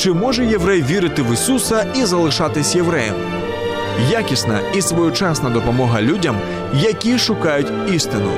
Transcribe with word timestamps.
Чи 0.00 0.12
може 0.12 0.46
єврей 0.46 0.82
вірити 0.82 1.22
в 1.22 1.32
Ісуса 1.32 1.86
і 1.96 2.04
залишатись 2.04 2.76
євреєм? 2.76 3.14
Якісна 4.10 4.60
і 4.74 4.82
своєчасна 4.82 5.50
допомога 5.50 6.02
людям, 6.02 6.36
які 6.74 7.18
шукають 7.18 7.66
істину. 7.94 8.30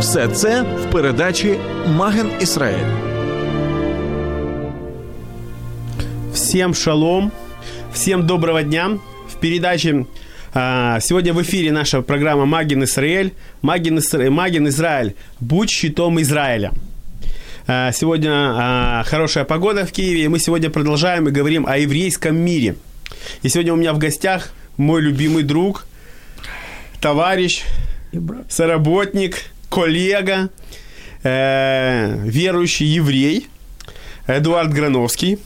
Все 0.00 0.28
це 0.28 0.62
в 0.62 0.92
передачі 0.92 1.58
Маген 1.88 2.30
Ісраїль. 2.40 2.86
Всем 6.32 6.74
шалом, 6.74 7.32
всем 7.92 8.26
доброго 8.26 8.62
дня. 8.62 8.98
В 9.28 9.34
передаче 9.34 10.04
а, 10.54 11.00
сегодня 11.00 11.32
в 11.32 11.38
эфире 11.38 11.72
наша 11.72 12.02
программа 12.02 12.44
Магин 12.44 12.82
Израиль. 12.82 13.30
Магин, 13.62 13.98
Исра... 13.98 14.30
Магин 14.30 14.66
Израиль. 14.66 15.10
Будь 15.40 15.70
щитом 15.70 16.18
Израиля. 16.18 16.70
А, 17.70 17.92
сегодня 17.92 18.30
а, 18.32 19.02
хорошая 19.04 19.44
погода 19.44 19.84
в 19.84 19.92
Киеве, 19.92 20.24
и 20.24 20.28
мы 20.28 20.38
сегодня 20.38 20.70
продолжаем 20.70 21.28
и 21.28 21.30
говорим 21.30 21.66
о 21.66 21.76
еврейском 21.76 22.34
мире. 22.34 22.76
И 23.42 23.50
сегодня 23.50 23.74
у 23.74 23.76
меня 23.76 23.92
в 23.92 23.98
гостях 23.98 24.52
мой 24.78 25.02
любимый 25.02 25.42
друг, 25.42 25.86
товарищ, 27.02 27.64
соработник, 28.48 29.50
коллега, 29.68 30.48
э, 31.22 32.22
верующий 32.24 32.86
еврей 32.86 33.48
Эдуард 34.26 34.72
Грановский. 34.72 35.38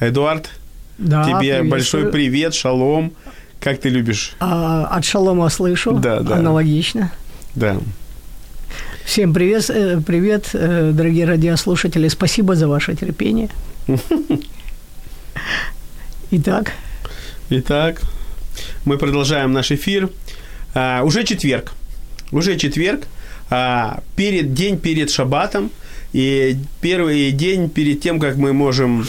Эдуард, 0.00 0.48
Да, 0.96 1.24
тебе 1.24 1.34
приветствую. 1.36 1.70
большой 1.70 2.06
привет, 2.12 2.54
шалом. 2.54 3.12
Как 3.60 3.78
ты 3.78 3.90
любишь? 3.90 4.32
А, 4.40 4.86
от 4.86 5.04
Шалома 5.04 5.50
слышу. 5.50 5.92
Да, 5.92 6.20
да. 6.20 6.36
Аналогично. 6.36 7.12
Да. 7.54 7.76
Всем 9.04 9.34
привет, 9.34 9.68
э, 9.70 10.00
привет, 10.00 10.50
э, 10.54 10.92
дорогие 10.94 11.26
радиослушатели. 11.26 12.08
Спасибо 12.08 12.54
за 12.54 12.68
ваше 12.68 12.94
терпение. 12.94 13.48
Итак, 16.30 16.72
Итак, 17.50 18.00
мы 18.86 18.96
продолжаем 18.96 19.52
наш 19.52 19.72
эфир. 19.72 20.08
А, 20.74 21.02
уже 21.04 21.24
четверг. 21.24 21.72
Уже 22.30 22.56
четверг. 22.56 23.02
А, 23.50 24.02
перед 24.16 24.54
день 24.54 24.78
перед 24.78 25.10
шаббатом. 25.10 25.70
И 26.14 26.56
первый 26.80 27.30
день 27.32 27.68
перед 27.68 28.00
тем, 28.00 28.18
как 28.18 28.36
мы 28.36 28.54
можем... 28.54 29.06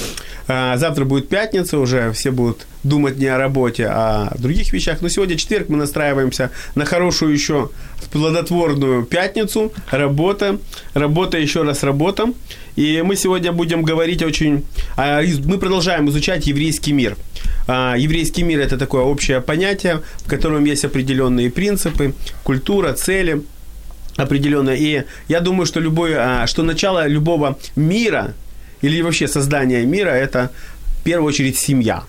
а, 0.47 0.77
завтра 0.77 1.05
будет 1.05 1.29
пятница, 1.29 1.79
уже 1.79 2.11
все 2.11 2.31
будут 2.31 2.67
думать 2.83 3.17
не 3.17 3.27
о 3.27 3.37
работе, 3.37 3.87
а 3.87 4.29
о 4.31 4.37
других 4.37 4.73
вещах. 4.73 5.01
Но 5.01 5.09
сегодня 5.09 5.37
четверг, 5.37 5.69
мы 5.69 5.77
настраиваемся 5.77 6.51
на 6.75 6.85
хорошую 6.85 7.33
еще 7.33 7.69
плодотворную 8.11 9.03
пятницу. 9.05 9.71
Работа, 9.91 10.57
работа, 10.93 11.37
еще 11.37 11.63
раз 11.63 11.83
работа. 11.83 12.33
И 12.75 13.01
мы 13.03 13.15
сегодня 13.15 13.51
будем 13.51 13.83
говорить 13.83 14.23
очень... 14.23 14.65
а, 14.97 15.21
Мы 15.21 15.57
продолжаем 15.57 16.09
изучать 16.09 16.47
еврейский 16.47 16.93
мир. 16.93 17.15
А, 17.67 17.95
Еврейский 17.97 18.43
мир– 18.43 18.59
это 18.61 18.77
такое 18.77 19.03
общее 19.03 19.39
понятие, 19.41 20.01
в 20.17 20.29
котором 20.29 20.65
есть 20.65 20.83
определенные 20.83 21.49
принципы, 21.49 22.13
культура, 22.43 22.93
цели 22.93 23.43
определенные. 24.15 24.77
И 24.77 25.03
я 25.27 25.39
думаю, 25.39 25.65
что, 25.65 25.79
любое, 25.79 26.43
а, 26.43 26.47
что 26.47 26.63
начало 26.63 27.07
любого 27.07 27.57
мира 27.75 28.33
или 28.83 29.01
вообще 29.01 29.27
создания 29.27 29.85
мира– 29.85 30.09
это 30.11 30.51
в 30.99 31.03
первую 31.03 31.29
очередь 31.29 31.57
семья. 31.57 32.03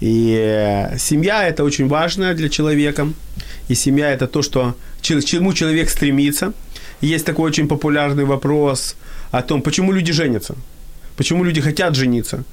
И 0.00 0.36
э, 0.38 0.96
семья– 0.98 1.48
это 1.48 1.64
очень 1.64 1.88
важно 1.88 2.34
для 2.34 2.48
человека. 2.48 3.08
И 3.68 3.74
семья– 3.74 4.10
это 4.12 4.28
то, 4.28 4.42
что, 4.42 4.76
чему 5.02 5.52
человек 5.52 5.90
стремится. 5.90 6.52
И 7.00 7.08
Есть 7.08 7.26
такой 7.26 7.50
очень 7.50 7.66
популярный 7.66 8.24
вопрос 8.24 8.94
о 9.32 9.42
том, 9.42 9.60
почему 9.60 9.92
люди 9.92 10.12
женятся, 10.12 10.54
почему 11.16 11.44
люди 11.44 11.60
хотят 11.60 11.96
жениться. 11.96 12.44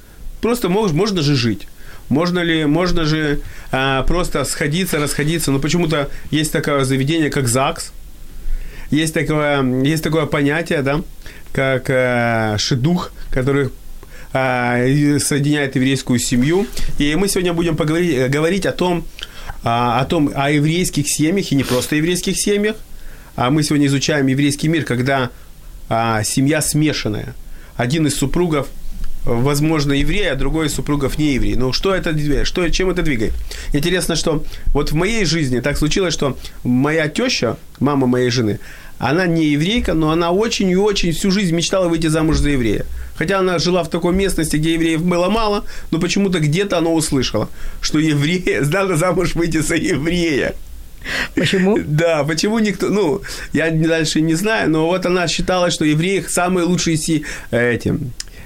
Просто 0.42 0.68
мож- 0.68 0.94
можно 0.94 1.22
же 1.22 1.36
жить. 1.36 1.68
Можно 2.10 2.40
ли, 2.40 2.66
можно 2.66 3.06
же 3.06 3.40
а, 3.72 4.04
просто 4.04 4.44
сходиться, 4.44 5.00
расходиться. 5.00 5.52
Но 5.52 5.60
почему-то 5.60 6.10
есть 6.32 6.52
такое 6.52 6.84
заведение, 6.84 7.30
как 7.30 7.48
ЗАГС. 7.48 7.94
Есть 8.92 9.14
такое, 9.14 9.64
есть 9.84 10.04
такое 10.04 10.26
понятие, 10.26 10.82
да, 10.82 11.02
как 11.54 11.90
э, 11.90 12.58
шедух, 12.58 13.12
который 13.32 13.70
и 14.34 15.18
соединяет 15.20 15.76
еврейскую 15.76 16.18
семью. 16.18 16.66
И 16.98 17.14
мы 17.14 17.28
сегодня 17.28 17.54
будем 17.54 17.78
поговорить, 17.78 18.16
э, 18.18 18.28
говорить 18.30 18.66
о 18.66 18.72
том, 18.72 19.06
а, 19.64 20.02
о 20.02 20.06
том, 20.06 20.30
о 20.36 20.52
еврейских 20.52 21.08
семьях, 21.08 21.52
и 21.52 21.56
не 21.56 21.64
просто 21.64 21.96
еврейских 21.96 22.38
семьях, 22.38 22.76
а 23.36 23.50
мы 23.50 23.64
сегодня 23.64 23.88
изучаем 23.88 24.28
еврейский 24.28 24.68
мир, 24.68 24.84
когда 24.84 25.30
а, 25.88 26.24
семья 26.24 26.62
смешанная. 26.62 27.34
Один 27.78 28.06
из 28.06 28.16
супругов, 28.16 28.68
возможно, 29.24 29.94
еврей, 29.94 30.30
а 30.30 30.36
другой 30.36 30.68
из 30.68 30.74
супругов 30.74 31.18
не 31.18 31.36
еврей. 31.36 31.56
Ну, 31.56 31.72
что 31.72 31.96
это, 31.96 32.14
что, 32.44 32.68
чем 32.70 32.90
это 32.90 33.04
двигает? 33.04 33.34
Интересно, 33.72 34.18
что 34.18 34.44
вот 34.74 34.92
в 34.92 34.96
моей 34.96 35.24
жизни 35.24 35.62
так 35.62 35.78
случилось, 35.78 36.14
что 36.14 36.38
моя 36.64 37.08
теща, 37.08 37.58
мама 37.80 38.06
моей 38.06 38.32
жены, 38.32 38.60
она 39.00 39.28
не 39.28 39.48
еврейка, 39.48 39.94
но 39.94 40.12
она 40.12 40.32
очень 40.32 40.70
и 40.70 40.76
очень 40.76 41.12
всю 41.12 41.32
жизнь 41.32 41.54
мечтала 41.56 41.88
выйти 41.88 42.08
замуж 42.08 42.38
за 42.38 42.50
еврея. 42.50 42.86
Хотя 43.16 43.40
она 43.40 43.60
жила 43.60 43.84
в 43.84 43.90
такой 43.90 44.14
местности, 44.14 44.58
где 44.58 44.74
евреев 44.74 45.04
было 45.04 45.30
мало, 45.30 45.66
но 45.92 46.00
почему-то 46.00 46.40
где-то 46.40 46.78
она 46.78 46.90
услышала, 46.90 47.50
что 47.82 48.00
еврея, 48.00 48.62
надо 48.72 48.96
замуж 48.96 49.36
выйти 49.36 49.58
за 49.58 49.76
еврея. 49.76 50.56
почему? 51.36 51.78
Да, 51.86 52.24
почему 52.24 52.60
никто, 52.60 52.90
ну, 52.90 53.22
я 53.52 53.72
дальше 53.72 54.22
не 54.22 54.36
знаю, 54.36 54.70
но 54.70 54.88
вот 54.88 55.06
она 55.06 55.28
считала, 55.28 55.70
что 55.70 55.86
евреи 55.86 56.26
самые 56.28 56.66
лучшие 56.66 56.98
си, 56.98 57.26
эти, 57.52 57.96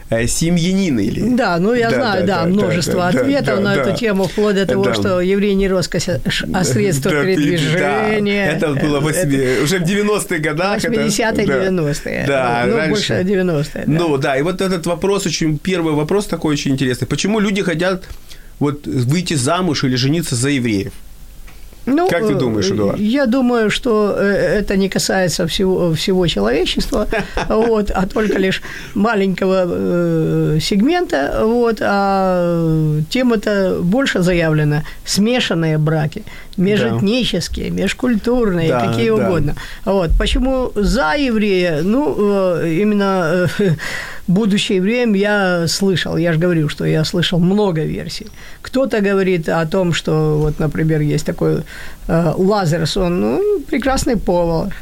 э, 0.10 0.28
семьянины. 0.28 1.02
Или... 1.06 1.36
Да, 1.36 1.58
ну 1.60 1.74
я 1.74 1.90
Да, 1.90 1.96
знаю, 1.96 2.26
да, 2.28 2.36
да, 2.38 2.44
да, 2.44 2.50
множество 2.50 2.94
да, 3.02 3.08
ответов 3.10 3.56
да, 3.58 3.62
на 3.62 3.76
да. 3.76 3.82
эту 3.82 3.98
тему, 4.00 4.24
вплоть 4.28 4.56
до 4.56 4.66
того, 4.66 4.84
Да. 4.86 4.94
что 4.94 5.22
еврей 5.22 5.56
не 5.56 5.68
роскошь, 5.68 6.10
а 6.10 6.20
а 6.54 6.64
средство 6.64 7.12
Да, 7.12 7.22
передвижения. 7.24 8.58
да. 8.60 8.68
Это 8.68 8.74
было 8.74 9.00
в 9.00 9.08
Это- 9.08 9.28
восьми- 9.28 9.64
уже 9.64 9.80
в 9.80 9.84
90-х 9.84 10.38
годах. 10.40 10.84
это- 10.84 10.94
80-е, 10.94 11.46
да. 11.46 11.54
90-е. 11.68 12.26
Да, 12.28 12.64
ну, 12.68 12.76
раньше. 12.78 12.90
больше 12.90 13.14
90-е. 13.24 13.84
да. 13.86 13.92
Ну 14.00 14.18
да, 14.18 14.38
и 14.38 14.42
вот 14.42 14.62
этот 14.62 14.86
вопрос 14.86 15.26
очень, 15.26 15.58
первый 15.58 15.94
вопрос 15.94 16.26
такой 16.26 16.54
очень 16.54 16.72
интересный. 16.72 17.08
Почему 17.08 17.40
люди 17.40 17.62
хотят 17.62 18.04
вот 18.60 18.88
выйти 18.88 19.34
замуж 19.36 19.84
или 19.84 19.96
жениться 19.96 20.36
за 20.36 20.50
евреев? 20.50 20.94
Ну, 21.88 22.08
Как 22.10 22.28
ты 22.28 22.34
э, 22.34 22.38
думаешь, 22.38 22.70
Эдуард? 22.72 23.00
Я 23.00 23.26
думаю, 23.26 23.70
что 23.70 24.14
э, 24.18 24.60
это 24.60 24.78
не 24.78 24.90
касается 24.90 25.48
всего, 25.48 25.94
всего 25.94 26.28
человечества, 26.28 27.08
вот, 27.50 27.92
а 27.92 28.06
только 28.06 28.38
лишь 28.38 28.62
маленького 28.96 29.66
э, 29.66 30.60
сегмента, 30.62 31.42
вот, 31.44 31.78
а 31.82 33.00
тема-то 33.10 33.80
больше 33.82 34.22
заявлена. 34.22 34.84
Смешанные 35.06 35.78
браки, 35.78 36.24
межэтнические, 36.58 37.70
межкультурные, 37.70 38.70
Да, 38.70 38.88
какие 38.88 39.10
да. 39.10 39.16
угодно. 39.16 39.56
Вот. 39.86 40.12
Почему 40.18 40.72
за 40.76 41.16
еврея? 41.16 41.82
Ну, 41.84 42.16
э, 42.62 42.74
именно 42.82 43.48
э, 43.60 43.70
будучи 44.28 44.74
евреем, 44.74 45.14
я 45.14 45.68
слышал, 45.68 46.18
я 46.18 46.34
же 46.34 46.40
говорю, 46.40 46.70
что 46.70 46.86
я 46.86 47.06
слышал 47.06 47.40
много 47.40 47.82
версий. 47.82 48.28
Кто-то 48.62 49.02
говорит 49.02 49.50
о 49.50 49.66
том, 49.66 49.94
что, 49.94 50.38
вот, 50.38 50.60
например, 50.60 51.02
есть 51.02 51.26
такой 51.26 51.64
э, 52.08 52.34
Лазерс, 52.38 52.98
он 52.98 53.22
ну, 53.22 53.60
прекрасный 53.68 54.18
повар. 54.18 54.74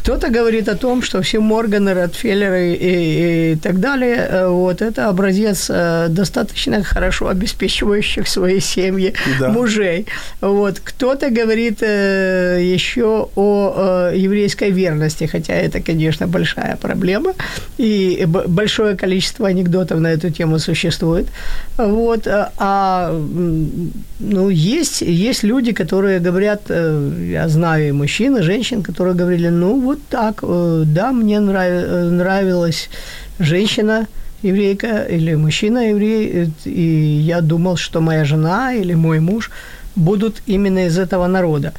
Кто-то 0.00 0.30
говорит 0.30 0.68
о 0.68 0.76
том, 0.76 1.02
что 1.02 1.20
все 1.20 1.40
Морганы, 1.40 1.92
Ротфеллеры 1.92 2.72
и, 2.72 3.52
и 3.52 3.56
так 3.56 3.80
далее, 3.80 4.16
э, 4.16 4.48
вот 4.48 4.80
это 4.80 5.08
образец 5.08 5.66
э, 5.70 6.06
достаточно 6.08 6.82
хорошо 6.82 7.28
обеспечивающих 7.28 8.26
свои 8.26 8.60
семьи 8.60 9.12
Да. 9.38 9.48
мужей. 9.50 10.06
Вот. 10.40 10.80
Кто-то 10.82 11.28
говорит 11.28 11.82
э, 11.82 12.60
еще 12.74 13.28
о 13.36 14.10
еврейской 14.14 14.70
верности, 14.70 15.24
хотя 15.26 15.52
это, 15.54 15.80
конечно, 15.80 16.26
большая 16.26 16.76
проблема, 16.76 17.34
и 17.78 18.24
большое 18.26 18.96
количество 18.96 19.48
анекдотов 19.48 20.00
на 20.00 20.06
эту 20.08 20.30
тему 20.30 20.58
существует. 20.58 21.26
Вот. 21.76 22.26
а- 22.26 23.12
ну, 24.20 24.48
есть, 24.48 25.02
есть 25.02 25.42
люди, 25.42 25.72
которые 25.72 26.20
говорят, 26.20 26.70
я 26.70 27.48
знаю 27.48 27.88
и 27.88 27.92
мужчин, 27.92 28.36
и 28.36 28.42
женщин, 28.42 28.82
которые 28.82 29.14
говорили, 29.14 29.48
ну, 29.50 29.89
вот 29.90 29.98
так, 30.10 30.40
э, 30.42 30.82
да, 30.86 31.12
мне 31.12 31.40
нрав- 31.40 31.84
э, 31.86 32.10
нравилась 32.10 32.88
женщина, 33.38 34.06
еврейка 34.42 35.06
или 35.10 35.36
мужчина 35.36 35.78
еврей, 35.90 36.48
и 36.64 36.80
я 37.28 37.40
думал, 37.40 37.76
что 37.76 38.00
моя 38.00 38.24
жена 38.24 38.72
или 38.74 38.94
мой 38.94 39.20
муж 39.20 39.50
будут 39.96 40.42
именно 40.46 40.86
из 40.86 40.98
этого 40.98 41.26
народа. 41.28 41.72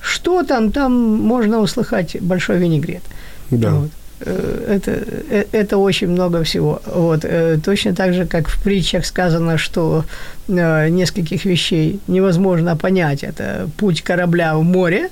Что 0.00 0.42
там? 0.42 0.70
Там 0.72 0.92
можно 1.28 1.60
услыхать 1.60 2.16
большой 2.20 2.58
винегрет. 2.58 3.02
Да. 3.50 3.70
Вот. 3.70 3.90
Э, 4.20 4.74
Это, 4.76 4.90
э, 4.90 5.44
это 5.52 5.76
очень 5.78 6.08
много 6.08 6.42
всего. 6.44 6.80
Вот. 6.94 7.24
Э, 7.24 7.58
Точно 7.64 7.94
так 7.94 8.14
же, 8.14 8.26
как 8.26 8.48
в 8.48 8.62
притчах 8.62 9.06
сказано, 9.06 9.58
что 9.58 10.04
э, 10.48 10.88
нескольких 10.90 11.44
вещей 11.46 11.98
невозможно 12.08 12.76
понять. 12.76 13.22
Это 13.24 13.68
путь 13.76 14.02
корабля 14.02 14.54
в 14.56 14.62
море, 14.64 15.08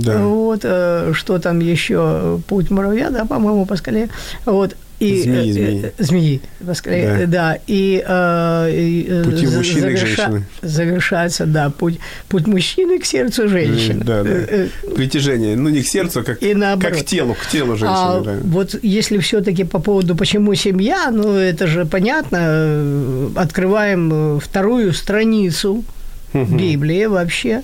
Да. 0.00 0.18
вот, 0.18 0.60
э, 0.64 1.12
что 1.14 1.38
там 1.38 1.60
еще, 1.60 2.40
путь 2.48 2.70
муравья, 2.70 3.10
да, 3.10 3.24
по-моему, 3.24 3.66
по 3.66 3.76
скале, 3.76 4.08
вот, 4.46 4.76
и, 5.00 5.22
Змеи, 5.22 5.50
э, 5.50 5.52
змеи. 5.52 5.92
э, 5.98 6.02
змеи, 6.02 6.40
по 6.64 6.72
скале, 6.74 7.26
Да. 7.26 7.26
да, 7.26 7.58
и, 7.66 8.02
э, 8.06 9.22
Пути 9.24 9.46
за- 9.46 9.56
мужчины 9.58 9.94
к 9.94 9.98
женщине. 9.98 10.44
Завершается, 10.62 11.46
да, 11.46 11.70
путь, 11.70 11.98
путь 12.28 12.46
мужчины 12.46 12.98
к 13.00 13.04
сердцу 13.04 13.48
женщины. 13.48 14.04
Да, 14.04 14.22
да. 14.22 14.30
Притяжение, 14.94 15.56
ну 15.56 15.68
не 15.68 15.82
к 15.82 15.86
сердцу, 15.88 16.22
как, 16.24 16.40
И 16.42 16.54
наоборот. 16.54 16.94
как 16.96 17.02
к 17.04 17.06
телу, 17.06 17.34
к 17.34 17.46
телу 17.50 17.76
женщины. 17.76 17.98
а 17.98 18.20
да. 18.20 18.34
вот 18.44 18.76
если 18.82 19.18
все-таки 19.18 19.64
по 19.64 19.80
поводу 19.80 20.14
почему 20.16 20.54
семья, 20.54 21.10
ну 21.12 21.32
это 21.36 21.66
же 21.66 21.84
понятно. 21.84 23.30
Открываем 23.34 24.38
вторую 24.40 24.92
страницу 24.92 25.84
Библии 26.32 27.06
вообще. 27.06 27.62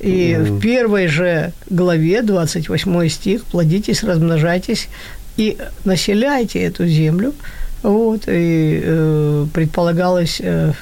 И 0.00 0.36
в 0.38 0.60
первой 0.60 1.08
же 1.08 1.52
главе, 1.68 2.22
28 2.22 3.08
стих, 3.08 3.44
плодитесь, 3.44 4.04
размножайтесь 4.04 4.88
и 5.36 5.58
населяйте 5.84 6.60
эту 6.60 6.86
землю. 6.86 7.34
Вот, 7.82 8.22
и 8.26 8.80
э, 8.82 9.46
предполагалось, 9.54 10.40
э, 10.40 10.72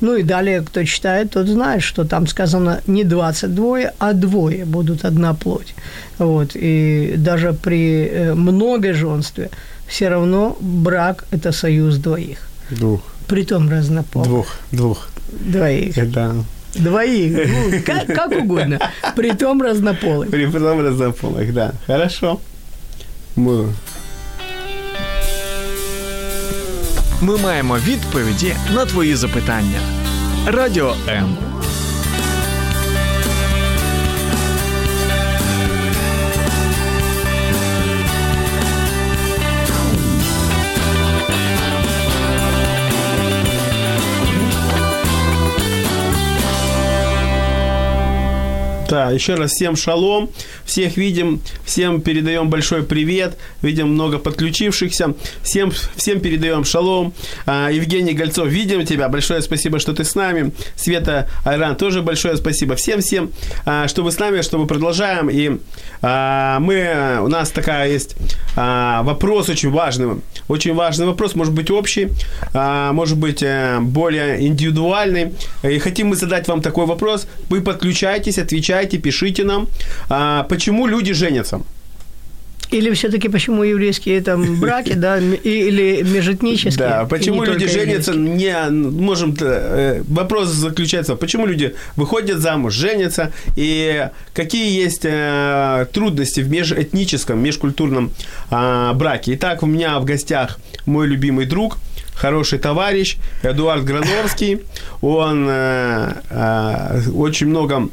ну 0.00 0.14
и 0.14 0.22
далее, 0.22 0.60
кто 0.60 0.84
читает, 0.84 1.30
тот 1.30 1.48
знает, 1.48 1.82
что 1.82 2.04
там 2.04 2.28
сказано 2.28 2.82
не 2.86 3.02
22, 3.02 3.78
а 3.98 4.12
двое 4.12 4.64
будут 4.64 5.04
одна 5.04 5.34
плоть. 5.34 5.74
Вот, 6.18 6.52
и 6.54 7.14
даже 7.16 7.52
при 7.52 8.06
э, 8.06 8.34
многоженстве 8.34 9.50
все 9.88 10.08
равно 10.08 10.56
брак– 10.60 11.24
это 11.32 11.50
союз 11.50 11.96
двоих. 11.96 12.48
Двух. 12.70 13.00
Притом 13.26 13.68
разнополых. 13.68 14.28
Двух. 14.28 14.56
Двух. 14.70 15.08
Двоих. 15.32 16.12
Да. 16.12 16.32
Двоих. 16.75 17.49
Ну, 17.49 17.81
как, 17.85 18.07
как 18.07 18.31
угодно. 18.31 18.79
Притом 19.15 19.61
разнополых. 19.61 20.29
При 20.29 20.47
притом 20.47 20.79
разнополых, 20.81 21.53
да. 21.53 21.71
Хорошо. 21.87 22.37
Мы... 23.37 23.67
Ми 27.21 27.37
маємо 27.37 27.77
відповіді 27.87 28.53
на 28.75 28.85
твої 28.85 29.15
запитання. 29.15 29.79
Радіо 30.45 30.93
М. 31.09 31.37
Да, 48.88 49.10
еще 49.10 49.34
раз 49.34 49.50
всем 49.52 49.74
шалом. 49.74 50.30
Всех 50.64 50.96
видим, 50.96 51.40
всем 51.64 52.00
передаем 52.00 52.50
большой 52.50 52.84
привет. 52.84 53.36
Видим 53.60 53.88
много 53.88 54.18
подключившихся. 54.18 55.14
Всем, 55.42 55.72
всем 55.96 56.20
передаем 56.20 56.64
шалом. 56.64 57.12
А, 57.46 57.68
Евгений 57.70 58.12
Гольцов, 58.12 58.46
видим 58.46 58.86
тебя. 58.86 59.08
Большое 59.08 59.42
спасибо, 59.42 59.80
что 59.80 59.92
ты 59.92 60.04
с 60.04 60.14
нами. 60.14 60.52
Света 60.76 61.28
Айран, 61.44 61.74
тоже 61.76 62.02
большое 62.02 62.36
спасибо. 62.36 62.76
Всем-всем, 62.76 63.32
а, 63.64 63.88
что 63.88 64.04
вы 64.04 64.12
с 64.12 64.18
нами, 64.20 64.42
что 64.42 64.56
мы 64.58 64.68
продолжаем. 64.68 65.30
И 65.30 65.58
а, 66.02 66.60
мы, 66.60 67.18
у 67.22 67.28
нас 67.28 67.50
такая 67.50 67.90
есть 67.90 68.14
а, 68.56 69.02
вопрос 69.02 69.48
очень 69.48 69.70
важный. 69.70 70.20
Очень 70.48 70.74
важный 70.74 71.06
вопрос, 71.06 71.34
может 71.34 71.52
быть 71.52 71.70
общий, 71.72 72.08
а, 72.54 72.92
может 72.92 73.18
быть 73.18 73.42
э, 73.42 73.78
более 73.80 74.46
индивидуальный. 74.46 75.32
И 75.64 75.78
хотим 75.78 76.08
мы 76.08 76.16
задать 76.16 76.46
вам 76.46 76.62
такой 76.62 76.86
вопрос. 76.86 77.26
Вы 77.48 77.60
подключайтесь, 77.60 78.38
отвечайте, 78.38 78.76
пишите 78.94 79.44
нам. 79.44 79.66
А, 80.08 80.44
Почему 80.44 80.86
люди 80.86 81.12
женятся? 81.12 81.60
Или 82.70 82.90
все-таки 82.90 83.28
почему 83.28 83.62
еврейские 83.62 84.20
там 84.20 84.60
браки, 84.60 84.94
да, 84.94 85.18
или 85.18 86.02
межэтнические? 86.02 86.88
Да, 86.88 87.04
почему 87.04 87.44
люди 87.44 87.66
женятся, 87.68 88.14
не 88.14 88.70
можем, 88.70 89.36
э, 89.40 90.02
вопрос 90.08 90.48
заключается, 90.48 91.14
почему 91.14 91.46
люди 91.46 91.74
выходят 91.96 92.40
замуж, 92.40 92.74
женятся, 92.74 93.32
и 93.54 94.08
какие 94.34 94.84
есть 94.84 95.04
э, 95.04 95.86
трудности 95.92 96.40
в 96.40 96.50
межэтническом, 96.50 97.38
межкультурном 97.38 98.10
а, 98.50 98.92
браке. 98.94 99.34
Итак, 99.34 99.62
у 99.62 99.66
меня 99.66 99.98
в 100.00 100.04
гостях 100.04 100.58
мой 100.86 101.06
любимый 101.06 101.46
друг, 101.46 101.78
хороший 102.14 102.58
товарищ 102.58 103.16
Эдуард 103.42 103.84
Грановский. 103.84 104.62
Он 105.02 105.46
э, 105.48 107.00
очень 107.14 107.46
много 107.46 107.90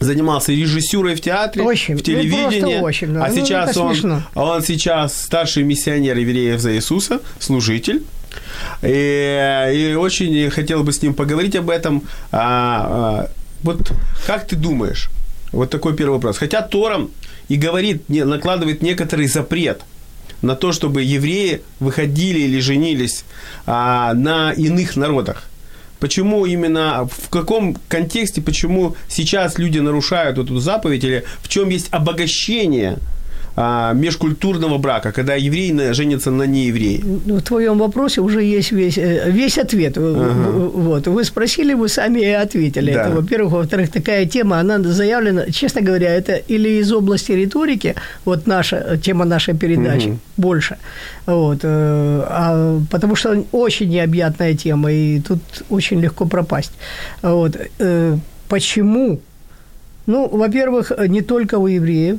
занимался 0.00 0.52
режиссурой 0.52 1.14
в 1.14 1.20
театре, 1.20 1.64
Очень, 1.64 1.94
в 1.94 1.98
ну, 1.98 2.02
телевидении. 2.02 2.60
просто 2.60 2.80
очень, 2.82 3.12
да. 3.14 3.24
А 3.24 3.28
Ну, 3.28 3.34
сейчас 3.34 3.76
он, 3.76 3.94
смешно. 3.94 4.22
он 4.34 4.62
сейчас 4.62 5.20
старший 5.22 5.62
миссионер 5.62 6.16
евреев 6.18 6.60
за 6.60 6.74
Иисуса, 6.74 7.20
служитель. 7.38 8.02
И, 8.82 9.72
и 9.74 9.94
очень 9.94 10.50
хотел 10.50 10.82
бы 10.84 10.92
с 10.92 11.02
ним 11.02 11.14
поговорить 11.14 11.56
об 11.56 11.70
этом. 11.70 12.02
А, 12.30 13.26
а, 13.26 13.30
вот 13.62 13.92
как 14.26 14.46
ты 14.46 14.56
думаешь? 14.56 15.10
Вот 15.52 15.70
такой 15.70 15.96
первый 15.96 16.14
вопрос. 16.14 16.38
Хотя 16.38 16.60
Тора 16.62 17.08
и 17.48 17.56
говорит, 17.56 18.08
не, 18.08 18.24
накладывает 18.24 18.82
некоторый 18.82 19.26
запрет 19.26 19.82
на 20.42 20.54
то, 20.54 20.72
чтобы 20.72 21.02
евреи 21.02 21.62
выходили 21.80 22.40
или 22.40 22.60
женились 22.60 23.24
а, 23.66 24.12
на 24.14 24.52
иных 24.52 24.96
народах. 24.96 25.44
Почему 26.00 26.44
именно, 26.44 27.08
в 27.10 27.28
каком 27.30 27.76
контексте, 27.88 28.42
почему 28.42 28.96
сейчас 29.08 29.58
люди 29.58 29.78
нарушают 29.78 30.38
эту 30.38 30.58
заповедь, 30.58 31.04
или 31.04 31.24
в 31.40 31.48
чем 31.48 31.70
есть 31.70 31.88
обогащение 31.90 32.98
а, 33.58 33.92
межкультурного 33.94 34.78
брака, 34.78 35.12
когда 35.12 35.34
еврей 35.34 35.72
женится 35.94 36.30
на 36.30 36.42
нееврее? 36.46 37.00
Ну, 37.26 37.36
В 37.38 37.42
твоем 37.42 37.78
вопросе 37.78 38.20
уже 38.20 38.42
есть 38.42 38.72
весь, 38.72 38.98
э, 38.98 39.30
весь 39.30 39.58
ответ. 39.58 39.96
В- 39.96 40.72
Вот. 40.76 41.06
Вы 41.06 41.24
спросили, 41.24 41.74
вы 41.74 41.88
сами 41.88 42.20
и 42.20 42.42
ответили. 42.44 42.92
Да. 42.92 43.00
Это, 43.06 43.10
во-первых. 43.16 43.52
Во-вторых, 43.52 43.90
такая 43.90 44.26
тема, 44.26 44.60
она 44.60 44.78
заявлена, 44.82 45.46
честно 45.52 45.80
говоря, 45.80 46.14
это 46.14 46.34
или 46.50 46.68
из 46.80 46.92
области 46.92 47.32
риторики, 47.32 47.94
вот 48.24 48.46
наша, 48.46 48.96
тема 49.02 49.24
нашей 49.24 49.54
передачи, 49.54 50.18
больше. 50.36 50.76
Вот. 51.26 51.60
э, 51.62 52.22
А, 52.28 52.78
потому 52.90 53.16
что 53.16 53.44
очень 53.52 53.88
необъятная 53.88 54.54
тема, 54.54 54.92
и 54.92 55.20
тут 55.20 55.38
очень 55.70 56.00
легко 56.00 56.26
пропасть. 56.26 56.72
Вот. 57.22 57.56
Э, 57.78 58.18
Почему? 58.48 59.18
Ну, 60.06 60.28
во-первых, 60.28 60.92
не 61.08 61.20
только 61.22 61.58
у 61.58 61.66
евреев, 61.66 62.18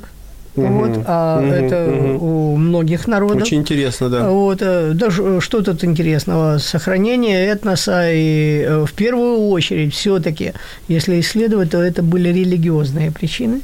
вот, 0.57 1.03
а 1.05 1.39
Мгм, 1.41 1.51
это 1.51 1.89
мгм. 1.89 2.23
у 2.23 2.55
многих 2.57 3.07
народов. 3.07 3.43
Очень 3.43 3.59
интересно, 3.59 4.09
да. 4.09 4.29
Вот, 4.29 4.61
э, 4.61 4.91
даже 4.93 5.23
э, 5.23 5.39
что 5.39 5.61
тут 5.61 5.83
интересного? 5.83 6.57
Сохранение 6.57 7.45
этноса 7.45 8.11
и 8.11 8.63
э, 8.67 8.85
в 8.85 8.93
первую 8.93 9.49
очередь 9.49 9.93
все-таки, 9.93 10.53
если 10.87 11.19
исследовать, 11.19 11.71
то 11.71 11.81
это 11.81 12.01
были 12.01 12.29
религиозные 12.29 13.11
причины. 13.11 13.61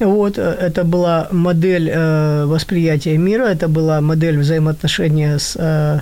Вот, 0.00 0.38
это 0.38 0.84
была 0.84 1.28
модель 1.30 1.88
э, 1.92 2.44
восприятия 2.46 3.16
мира, 3.16 3.44
это 3.44 3.68
была 3.68 4.00
модель 4.00 4.38
взаимоотношения 4.38 5.38
с 5.38 5.56
э, 5.56 6.00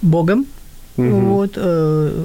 Богом, 0.00 0.46
вот, 0.96 1.52
э, 1.56 2.24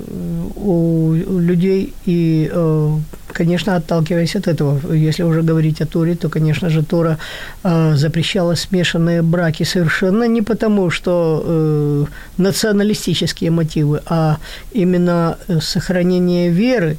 у, 0.56 1.10
у 1.10 1.40
людей. 1.40 1.94
И, 2.06 2.50
э, 2.54 2.98
конечно, 3.32 3.76
отталкиваясь 3.76 4.36
от 4.36 4.48
этого, 4.48 4.94
если 4.94 5.24
уже 5.24 5.42
говорить 5.42 5.82
о 5.82 5.86
Торе, 5.86 6.16
то, 6.16 6.30
конечно 6.30 6.70
же, 6.70 6.84
Тора 6.84 7.18
э, 7.64 7.96
запрещала 7.96 8.56
смешанные 8.56 9.22
браки 9.22 9.64
совершенно 9.64 10.28
не 10.28 10.42
потому, 10.42 10.90
что 10.90 11.44
э, 11.46 12.06
националистические 12.38 13.52
мотивы, 13.52 14.02
а 14.06 14.38
именно 14.74 15.38
э, 15.48 15.60
сохранение 15.62 16.50
веры. 16.50 16.98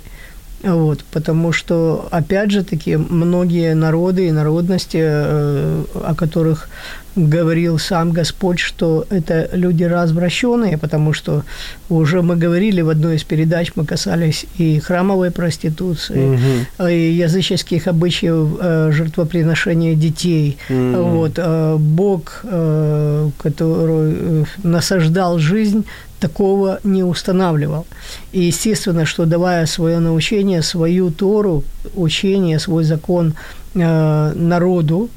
Вот, 0.62 1.04
потому 1.12 1.52
что, 1.52 2.08
опять 2.10 2.50
же 2.50 2.64
таки, 2.64 2.96
многие 2.96 3.74
народы 3.74 4.26
и 4.26 4.32
народности, 4.32 4.98
э, 5.00 5.84
о 5.94 6.14
которых 6.16 6.68
говорил 7.26 7.78
сам 7.78 8.12
Господь, 8.12 8.60
что 8.60 9.06
это 9.10 9.48
люди 9.52 9.84
развращенные, 9.84 10.78
потому 10.78 11.12
что 11.12 11.42
уже 11.88 12.22
мы 12.22 12.36
говорили 12.36 12.80
в 12.80 12.88
одной 12.88 13.16
из 13.16 13.24
передач, 13.24 13.72
мы 13.74 13.84
касались 13.84 14.46
и 14.58 14.78
храмовой 14.78 15.30
проституции, 15.30 16.36
угу. 16.78 16.88
и 16.88 17.12
языческих 17.12 17.88
обычаев 17.88 18.58
э, 18.60 18.92
жертвоприношения 18.92 19.94
детей. 19.94 20.58
Угу. 20.70 21.02
Вот, 21.02 21.32
э, 21.36 21.76
Бог, 21.78 22.40
э, 22.44 23.30
который 23.38 24.46
насаждал 24.62 25.38
жизнь, 25.38 25.84
такого 26.20 26.80
не 26.84 27.04
устанавливал. 27.04 27.86
И 28.32 28.42
естественно, 28.42 29.06
что 29.06 29.24
давая 29.24 29.66
свое 29.66 29.98
научение, 29.98 30.62
свою 30.62 31.10
Тору, 31.10 31.64
учение, 31.94 32.58
свой 32.58 32.84
закон 32.84 33.34
народу, 33.74 35.10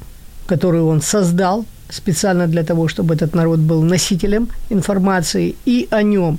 который 0.46 0.82
он 0.82 1.00
создал, 1.00 1.64
специально 1.92 2.46
для 2.46 2.62
того, 2.62 2.88
чтобы 2.88 3.14
этот 3.14 3.34
народ 3.34 3.60
был 3.60 3.82
носителем 3.82 4.48
информации 4.70 5.54
и 5.66 5.86
о 5.90 6.02
нем, 6.02 6.38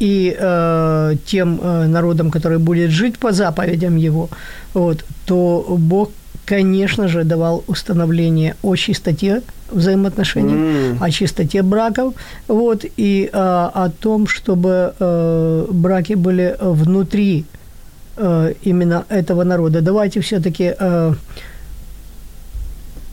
и 0.00 0.36
э, 0.38 1.14
тем 1.26 1.60
э, 1.62 1.86
народом, 1.86 2.30
который 2.30 2.58
будет 2.58 2.90
жить 2.90 3.18
по 3.18 3.32
заповедям 3.32 3.96
его, 3.96 4.28
вот, 4.74 5.04
то 5.26 5.76
Бог, 5.78 6.10
конечно 6.46 7.08
же, 7.08 7.24
давал 7.24 7.64
установление 7.66 8.54
о 8.62 8.76
чистоте 8.76 9.42
взаимоотношений, 9.72 10.54
mm. 10.54 10.96
о 11.00 11.10
чистоте 11.10 11.62
браков, 11.62 12.14
вот, 12.48 12.84
и 12.96 13.30
э, 13.32 13.38
о 13.74 13.90
том, 14.00 14.26
чтобы 14.26 14.94
э, 14.98 15.66
браки 15.70 16.14
были 16.14 16.56
внутри 16.60 17.44
э, 18.16 18.54
именно 18.62 19.04
этого 19.08 19.44
народа. 19.44 19.80
Давайте 19.80 20.20
все-таки 20.20 20.74
э, 20.78 21.14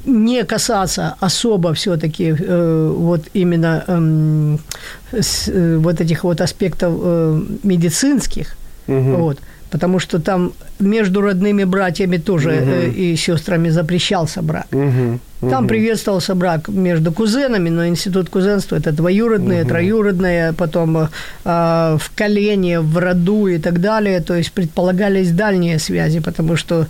не 0.05 0.43
касаться 0.43 1.15
особо 1.19 1.73
все-таки 1.73 2.35
э, 2.37 2.93
вот 2.95 3.21
именно 3.33 3.83
э, 3.87 4.57
с, 5.21 5.47
э, 5.47 5.77
вот 5.77 6.01
этих 6.01 6.23
вот 6.23 6.41
аспектов 6.41 6.93
э, 7.01 7.41
медицинских, 7.63 8.55
угу. 8.87 9.15
вот, 9.17 9.37
потому 9.71 9.99
что 9.99 10.19
там 10.19 10.53
между 10.79 11.21
родными 11.21 11.63
братьями 11.63 12.17
тоже 12.17 12.49
угу. 12.49 12.69
э, 12.71 12.89
и 12.89 13.15
сестрами 13.15 13.69
запрещался 13.69 14.41
брак. 14.41 14.67
Угу. 14.71 15.19
Там 15.49 15.65
угу. 15.65 15.69
приветствовался 15.69 16.35
брак 16.35 16.69
между 16.69 17.11
кузенами, 17.11 17.69
но 17.69 17.87
институт 17.87 18.29
кузенства– 18.29 18.75
это 18.77 18.91
двоюродные, 18.91 19.61
угу. 19.61 19.69
троюродные, 19.69 20.53
потом 20.53 20.97
э, 20.97 21.07
в 21.43 22.11
колене, 22.15 22.79
в 22.79 22.97
роду 22.97 23.47
и 23.47 23.57
так 23.57 23.81
далее. 23.81 24.21
То 24.21 24.35
есть 24.35 24.51
предполагались 24.51 25.31
дальние 25.31 25.79
связи, 25.79 26.19
потому 26.19 26.55
что 26.55 26.87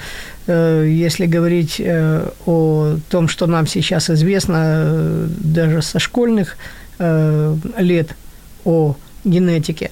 э, 0.48 0.86
если 0.88 1.26
говорить 1.26 1.80
э, 1.80 2.30
о 2.46 2.98
том, 3.10 3.28
что 3.28 3.48
нам 3.48 3.68
сейчас 3.68 4.10
известно, 4.10 4.64
э, 4.64 5.28
даже 5.40 5.82
со 5.82 6.00
школьных 6.00 6.58
э, 7.00 7.56
лет 7.78 8.16
о 8.64 8.96
генетике, 9.24 9.92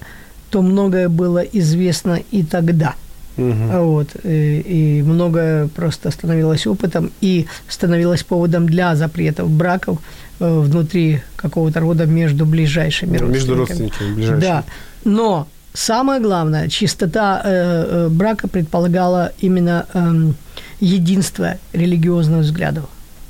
то 0.54 0.62
многое 0.62 1.08
было 1.08 1.40
известно 1.40 2.20
и 2.30 2.44
тогда– 2.44 2.94
Угу. 3.36 3.82
Вот, 3.82 4.08
и, 4.24 4.60
и 4.60 5.02
многое 5.02 5.66
просто 5.66 6.12
становилось 6.12 6.68
опытом 6.68 7.10
и 7.20 7.46
становилось 7.68 8.22
поводом 8.22 8.66
для 8.66 8.94
запретов 8.94 9.50
браков 9.50 9.98
э, 10.38 10.60
внутри 10.60 11.20
какого-то 11.34 11.80
рода 11.80 12.06
между 12.06 12.46
ближайшими 12.46 13.16
родственниками. 13.16 13.32
Между 13.34 13.54
родственниками 13.56 14.14
ближайшими. 14.14 14.40
Да, 14.40 14.64
но 15.04 15.48
самое 15.72 16.20
главное, 16.20 16.68
чистота 16.68 17.42
э, 17.44 17.48
э, 17.50 18.08
брака 18.08 18.46
предполагала 18.46 19.32
именно 19.40 19.86
э, 19.92 20.32
единство 20.78 21.56
религиозных 21.72 22.42
взглядов. 22.42 22.84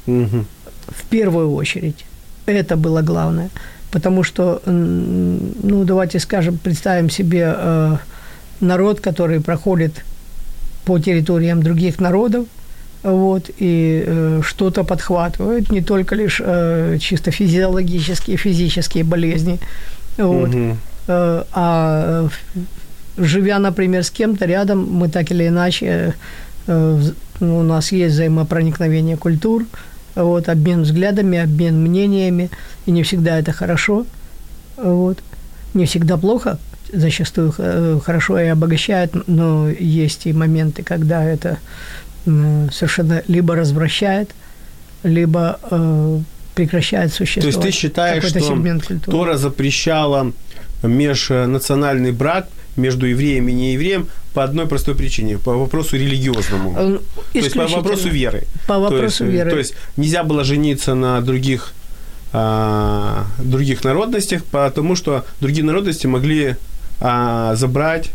Угу. 0.06 0.44
В 0.88 1.04
первую 1.08 1.54
очередь. 1.54 2.04
Это 2.44 2.76
было 2.76 3.00
главное. 3.00 3.48
Потому 3.94 4.24
что, 4.24 4.60
ну, 4.66 5.84
давайте 5.84 6.18
скажем, 6.18 6.58
представим 6.58 7.08
себе... 7.10 7.54
Э, 7.56 7.96
народ, 8.60 9.00
который 9.00 9.40
проходит 9.40 10.04
по 10.84 10.98
территориям 10.98 11.62
других 11.62 12.00
народов, 12.00 12.46
вот, 13.02 13.50
и 13.58 14.04
э, 14.06 14.40
что-то 14.42 14.84
подхватывает, 14.84 15.70
не 15.70 15.82
только 15.82 16.14
лишь 16.14 16.40
э, 16.44 16.98
чисто 17.00 17.30
физиологические, 17.30 18.36
физические 18.36 19.04
болезни, 19.04 19.58
вот, 20.16 20.48
угу. 20.48 20.76
э, 21.08 21.44
а 21.52 22.28
живя, 23.18 23.58
например, 23.58 24.04
с 24.04 24.10
кем-то 24.10 24.46
рядом, 24.46 24.90
мы 24.90 25.08
так 25.08 25.30
или 25.30 25.48
иначе, 25.48 26.14
э, 26.66 27.02
у 27.40 27.62
нас 27.62 27.92
есть 27.92 28.14
взаимопроникновение 28.14 29.16
культур, 29.16 29.66
вот, 30.14 30.48
обмен 30.48 30.82
взглядами, 30.82 31.38
обмен 31.38 31.82
мнениями, 31.82 32.50
и 32.86 32.90
не 32.90 33.02
всегда 33.02 33.38
это 33.38 33.52
хорошо, 33.52 34.06
вот, 34.76 35.18
не 35.74 35.86
всегда 35.86 36.16
плохо, 36.16 36.58
зачастую 36.92 37.54
э, 37.58 38.00
хорошо 38.04 38.38
и 38.38 38.46
обогащает, 38.46 39.14
но 39.26 39.68
есть 39.68 40.26
и 40.26 40.32
моменты, 40.32 40.82
когда 40.82 41.24
это 41.24 41.58
совершенно 42.24 43.22
либо 43.28 43.54
развращает, 43.54 44.30
либо 45.02 45.60
э, 45.70 46.20
прекращает 46.54 47.12
существовать. 47.12 47.54
То 47.60 47.66
есть 47.66 47.76
ты 47.76 47.80
считаешь, 47.82 48.24
что 48.24 49.10
Тора 49.10 49.36
запрещала 49.36 50.32
межнациональный 50.82 52.12
брак 52.12 52.48
между 52.76 53.06
евреем 53.06 53.48
и 53.48 53.52
неевреем 53.52 54.08
по 54.32 54.42
одной 54.42 54.66
простой 54.66 54.94
причине, 54.96 55.38
по 55.38 55.56
вопросу 55.56 55.96
религиозному. 55.96 56.74
Э, 56.76 56.98
то 57.32 57.38
есть 57.38 57.54
по 57.54 57.66
вопросу 57.66 58.08
веры. 58.08 58.44
По 58.66 58.78
вопросу 58.78 59.18
то 59.18 59.24
есть, 59.24 59.34
веры. 59.34 59.50
То 59.50 59.58
есть 59.58 59.74
нельзя 59.96 60.24
было 60.24 60.44
жениться 60.44 60.94
на 60.94 61.20
других, 61.20 61.72
других 63.38 63.84
народностях, 63.84 64.44
потому 64.44 64.96
что 64.96 65.24
другие 65.40 65.64
народности 65.64 66.06
могли 66.08 66.56
а, 67.00 67.54
забрать 67.54 68.10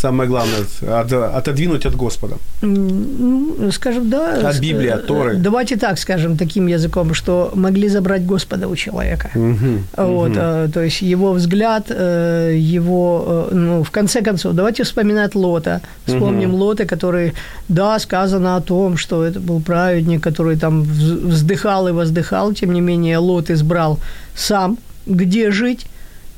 самое 0.00 0.28
главное, 0.28 0.60
от, 1.00 1.12
отодвинуть 1.12 1.86
от 1.86 1.94
Господа. 1.94 2.36
Ну, 2.62 3.70
скажем, 3.72 4.10
да. 4.10 4.48
От 4.48 4.60
Библии, 4.60 4.88
от 4.88 5.06
Торы. 5.06 5.36
Давайте 5.36 5.76
так 5.76 5.98
скажем, 5.98 6.36
таким 6.36 6.68
языком, 6.68 7.14
что 7.14 7.50
могли 7.54 7.88
забрать 7.88 8.26
Господа 8.26 8.68
у 8.68 8.76
человека. 8.76 9.30
Угу, 9.34 10.06
вот, 10.06 10.30
угу. 10.30 10.72
То 10.72 10.80
есть 10.80 11.02
его 11.02 11.32
взгляд, 11.32 11.86
э, 11.90 12.56
его, 12.76 13.48
э, 13.50 13.54
ну, 13.54 13.82
в 13.82 13.90
конце 13.90 14.22
концов, 14.22 14.54
давайте 14.54 14.82
вспоминать 14.82 15.34
Лота. 15.34 15.80
Вспомним 16.06 16.54
угу. 16.54 16.64
Лота, 16.64 16.84
который, 16.84 17.32
да, 17.68 17.98
сказано 17.98 18.56
о 18.56 18.60
том, 18.60 18.96
что 18.96 19.24
это 19.24 19.40
был 19.40 19.60
праведник, 19.60 20.22
который 20.22 20.56
там 20.56 20.82
вздыхал 20.82 21.88
и 21.88 21.92
воздыхал, 21.92 22.54
тем 22.54 22.72
не 22.72 22.80
менее 22.80 23.18
Лот 23.18 23.50
избрал 23.50 23.98
сам, 24.34 24.78
где 25.06 25.50
жить, 25.50 25.86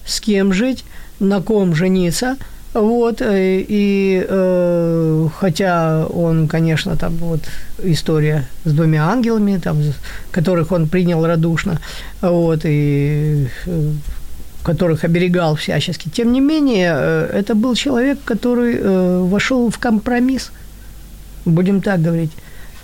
с 0.04 0.20
кем 0.20 0.52
жить, 0.52 0.84
на 1.20 1.40
ком 1.40 1.74
жениться. 1.74 2.36
Вот, 2.74 3.20
э, 3.20 3.64
и 3.68 4.24
э, 4.26 5.28
хотя 5.38 6.06
он, 6.06 6.48
конечно, 6.48 6.96
там 6.96 7.16
вот 7.16 7.40
история 7.82 8.48
с 8.64 8.72
двумя 8.72 9.10
ангелами, 9.10 9.58
там, 9.58 9.76
которых 10.30 10.72
он 10.72 10.88
принял 10.88 11.26
радушно, 11.26 11.80
вот, 12.22 12.60
и 12.64 13.48
э, 13.66 13.92
которых 14.62 15.04
оберегал 15.04 15.54
всячески. 15.54 16.08
Тем 16.08 16.32
не 16.32 16.40
менее, 16.40 16.94
э, 16.96 17.40
это 17.40 17.54
был 17.54 17.74
человек, 17.74 18.18
который 18.24 18.76
э, 18.78 19.18
вошел 19.20 19.70
в 19.70 19.78
компромисс, 19.78 20.50
будем 21.44 21.82
так 21.82 22.00
говорить. 22.00 22.32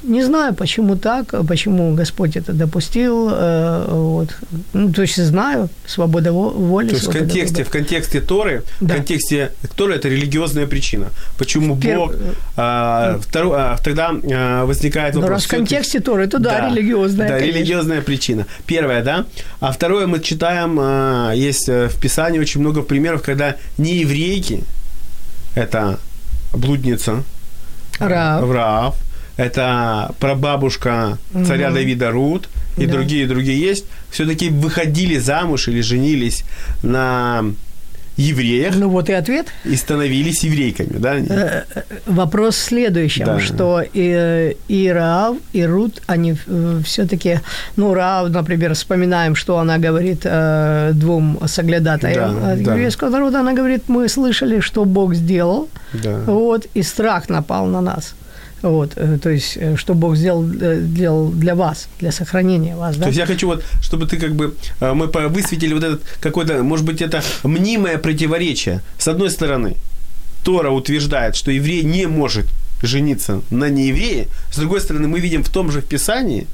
Не 0.03 0.23
знаю, 0.23 0.55
почему 0.55 0.97
так, 0.97 1.35
почему 1.47 1.95
Господь 1.95 2.37
это 2.37 2.53
допустил. 2.53 3.29
Э, 3.33 3.87
вот. 3.89 4.37
Ну, 4.73 4.93
то 4.93 5.03
есть 5.03 5.17
знаю, 5.17 5.69
свобода 5.87 6.33
воли. 6.33 6.89
То 6.89 6.95
есть 6.95 7.09
в 7.09 7.13
контексте, 7.13 7.65
в 7.65 7.71
контексте 7.71 8.21
Торы, 8.21 8.63
да. 8.81 8.95
в 8.95 8.97
контексте 8.97 9.53
Торы 9.77 9.97
это 9.97 10.09
религиозная 10.09 10.67
причина. 10.67 11.09
Почему 11.37 11.77
Пер... 11.77 11.99
Бог 11.99 12.15
а, 12.57 13.19
второ, 13.21 13.53
а, 13.55 13.79
тогда 13.83 14.13
а, 14.13 14.65
возникает 14.67 15.15
вопрос. 15.15 15.29
Но 15.29 15.35
раз 15.35 15.45
в 15.45 15.49
контексте 15.49 16.01
Торы, 16.01 16.29
то 16.29 16.39
да, 16.39 16.61
да 16.61 16.69
религиозная. 16.69 17.29
Да, 17.29 17.39
конечно. 17.39 17.57
религиозная 17.59 18.03
причина. 18.03 18.47
Первое, 18.67 19.03
да. 19.03 19.25
А 19.61 19.73
второе, 19.73 20.07
мы 20.07 20.21
читаем, 20.21 20.79
а, 20.81 21.33
есть 21.33 21.69
э, 21.69 21.89
в 21.89 22.01
Писании 22.01 22.39
очень 22.39 22.61
много 22.61 22.83
примеров, 22.83 23.23
когда 23.23 23.57
не 23.79 23.97
еврейки, 23.97 24.63
это 25.55 25.99
блудница, 26.53 27.25
Рав. 27.99 28.49
Рав 28.49 28.97
это 29.39 30.15
прабабушка 30.19 31.17
царя 31.47 31.69
угу. 31.69 31.77
Давида 31.77 32.11
Рут 32.11 32.49
и 32.77 32.87
да. 32.87 32.93
другие 32.93 33.27
другие 33.27 33.59
есть, 33.59 33.87
все-таки 34.11 34.51
выходили 34.51 35.19
замуж 35.19 35.69
или 35.69 35.81
женились 35.81 36.45
на 36.83 37.45
евреях. 38.19 38.75
Ну 38.77 38.89
вот 38.89 39.09
и 39.09 39.13
ответ. 39.13 39.47
И 39.65 39.77
становились 39.77 40.43
еврейками, 40.43 40.99
да? 40.99 41.17
Э, 41.17 41.65
э, 41.75 41.83
вопрос 42.07 42.57
в 42.57 42.59
следующем, 42.59 43.27
да. 43.27 43.41
что 43.41 43.81
и, 43.95 44.57
и 44.67 44.89
Раав, 44.89 45.37
и 45.53 45.65
Рут, 45.65 46.03
они 46.09 46.35
э, 46.47 46.81
все-таки, 46.85 47.41
ну, 47.77 47.95
Раав, 47.95 48.31
например, 48.31 48.75
вспоминаем, 48.75 49.37
что 49.37 49.59
она 49.59 49.79
говорит 49.79 50.27
двум 50.99 51.39
соглядатаям 51.47 52.41
да, 52.41 52.55
еврейского 52.55 53.11
да. 53.11 53.19
народа, 53.19 53.41
она 53.41 53.53
говорит, 53.53 53.89
мы 53.89 54.09
слышали, 54.09 54.61
что 54.61 54.85
Бог 54.85 55.15
сделал, 55.15 55.69
да. 55.93 56.19
вот, 56.27 56.67
и 56.75 56.83
страх 56.83 57.29
напал 57.29 57.67
на 57.67 57.81
нас. 57.81 58.15
Вот, 58.63 58.93
э, 58.97 59.19
то 59.23 59.31
есть, 59.31 59.57
э, 59.57 59.77
что 59.77 59.95
Бог 59.95 60.17
сделал, 60.17 60.45
э, 60.61 60.81
делал 60.81 61.31
для 61.31 61.55
вас, 61.55 61.89
для 62.01 62.13
сохранения 62.13 62.77
вас, 62.77 62.97
да? 62.97 63.03
То 63.03 63.09
есть 63.09 63.19
я 63.19 63.27
хочу 63.27 63.47
вот, 63.47 63.65
чтобы 63.81 64.07
ты 64.07 64.17
как 64.17 64.35
бы, 64.35 64.55
мы 64.81 65.07
высветили 65.29 65.75
вот 65.75 65.85
этот 65.85 66.03
какой-то, 66.21 66.63
может 66.63 66.85
быть, 66.85 67.01
это 67.01 67.23
мнимое 67.45 67.99
противоречие. 67.99 68.81
С 68.99 69.09
одной 69.09 69.31
стороны, 69.31 69.77
Тора 70.45 70.71
утверждает, 70.71 71.37
что 71.37 71.51
еврей 71.51 71.85
не 71.85 72.07
может 72.07 72.47
жениться 72.83 73.43
на 73.51 73.69
нееврее. 73.69 74.27
С 74.51 74.57
другой 74.57 74.81
стороны, 74.81 75.09
мы 75.09 75.21
видим 75.21 75.43
в 75.43 75.49
том 75.51 75.71
же 75.71 75.81
в 75.81 75.85
Писании, 75.85 76.47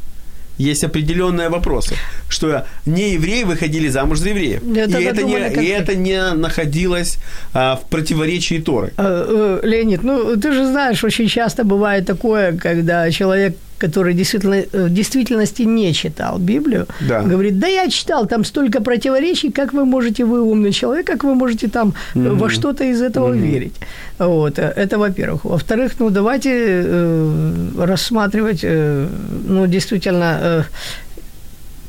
есть 0.59 0.85
определенные 0.85 1.49
вопросы, 1.49 1.95
что 2.29 2.67
не 2.87 3.13
евреи 3.13 3.45
выходили 3.45 3.89
замуж 3.89 4.19
за 4.19 4.29
евреев. 4.31 4.63
Это 4.77 4.99
и, 4.99 5.05
это 5.05 5.23
не, 5.23 5.37
и 5.37 5.41
конфликт. 5.41 5.81
это 5.81 5.97
не 5.97 6.35
находилось 6.35 7.19
а, 7.53 7.77
в 7.77 7.89
противоречии 7.89 8.61
Торы. 8.61 8.93
Э, 8.97 9.61
э, 9.63 9.67
Леонид, 9.67 10.03
ну 10.03 10.37
ты 10.37 10.53
же 10.53 10.67
знаешь, 10.67 11.05
очень 11.05 11.29
часто 11.29 11.65
бывает 11.65 12.07
такое, 12.07 12.57
когда 12.57 13.11
человек, 13.11 13.57
который 13.79 14.15
действительно, 14.15 14.55
э, 14.73 14.87
в 14.87 14.91
действительности 14.95 15.63
не 15.67 15.93
читал 15.93 16.39
Библию, 16.39 16.87
Да. 17.09 17.23
говорит, 17.23 17.59
да 17.59 17.67
я 17.69 17.89
читал, 17.89 18.27
там 18.27 18.45
столько 18.45 18.81
противоречий, 18.81 19.51
как 19.53 19.73
вы 19.73 19.85
можете, 19.85 20.25
вы 20.25 20.41
умный 20.43 20.73
человек, 20.73 21.07
как 21.07 21.25
вы 21.25 21.35
можете 21.35 21.69
там 21.69 21.95
э, 22.15 22.29
во 22.31 22.49
что-то 22.51 22.85
из 22.85 23.01
этого 23.03 23.33
верить. 23.33 23.75
Вот, 24.19 24.59
э, 24.59 24.73
это 24.77 24.99
во-первых. 24.99 25.45
Во-вторых, 25.45 25.93
ну 26.01 26.11
давайте 26.11 26.51
э, 26.51 27.85
рассматривать, 27.87 28.61
э, 28.65 29.09
ну 29.49 29.67
действительно, 29.67 30.39
э, 30.43 30.63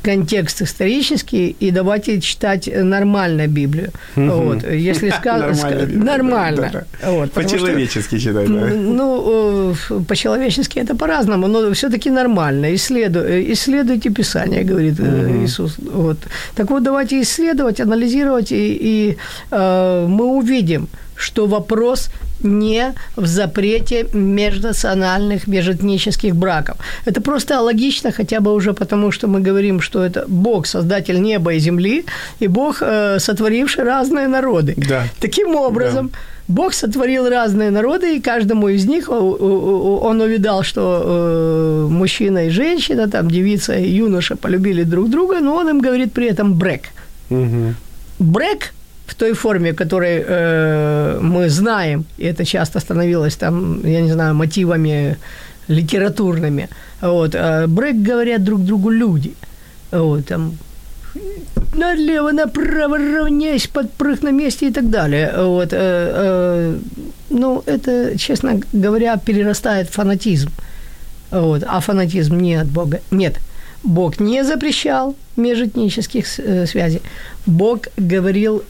контекст 0.06 0.62
исторический 0.62 1.56
и 1.62 1.72
давайте 1.72 2.20
читать 2.20 2.70
нормально 2.72 3.48
Библию. 3.48 3.90
Вот, 4.16 4.62
если 4.62 5.10
сказано... 5.20 5.86
Нормально. 6.04 6.84
Вот, 7.04 7.32
По-человечески 7.32 8.18
читать, 8.18 8.48
да. 8.48 8.66
ну, 8.74 9.74
э, 9.90 10.00
по-человечески 10.08 10.78
это 10.78 10.94
по-разному, 10.94 11.48
но 11.48 11.72
все-таки 11.72 12.10
нормально. 12.10 12.72
Исследу, 12.74 13.18
э, 13.18 13.52
исследуйте 13.52 14.10
Писание, 14.10 14.62
говорит 14.62 15.00
э, 15.00 15.44
Иисус. 15.44 15.76
Вот. 15.78 16.18
Так 16.54 16.70
вот, 16.70 16.82
давайте 16.84 17.20
исследовать, 17.20 17.80
анализировать, 17.80 18.52
и, 18.52 18.78
и, 18.80 19.16
э, 19.50 20.06
мы 20.08 20.24
увидим, 20.24 20.88
что 21.16 21.46
вопрос 21.46 22.10
не 22.42 22.94
в 23.16 23.26
запрете 23.26 24.06
межнациональных, 24.12 25.46
межэтнических 25.46 26.34
браков. 26.34 26.76
Это 27.06 27.20
просто 27.20 27.60
логично, 27.60 28.12
хотя 28.12 28.40
бы 28.40 28.52
уже 28.52 28.72
потому, 28.72 29.12
что 29.12 29.26
мы 29.26 29.40
говорим, 29.40 29.80
что 29.80 30.04
это 30.04 30.24
Бог, 30.28 30.66
создатель 30.66 31.20
неба 31.20 31.54
и 31.54 31.58
земли, 31.58 32.04
и 32.40 32.48
Бог, 32.48 32.82
э, 32.82 33.18
сотворивший 33.18 33.84
разные 33.84 34.28
народы. 34.28 34.74
Да. 34.76 35.04
Таким 35.20 35.56
образом, 35.56 36.10
Бог 36.48 36.74
сотворил 36.74 37.28
разные 37.28 37.70
народы, 37.70 38.16
и 38.16 38.20
каждому 38.20 38.68
из 38.68 38.86
них 38.86 39.08
он 39.10 40.20
увидал, 40.20 40.62
что 40.62 41.02
э, 41.04 41.86
мужчина 41.90 42.46
и 42.46 42.50
женщина, 42.50 43.08
там 43.08 43.28
девица 43.28 43.74
и 43.74 43.90
юноша 43.90 44.36
полюбили 44.36 44.84
друг 44.84 45.10
друга, 45.10 45.40
но 45.40 45.56
он 45.56 45.68
им 45.68 45.80
говорит 45.80 46.12
при 46.12 46.26
этом 46.26 46.54
брек. 46.54 46.82
Мгм. 47.30 47.74
Брек 48.18 48.72
в 49.06 49.14
той 49.14 49.32
форме, 49.32 49.72
которой 49.72 50.24
э, 50.26 51.18
мы 51.22 51.48
знаем, 51.48 52.04
и 52.18 52.24
это 52.24 52.44
часто 52.44 52.80
становилось 52.80 53.36
там, 53.36 53.80
я 53.84 54.00
не 54.00 54.12
знаю, 54.12 54.34
мотивами 54.34 55.16
литературными. 55.68 56.68
Вот, 57.00 57.34
а 57.34 57.66
брек 57.66 57.96
говорят 57.96 58.44
друг 58.44 58.60
другу 58.64 58.90
люди. 58.90 59.34
Вот, 59.92 60.26
там, 60.26 60.52
налево, 61.74 62.32
направо, 62.32 62.98
равняйся, 62.98 63.68
подпрыг 63.68 64.22
на 64.22 64.32
месте 64.32 64.68
и 64.68 64.72
так 64.72 64.90
далее. 64.90 65.32
Вот, 65.36 65.72
э, 65.72 65.76
э, 65.78 66.78
ну, 67.30 67.62
это, 67.66 68.18
честно 68.18 68.60
говоря, 68.72 69.16
перерастает 69.16 69.88
фанатизм. 69.88 70.50
Вот, 71.30 71.64
а 71.66 71.80
фанатизм 71.80 72.38
не 72.38 72.54
от 72.54 72.66
Бога. 72.68 73.00
Нет, 73.10 73.40
Бог 73.82 74.20
не 74.20 74.44
запрещал 74.44 75.14
межэтнических 75.36 76.26
э, 76.38 76.66
связей. 76.66 77.02
Бог 77.46 77.88
говорил 77.96 78.62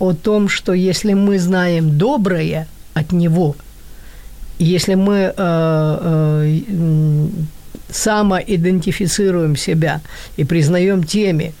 о 0.00 0.14
том, 0.14 0.48
что 0.48 0.72
если 0.72 1.12
мы 1.12 1.38
знаем 1.38 1.96
доброе 1.96 2.66
от 2.94 3.12
Него, 3.12 3.54
если 4.58 4.94
мы 4.94 5.14
э, 5.16 5.32
э, 5.36 7.28
самоидентифицируем 7.90 9.56
себя 9.56 10.00
и 10.36 10.44
признаем 10.44 11.04
теми, 11.04 11.52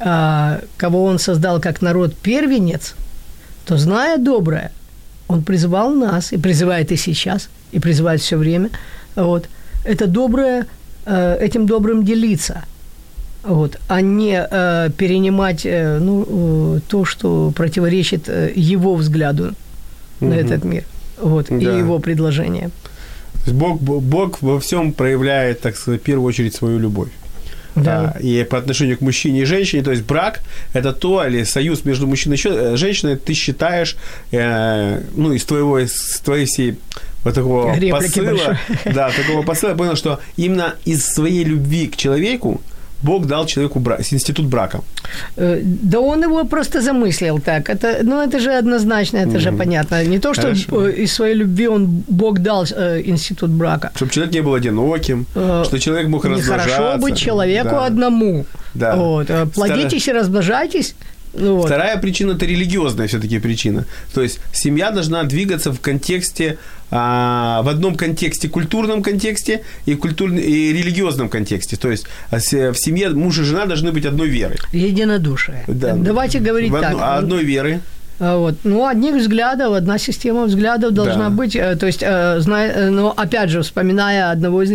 э, 0.00 0.60
кого 0.76 1.04
Он 1.04 1.18
создал 1.18 1.60
как 1.60 1.82
народ 1.82 2.16
первенец, 2.16 2.94
то, 3.64 3.78
зная 3.78 4.18
доброе, 4.18 4.72
Он 5.28 5.42
призывал 5.42 5.94
нас 5.94 6.32
и 6.32 6.38
призывает 6.38 6.90
и 6.90 6.96
сейчас, 6.96 7.48
и 7.70 7.78
призывает 7.78 8.20
все 8.20 8.36
время. 8.36 8.70
Вот. 9.14 9.48
Это 9.84 10.08
доброе, 10.08 10.66
э, 11.06 11.38
этим 11.40 11.66
добрым 11.66 12.04
делиться– 12.04 12.64
вот, 13.44 13.78
а 13.88 14.00
не 14.00 14.46
э, 14.50 14.90
перенимать 14.96 15.66
э, 15.66 15.98
ну, 15.98 16.76
э, 16.76 16.80
то, 16.88 17.04
что 17.04 17.52
противоречит 17.54 18.28
э, 18.28 18.52
его 18.54 18.94
взгляду 18.94 19.54
на 20.20 20.34
этот 20.34 20.64
мир 20.64 20.84
вот, 21.20 21.50
и 21.50 21.64
Да. 21.64 21.78
его 21.78 21.98
предложение. 21.98 22.70
То 23.44 23.50
есть 23.50 23.54
Бог, 23.54 23.80
Бог 23.80 24.42
во 24.42 24.60
всем 24.60 24.92
проявляет, 24.92 25.60
так 25.60 25.76
сказать, 25.76 26.00
в 26.00 26.04
первую 26.04 26.28
очередь 26.28 26.54
свою 26.54 26.78
любовь. 26.78 27.08
Да. 27.74 28.14
А, 28.14 28.20
и 28.20 28.44
по 28.44 28.58
отношению 28.58 28.98
к 28.98 29.00
мужчине 29.00 29.42
и 29.42 29.44
женщине, 29.44 29.82
то 29.82 29.90
есть 29.90 30.04
брак– 30.04 30.42
это 30.74 30.92
то, 30.92 31.26
или 31.26 31.42
союз 31.42 31.84
между 31.84 32.06
мужчиной 32.06 32.36
и 32.36 32.40
э, 32.44 32.76
женщиной, 32.76 33.16
ты 33.16 33.32
считаешь, 33.32 33.96
э, 34.30 35.00
ну, 35.16 35.32
из 35.32 35.44
твоего, 35.44 35.78
из 35.78 36.20
твоей 36.22 36.44
всей 36.44 36.78
вот 37.24 37.34
такого 37.34 37.74
Реплики 37.74 37.90
посыла, 37.92 38.26
большой. 38.26 38.56
да, 38.92 39.10
такого 39.10 39.42
посыла, 39.42 39.70
я 39.70 39.76
понял, 39.76 39.96
что 39.96 40.20
именно 40.36 40.74
из 40.84 41.06
своей 41.06 41.44
любви 41.44 41.86
к 41.86 41.96
человеку 41.96 42.60
Бог 43.02 43.26
дал 43.26 43.46
человеку 43.46 43.80
бра- 43.80 43.98
институт 44.12 44.46
брака. 44.46 44.80
Э, 45.36 45.60
Да 45.62 45.98
он 46.00 46.22
его 46.22 46.44
просто 46.44 46.80
замыслил 46.80 47.40
так. 47.40 47.68
Это, 47.68 47.98
ну, 48.02 48.20
это 48.22 48.38
же 48.40 48.50
однозначно, 48.58 49.18
это 49.18 49.38
же 49.38 49.52
понятно. 49.52 50.04
Не 50.04 50.18
то, 50.18 50.34
что 50.34 50.42
Хорошо. 50.42 50.86
э, 50.88 50.92
из 51.04 51.12
своей 51.12 51.34
любви 51.34 51.68
он, 51.68 51.86
Бог 52.08 52.38
дал 52.38 52.64
э, 52.70 53.02
институт 53.04 53.50
брака. 53.50 53.90
Чтобы 53.94 54.12
человек 54.12 54.34
не 54.34 54.40
был 54.42 54.54
одиноким, 54.54 55.26
Э, 55.34 55.64
что 55.66 55.78
человек 55.78 56.08
мог 56.08 56.24
размножаться. 56.24 56.68
Нехорошо 56.68 56.98
быть 56.98 57.16
человеку 57.16 57.70
Да. 57.70 57.86
одному. 57.86 58.44
Да. 58.74 58.96
Вот. 58.96 59.28
Плодитесь 59.54 60.08
и 60.08 60.12
размножайтесь. 60.12 60.94
Ну, 61.34 61.56
вот. 61.56 61.66
Вторая 61.66 61.96
причина– 61.98 62.32
это 62.36 62.44
религиозная 62.46 63.06
все-таки 63.06 63.38
причина. 63.38 63.84
То 64.14 64.22
есть 64.22 64.38
семья 64.52 64.90
должна 64.90 65.22
двигаться 65.24 65.72
в 65.72 65.80
контексте, 65.80 66.58
в 66.94 67.68
одном 67.70 67.94
контексте, 67.94 68.48
культурном 68.48 69.02
контексте 69.02 69.62
и, 69.86 69.94
культурном, 69.94 70.38
и 70.38 70.72
религиозном 70.72 71.28
контексте. 71.30 71.76
То 71.76 71.90
есть 71.90 72.04
а, 72.30 72.36
в 72.38 72.74
семье 72.76 73.08
муж 73.10 73.38
и 73.38 73.42
жена 73.44 73.64
должны 73.66 73.92
быть 73.92 74.04
одной 74.06 74.28
веры. 74.28 74.56
Единодушие. 74.72 75.64
Да. 75.68 75.94
Давайте 75.96 76.38
говорить 76.38 76.70
В 76.70 76.76
одну- 76.76 76.98
так. 76.98 76.98
а 77.00 77.16
одной 77.18 77.44
веры. 77.44 77.80
А 78.20 78.36
Вот. 78.36 78.54
Ну, 78.64 78.86
одних 78.86 79.14
взглядов, 79.16 79.72
одна 79.72 79.98
система 79.98 80.44
взглядов 80.44 80.92
должна 80.92 81.30
Да. 81.30 81.30
быть. 81.30 81.56
Э, 81.56 81.76
То 81.76 81.86
есть, 81.86 82.02
э, 82.02 82.40
зная, 82.40 82.70
э, 82.70 82.90
но 82.90 83.10
опять 83.16 83.48
же, 83.50 83.62
вспоминая 83.62 84.30
одного 84.30 84.62
из 84.62 84.70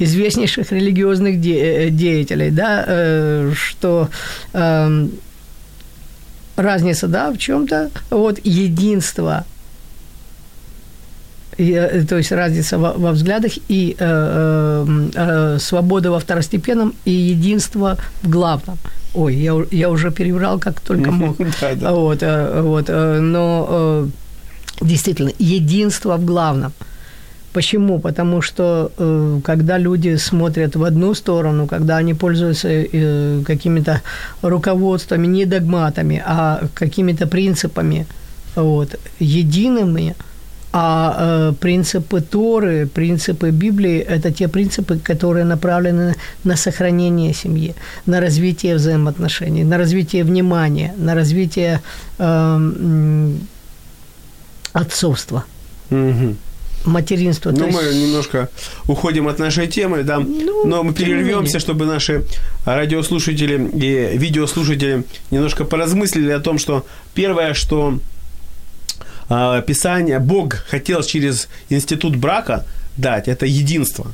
известнейших 0.00 0.72
религиозных 0.72 1.40
де- 1.40 1.90
деятелей, 1.90 2.50
да, 2.50 3.52
что 3.54 4.08
эм, 4.52 5.10
разница, 6.56 7.06
да, 7.08 7.30
в 7.30 7.38
чем-то, 7.38 7.90
вот, 8.10 8.38
единство 8.44 9.44
и, 11.58 11.72
э, 11.72 12.04
то 12.04 12.16
есть 12.16 12.32
разница 12.32 12.78
во, 12.78 12.92
во 12.92 13.12
взглядах 13.12 13.52
и 13.68 13.96
э, 13.98 14.84
э, 14.86 15.08
э, 15.14 15.58
свобода 15.58 16.10
во 16.10 16.18
второстепенном 16.18 16.94
и 17.04 17.10
единство 17.10 17.96
в 18.22 18.28
главном. 18.28 18.78
Ой, 19.14 19.34
я, 19.34 19.54
я 19.70 19.90
уже 19.90 20.10
переврал 20.10 20.58
как 20.58 20.80
только 20.80 21.10
мог. 21.12 21.38
Вот, 21.38 22.18
э, 22.22 22.60
вот, 22.62 22.88
но 22.88 24.08
действительно, 24.80 25.32
единство 25.38 26.16
в 26.16 26.24
главном. 26.24 26.72
Почему? 27.52 27.98
Потому 27.98 28.42
что 28.42 28.92
э, 28.98 29.40
когда 29.42 29.78
люди 29.78 30.16
смотрят 30.16 30.76
в 30.76 30.84
одну 30.84 31.14
сторону, 31.14 31.66
когда 31.66 31.96
они 31.96 32.12
пользуются 32.12 32.68
э, 32.68 33.42
какими-то 33.46 34.02
руководствами, 34.42 35.26
не 35.26 35.46
догматами, 35.46 36.22
а 36.26 36.60
какими-то 36.74 37.26
принципами 37.26 38.06
вот, 38.56 38.96
едиными, 39.20 40.14
а 40.72 41.14
э, 41.18 41.52
принципы 41.60 42.20
Торы, 42.20 42.86
принципы 42.86 43.50
Библии– 43.50 43.98
это 44.08 44.30
те 44.30 44.48
принципы, 44.48 44.98
которые 44.98 45.44
направлены 45.44 46.14
на 46.44 46.56
сохранение 46.56 47.32
семьи, 47.34 47.74
на 48.06 48.20
развитие 48.20 48.74
взаимоотношений, 48.74 49.64
на 49.64 49.78
развитие 49.78 50.22
внимания, 50.24 50.94
на 50.98 51.14
развитие 51.14 51.80
э, 52.18 53.30
отцовства, 54.72 55.44
Мгм. 55.90 56.36
материнства. 56.84 57.52
То 57.52 57.58
Ну, 57.60 57.66
есть- 57.66 57.78
мы 57.78 57.94
немножко 57.94 58.48
уходим 58.88 59.28
от 59.28 59.38
нашей 59.38 59.66
темы, 59.66 60.02
да. 60.02 60.18
Ну, 60.18 60.66
Но 60.66 60.82
мы 60.82 60.92
прервемся, 60.92 61.58
чтобы 61.58 61.86
наши 61.86 62.22
радиослушатели 62.66 63.70
и 63.82 64.18
видеослушатели 64.18 65.04
немножко 65.30 65.64
поразмыслили 65.64 66.30
о 66.32 66.40
том, 66.40 66.58
что 66.58 66.84
первое, 67.14 67.54
что 67.54 67.98
а, 69.28 69.60
Писание, 69.62 70.18
Бог 70.18 70.54
хотел 70.68 71.02
через 71.02 71.48
институт 71.68 72.16
брака 72.16 72.64
дать, 72.96 73.28
это 73.28 73.46
единство. 73.46 74.12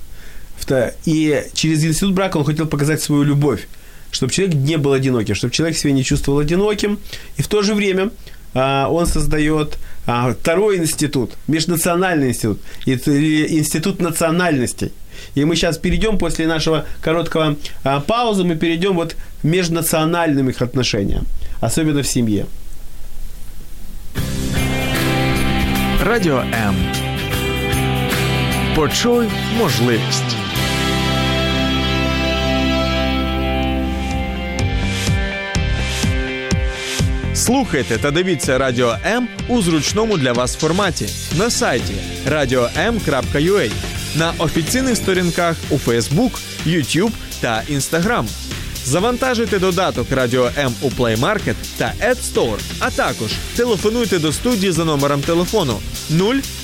И 1.05 1.45
через 1.55 1.85
институт 1.85 2.15
брака 2.15 2.37
он 2.37 2.45
хотел 2.45 2.67
показать 2.67 3.03
свою 3.03 3.25
любовь, 3.25 3.67
чтобы 4.11 4.33
человек 4.33 4.55
не 4.55 4.77
был 4.79 4.93
одиноким, 4.93 5.35
чтобы 5.35 5.53
человек 5.53 5.77
себя 5.77 5.93
не 5.93 6.05
чувствовал 6.05 6.39
одиноким. 6.39 6.99
И 7.37 7.43
в 7.43 7.49
то 7.49 7.63
же 7.63 7.75
время 7.75 8.11
а, 8.55 8.89
он 8.89 9.07
создает 9.07 9.79
а, 10.07 10.33
второй 10.33 10.79
институт, 10.79 11.33
межнациональный 11.47 12.29
институт, 12.29 12.61
институт 12.87 14.01
национальностей. 14.01 14.93
И 15.35 15.45
мы 15.45 15.57
сейчас 15.57 15.79
перейдем 15.79 16.19
после 16.19 16.47
нашего 16.47 16.87
короткого 17.01 17.57
а, 17.85 18.01
паузы, 18.01 18.45
мы 18.45 18.57
перейдем 18.57 18.95
вот 18.95 19.15
к 19.15 19.45
межнациональным 19.45 20.49
их 20.49 20.63
отношениям, 20.63 21.27
особенно 21.61 22.03
в 22.03 22.09
семье. 22.09 22.47
Радіо 26.05 26.39
М. 26.39 26.75
Почуй 28.77 29.29
можливість. 29.59 30.37
Слухайте 37.35 37.99
та 37.99 38.11
дивіться 38.11 38.59
Радіо 38.59 38.97
М 39.07 39.29
у 39.49 39.63
зручному 39.63 40.19
для 40.19 40.33
вас 40.33 40.57
форматі 40.57 41.09
на 41.39 41.51
сайті 41.51 41.95
radio.m.ua, 42.29 43.73
на 44.17 44.33
офіційних 44.39 44.97
сторінках 44.97 45.57
у 45.71 45.75
Facebook, 45.75 46.41
YouTube 46.67 47.13
та 47.41 47.63
Instagram. 47.71 48.27
Завантажуйте 48.86 49.60
додаток 49.60 50.08
Радіо 50.12 50.52
М 50.58 50.74
у 50.82 50.90
Play 50.90 51.20
Market 51.20 51.56
та 51.78 51.94
App 52.10 52.18
Store, 52.34 52.60
а 52.80 52.90
також 52.92 53.32
телефонуйте 53.56 54.20
до 54.20 54.34
студії 54.34 54.72
за 54.72 54.86
номером 54.86 55.22
телефону 55.22 55.80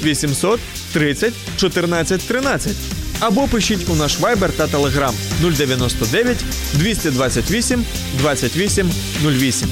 0800 0.02 0.60
30 0.94 1.34
14 1.58 2.22
13 2.22 2.76
або 3.20 3.48
пишіть 3.48 3.90
у 3.90 3.96
наш 3.96 4.20
Viber 4.20 4.50
та 4.52 4.66
Telegram 4.66 5.14
099 5.42 6.38
228 6.74 7.86
28 8.18 8.92
08. 9.24 9.70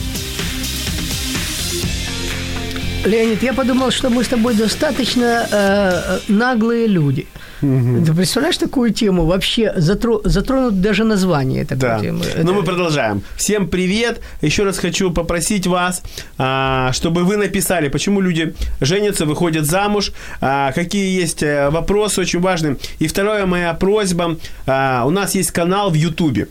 Леонид, 3.05 3.41
я 3.43 3.53
подумал, 3.53 3.91
что 3.91 4.09
мы 4.09 4.23
с 4.23 4.27
тобой 4.27 4.53
достаточно 4.53 5.47
э, 5.51 6.19
наглые 6.27 6.87
люди. 6.87 7.25
Угу. 7.62 8.04
Ты 8.04 8.14
представляешь 8.14 8.58
такую 8.58 8.92
тему? 8.92 9.24
Вообще 9.24 9.72
затро, 9.76 10.20
затронут 10.24 10.80
даже 10.80 11.04
название 11.04 11.64
такой 11.64 11.80
да. 11.80 12.00
темы. 12.00 12.24
Ну, 12.42 12.54
мы 12.54 12.62
продолжаем. 12.62 13.22
Всем 13.36 13.68
привет. 13.68 14.20
Еще 14.42 14.64
раз 14.64 14.78
хочу 14.78 15.10
попросить 15.10 15.66
вас, 15.66 16.02
а, 16.38 16.92
чтобы 16.92 17.24
вы 17.24 17.36
написали, 17.36 17.88
почему 17.88 18.20
люди 18.20 18.54
женятся, 18.80 19.26
выходят 19.26 19.66
замуж, 19.66 20.12
а, 20.40 20.72
какие 20.72 21.20
есть 21.20 21.42
э, 21.42 21.70
вопросы 21.70 22.20
очень 22.20 22.40
важные. 22.40 22.76
И 22.98 23.06
вторая 23.06 23.46
моя 23.46 23.74
просьба. 23.74 24.36
А, 24.66 25.04
у 25.06 25.10
нас 25.10 25.34
есть 25.34 25.50
канал 25.50 25.90
в 25.90 25.94
Ютубе. 25.94 26.48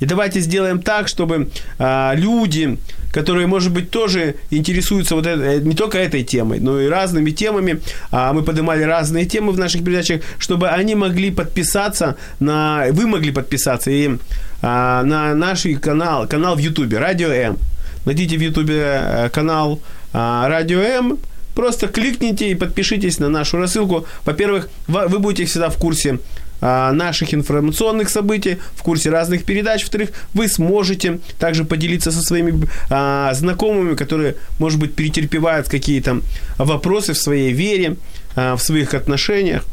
И 0.00 0.06
давайте 0.06 0.40
сделаем 0.40 0.80
так, 0.80 1.08
чтобы 1.08 1.50
а, 1.78 2.14
люди, 2.14 2.78
которые, 3.12 3.46
может 3.46 3.72
быть, 3.72 3.90
тоже 3.90 4.36
интересуются 4.50 5.14
вот 5.14 5.26
это, 5.26 5.42
э, 5.42 5.58
не 5.60 5.74
только 5.74 5.98
этой 5.98 6.22
темой, 6.22 6.60
но 6.60 6.80
и 6.80 6.88
разными 6.88 7.30
темами, 7.30 7.80
а 8.10 8.32
мы 8.32 8.42
поднимали 8.42 8.82
разные 8.82 9.24
темы 9.24 9.52
в 9.52 9.58
наших 9.58 9.84
передачах, 9.84 10.22
чтобы 10.38 10.68
они 10.68 10.94
могли 10.94 11.30
подписаться 11.30 12.16
на, 12.38 12.86
вы 12.92 13.06
могли 13.06 13.32
подписаться 13.32 13.90
и 13.90 14.18
а, 14.62 15.02
на 15.02 15.34
наш 15.34 15.66
канал, 15.80 16.28
канал 16.28 16.54
в 16.54 16.58
Ютубе, 16.58 16.98
Радио 16.98 17.28
М. 17.28 17.58
Найдите 18.04 18.36
в 18.36 18.40
Ютубе 18.40 18.82
э, 18.84 19.28
канал 19.30 19.80
а, 20.12 20.48
Радио 20.48 20.80
М, 20.80 21.18
просто 21.54 21.88
кликните 21.88 22.50
и 22.50 22.54
подпишитесь 22.54 23.18
на 23.18 23.28
нашу 23.28 23.58
рассылку. 23.58 24.06
Во-первых, 24.24 24.68
вы 24.86 25.18
будете 25.18 25.44
всегда 25.44 25.70
в 25.70 25.76
курсе 25.76 26.20
наших 26.60 27.34
информационных 27.34 28.10
событий, 28.10 28.58
в 28.74 28.82
курсе 28.82 29.10
разных 29.10 29.44
передач. 29.44 29.82
Во-вторых, 29.82 30.10
вы 30.34 30.48
сможете 30.48 31.20
также 31.38 31.64
поделиться 31.64 32.10
со 32.10 32.22
своими 32.22 32.66
а, 32.90 33.32
знакомыми, 33.34 33.94
которые, 33.94 34.34
может 34.58 34.80
быть, 34.80 34.94
перетерпевают 34.94 35.68
какие-то 35.68 36.20
вопросы 36.58 37.12
в 37.12 37.18
своей 37.18 37.52
вере, 37.52 37.96
а, 38.36 38.56
в 38.56 38.62
своих 38.62 38.94
отношениях. 38.94 39.64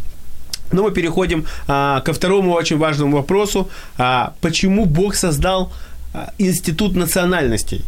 Но 0.72 0.84
мы 0.84 0.92
переходим 0.92 1.46
а, 1.68 2.02
ко 2.02 2.14
второму 2.14 2.52
очень 2.52 2.78
важному 2.78 3.18
вопросу. 3.18 3.70
А, 3.98 4.34
почему 4.42 4.86
Бог 4.86 5.16
создал 5.16 5.72
а, 6.14 6.32
институт 6.38 6.96
национальностей? 6.96 7.82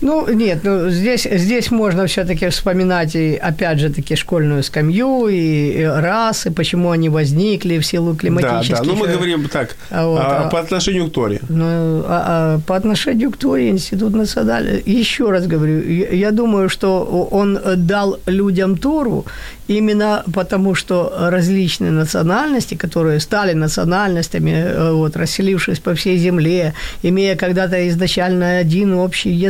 Ну, 0.00 0.28
нет, 0.32 0.60
ну, 0.62 0.90
здесь, 0.90 1.26
здесь 1.30 1.70
можно 1.70 2.06
все-таки 2.06 2.48
вспоминать, 2.48 3.16
и, 3.16 3.34
опять 3.34 3.78
же, 3.80 3.90
таки 3.90 4.14
школьную 4.14 4.62
скамью, 4.62 5.28
и, 5.28 5.80
и 5.80 5.84
расы, 5.84 6.50
почему 6.50 6.90
они 6.90 7.08
возникли 7.08 7.78
в 7.78 7.86
силу 7.86 8.14
климатических... 8.14 8.76
Да, 8.76 8.84
да, 8.84 8.88
ну 8.88 8.96
мы 8.96 9.08
говорим 9.08 9.48
так, 9.48 9.76
вот, 9.90 10.20
а, 10.20 10.44
а, 10.46 10.48
по 10.50 10.60
отношению 10.60 11.08
к 11.08 11.12
Торе. 11.12 11.40
Ну, 11.48 11.64
а, 11.64 12.04
а, 12.08 12.60
по 12.66 12.76
отношению 12.76 13.30
к 13.32 13.36
Торе 13.36 13.70
Институт 13.70 14.14
национальный, 14.14 14.82
еще 14.86 15.30
раз 15.30 15.46
говорю, 15.46 15.82
я, 15.82 16.08
я 16.10 16.30
думаю, 16.30 16.68
что 16.68 17.28
он 17.30 17.58
дал 17.76 18.18
людям 18.26 18.76
Тору 18.76 19.24
именно 19.68 20.22
потому, 20.34 20.74
что 20.74 21.12
различные 21.18 21.90
национальности, 21.90 22.74
которые 22.74 23.20
стали 23.20 23.52
национальностями, 23.52 24.50
э, 24.50 24.92
вот, 24.92 25.16
расселившись 25.16 25.78
по 25.78 25.94
всей 25.94 26.18
земле, 26.18 26.72
имея 27.02 27.36
когда-то 27.36 27.88
изначально 27.88 28.58
один 28.58 28.94
общий 28.94 29.30
язык, 29.30 29.47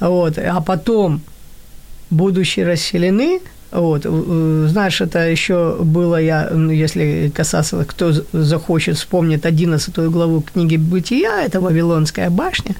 вот, 0.00 0.38
а 0.38 0.60
потом, 0.60 1.20
будучи 2.10 2.60
расселены, 2.60 3.40
вот, 3.70 4.02
э, 4.04 4.66
знаешь, 4.68 5.00
это 5.00 5.28
еще 5.28 5.76
было, 5.80 6.16
я, 6.20 6.50
если 6.70 7.30
касаться, 7.34 7.84
кто 7.84 8.12
захочет, 8.32 8.96
вспомнит 8.96 9.44
11 9.44 9.94
главу 10.10 10.40
книги 10.40 10.76
«Бытия», 10.76 11.42
это 11.42 11.60
Вавилонская 11.60 12.30
башня, 12.30 12.74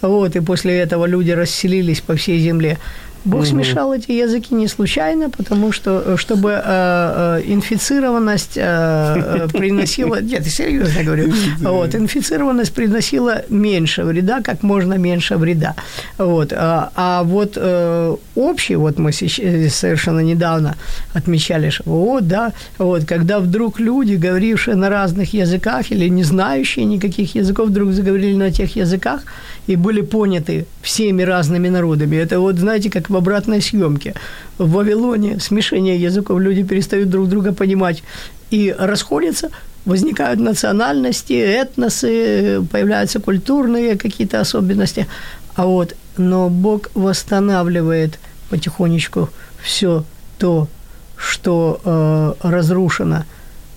вот, 0.00 0.34
и 0.34 0.40
после 0.40 0.78
этого 0.78 1.06
люди 1.06 1.30
расселились 1.30 2.00
по 2.00 2.16
всей 2.16 2.40
земле. 2.40 2.78
Бог 3.24 3.40
угу. 3.40 3.46
смешал 3.46 3.94
эти 3.94 4.10
языки 4.12 4.54
не 4.54 4.68
случайно, 4.68 5.30
потому 5.30 5.72
что, 5.72 6.02
э, 6.04 6.16
чтобы 6.16 6.50
э, 6.50 6.60
э, 6.64 7.42
инфицированность 7.46 8.56
э, 8.56 8.62
э 8.62 9.48
приносила... 9.48 10.20
Нет, 10.22 10.46
серьезно 10.46 11.04
говорю. 11.04 11.32
Вот, 11.60 11.94
инфицированность 11.94 12.72
приносила 12.72 13.42
меньше 13.48 14.02
вреда, 14.02 14.40
как 14.42 14.62
можно 14.62 14.94
меньше 14.94 15.36
вреда. 15.36 15.74
Вот, 16.18 16.52
а, 16.52 16.90
а 16.96 17.22
вот 17.22 17.52
э, 17.56 18.16
общий, 18.34 18.76
вот 18.76 18.98
мы 18.98 19.12
сейчас, 19.12 19.74
совершенно 19.74 20.20
недавно 20.20 20.76
отмечали, 21.14 21.70
что 21.70 21.84
вот, 21.84 22.26
да, 22.26 22.52
вот, 22.78 23.04
когда 23.04 23.38
вдруг 23.38 23.78
люди, 23.78 24.14
говорившие 24.14 24.74
на 24.74 24.88
разных 24.88 25.32
языках 25.32 25.92
или 25.92 26.08
не 26.08 26.24
знающие 26.24 26.84
никаких 26.84 27.34
языков, 27.36 27.68
вдруг 27.68 27.92
заговорили 27.92 28.34
на 28.34 28.50
тех 28.50 28.76
языках 28.76 29.22
и 29.66 29.76
были 29.76 30.00
поняты 30.00 30.66
всеми 30.82 31.22
разными 31.22 31.68
народами. 31.68 32.16
Это 32.16 32.40
вот, 32.40 32.58
знаете, 32.58 32.90
как 32.90 33.10
в 33.10 33.16
обратной 33.16 33.62
съемке. 33.62 34.14
В 34.58 34.70
Вавилоне 34.72 35.38
смешение 35.40 35.96
языков, 35.96 36.40
люди 36.40 36.62
перестают 36.62 37.10
друг 37.10 37.28
друга 37.28 37.52
понимать 37.52 38.02
и 38.50 38.74
расходятся, 38.76 39.50
возникают 39.84 40.40
национальности, 40.40 41.32
этносы, 41.32 42.62
появляются 42.70 43.20
культурные 43.20 43.96
какие-то 43.96 44.40
особенности. 44.40 45.06
А 45.54 45.66
вот, 45.66 45.94
но 46.16 46.48
Бог 46.48 46.90
восстанавливает 46.94 48.18
потихонечку 48.50 49.30
все 49.62 50.04
то, 50.38 50.68
что 51.16 51.80
э, 51.84 52.48
разрушено 52.48 53.24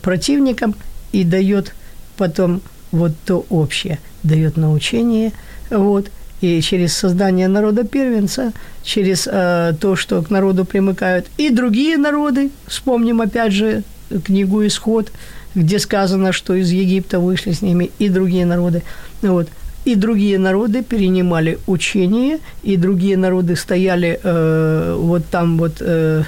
противником, 0.02 0.76
и 1.12 1.24
дает 1.24 1.74
потом 2.18 2.62
вот 2.92 3.14
то 3.26 3.46
общее, 3.50 4.00
дает 4.24 4.58
научение, 4.58 5.32
вот, 5.70 6.10
и 6.42 6.62
через 6.62 6.94
создание 6.98 7.48
народа 7.48 7.84
первенца, 7.84 8.52
через 8.84 9.28
э, 9.32 9.74
то, 9.80 9.96
что 9.96 10.22
к 10.22 10.30
народу 10.30 10.66
примыкают 10.66 11.26
и 11.38 11.50
другие 11.50 11.98
народы. 11.98 12.50
Вспомним 12.68 13.22
опять 13.22 13.54
же 13.54 13.84
книгу 14.26 14.66
«Исход», 14.66 15.12
где 15.56 15.80
сказано, 15.80 16.34
что 16.34 16.54
из 16.54 16.72
Египта 16.72 17.20
вышли 17.20 17.54
с 17.54 17.62
ними 17.62 17.90
и 18.00 18.10
другие 18.10 18.46
народы. 18.46 18.84
Вот. 19.22 19.48
И 19.86 19.96
другие 19.96 20.40
народы 20.40 20.84
перенимали 20.84 21.58
учение, 21.68 22.40
и 22.64 22.76
другие 22.78 23.18
народы 23.18 23.56
стояли 23.56 24.20
э, 24.24 24.98
вот 25.00 25.26
там 25.32 25.58
вот 25.58 25.78
э, 25.80 26.24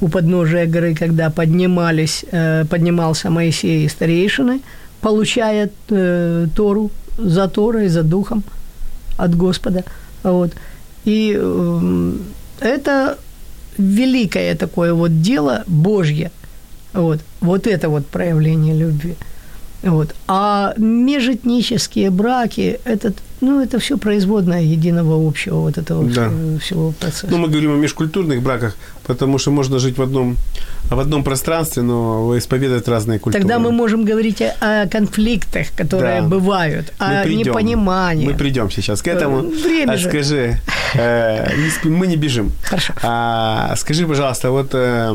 у 0.00 0.08
подножия 0.08 0.66
горы, 0.66 0.94
когда 0.94 1.30
поднимались, 1.30 2.24
э, 2.32 2.64
поднимался 2.70 3.30
Моисей 3.30 3.84
и 3.84 3.88
старейшины, 3.88 4.60
получая 5.00 5.70
э, 5.88 6.46
Тору 6.54 6.90
за 7.18 7.48
Торой, 7.48 7.88
за 7.88 8.02
Духом– 8.02 8.44
от 9.24 9.36
Господа. 9.36 9.84
Вот. 10.22 10.52
И 11.04 11.36
э, 11.38 12.12
это 12.60 13.18
великое 13.78 14.54
такое 14.54 14.92
вот 14.94 15.22
дело 15.22 15.64
Божье. 15.66 16.30
Вот, 16.92 17.20
вот 17.40 17.66
это 17.66 17.88
вот 17.88 18.06
проявление 18.06 18.74
любви. 18.74 19.16
Вот. 19.82 20.14
А 20.28 20.74
межэтнические 20.76 22.10
браки, 22.10 22.78
это, 22.84 23.12
ну, 23.40 23.62
это 23.62 23.78
все 23.78 23.96
производное 23.96 24.60
единого 24.62 25.26
общего 25.26 25.60
вот 25.60 25.78
этого 25.78 26.04
Да. 26.04 26.30
всего, 26.60 26.92
процесса. 26.92 27.28
Ну, 27.30 27.38
мы 27.38 27.48
говорим 27.48 27.72
о 27.72 27.76
межкультурных 27.76 28.42
браках, 28.42 28.76
потому 29.06 29.38
что 29.38 29.50
можно 29.50 29.78
жить 29.78 29.96
в 29.98 30.02
одном, 30.02 30.36
в 30.90 30.98
одном 31.00 31.24
пространстве, 31.24 31.82
но 31.82 32.36
исповедовать 32.36 32.88
разные 32.88 33.18
культуры. 33.18 33.42
Тогда 33.42 33.58
мы 33.58 33.72
можем 33.72 34.04
говорить 34.04 34.42
о, 34.42 34.86
конфликтах, 34.86 35.68
которые 35.76 36.20
Да. 36.20 36.28
бывают, 36.28 36.92
Мы 37.00 37.20
о 37.20 37.22
придем. 37.24 37.38
непонимании. 37.38 38.26
Мы 38.26 38.34
придем 38.34 38.70
сейчас 38.70 39.00
к 39.02 39.08
этому. 39.08 39.38
Э, 39.38 39.62
время 39.62 39.92
а 39.92 39.96
же. 39.96 40.08
скажи, 40.08 40.56
э, 40.94 41.56
не 41.56 41.70
спи- 41.70 41.88
мы 41.88 42.06
не 42.06 42.16
бежим. 42.16 42.50
Хорошо. 42.62 42.92
А, 43.02 43.74
скажи, 43.76 44.06
пожалуйста, 44.06 44.50
вот 44.50 44.74
э, 44.74 45.14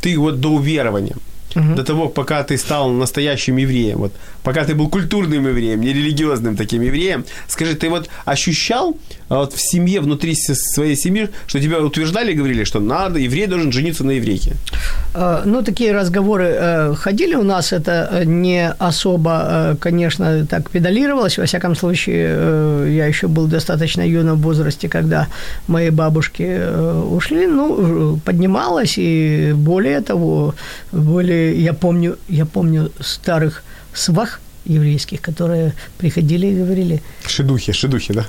ты 0.00 0.16
вот 0.18 0.40
до 0.40 0.48
уверования, 0.50 1.16
до 1.54 1.84
того, 1.84 2.08
пока 2.08 2.42
ты 2.42 2.58
стал 2.58 2.90
настоящим 2.90 3.56
евреем, 3.56 3.98
вот, 3.98 4.12
пока 4.42 4.64
ты 4.64 4.74
был 4.74 4.90
культурным 4.90 5.48
евреем, 5.48 5.80
не 5.80 5.92
религиозным 5.92 6.56
таким 6.56 6.82
евреем, 6.82 7.24
скажи, 7.48 7.74
ты 7.74 7.88
вот 7.88 8.08
ощущал 8.24 8.96
вот 9.28 9.52
в 9.52 9.60
семье, 9.60 10.00
внутри 10.00 10.34
своей 10.34 10.96
семьи, 10.96 11.28
что 11.46 11.60
тебя 11.60 11.80
утверждали, 11.80 12.32
говорили, 12.32 12.64
что 12.64 12.80
надо, 12.80 13.18
еврей 13.18 13.46
должен 13.46 13.72
жениться 13.72 14.04
на 14.04 14.12
еврейке? 14.12 14.52
Э, 15.14 15.42
Ну, 15.44 15.62
такие 15.62 15.92
разговоры 15.92 16.44
э, 16.44 16.94
ходили 16.94 17.34
у 17.36 17.42
нас, 17.42 17.72
это 17.72 18.08
э, 18.12 18.24
не 18.24 18.70
особо, 18.78 19.30
э, 19.48 19.76
конечно, 19.80 20.46
так 20.46 20.70
педалировалось. 20.70 21.38
Во 21.38 21.44
всяком 21.44 21.76
случае, 21.76 22.96
я 22.96 23.06
еще 23.06 23.26
был 23.26 23.46
достаточно 23.46 24.02
юном 24.02 24.40
возрасте, 24.40 24.88
когда 24.88 25.26
мои 25.68 25.90
бабушки 25.90 26.60
ушли. 27.16 27.46
Ну, 27.46 28.18
поднималось, 28.24 28.94
и 28.98 29.52
более 29.54 30.00
того, 30.00 30.54
более, 30.92 31.64
я 31.64 31.72
помню, 31.72 32.16
я 32.28 32.44
помню 32.46 32.90
старых 33.00 33.62
свах 33.94 34.40
еврейских, 34.66 35.20
которые 35.20 35.72
приходили 35.98 36.46
и 36.46 36.56
говорили, 36.56 37.02
Шедухи, 37.26 37.72
шедухи, 37.72 38.12
да? 38.12 38.26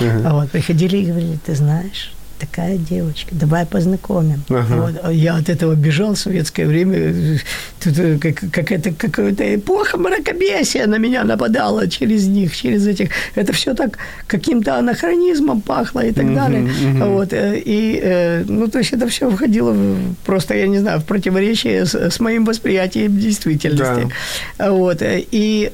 Ага. 0.00 0.28
а 0.28 0.34
вот 0.34 0.50
приходили 0.50 0.98
и 0.98 1.06
говорили, 1.06 1.38
ты 1.44 1.54
знаешь, 1.54 2.12
такая 2.38 2.76
девочка, 2.76 3.30
давай 3.32 3.66
познакомим. 3.66 4.42
Ага. 4.48 4.74
Вот, 4.74 4.94
а 5.02 5.12
я 5.12 5.36
от 5.36 5.48
этого 5.48 5.74
бежал 5.74 6.14
в 6.14 6.18
советское 6.18 6.66
время. 6.66 7.38
Тут 7.82 7.98
э, 7.98 8.18
как, 8.18 8.50
какая-то 8.50 8.92
какая-то 8.92 9.54
эпоха 9.54 9.98
мракобесия 9.98 10.86
на 10.86 10.98
меня 10.98 11.24
нападала 11.24 11.88
через 11.88 12.26
них, 12.26 12.56
через 12.56 12.86
этих. 12.86 13.10
Это 13.34 13.52
все 13.52 13.74
так 13.74 13.98
каким-то 14.26 14.76
анахронизмом 14.78 15.60
пахло 15.60 16.04
и 16.04 16.12
так 16.12 16.24
Мгм, 16.24 16.34
далее. 16.34 16.60
мгм. 16.62 17.12
Вот, 17.12 17.32
э, 17.32 17.62
и, 17.64 18.00
э, 18.02 18.44
ну, 18.48 18.68
то 18.68 18.78
есть 18.78 18.92
это 18.92 19.06
все 19.08 19.30
входило 19.30 19.72
в, 19.72 20.14
просто, 20.24 20.54
я 20.54 20.66
не 20.66 20.78
знаю, 20.78 21.00
в 21.00 21.04
противоречие 21.04 21.84
с, 21.86 21.94
с 21.94 22.20
моим 22.20 22.44
восприятием 22.44 23.18
действительности. 23.18 24.08
Вот, 24.58 25.02
э, 25.02 25.24
и 25.30 25.70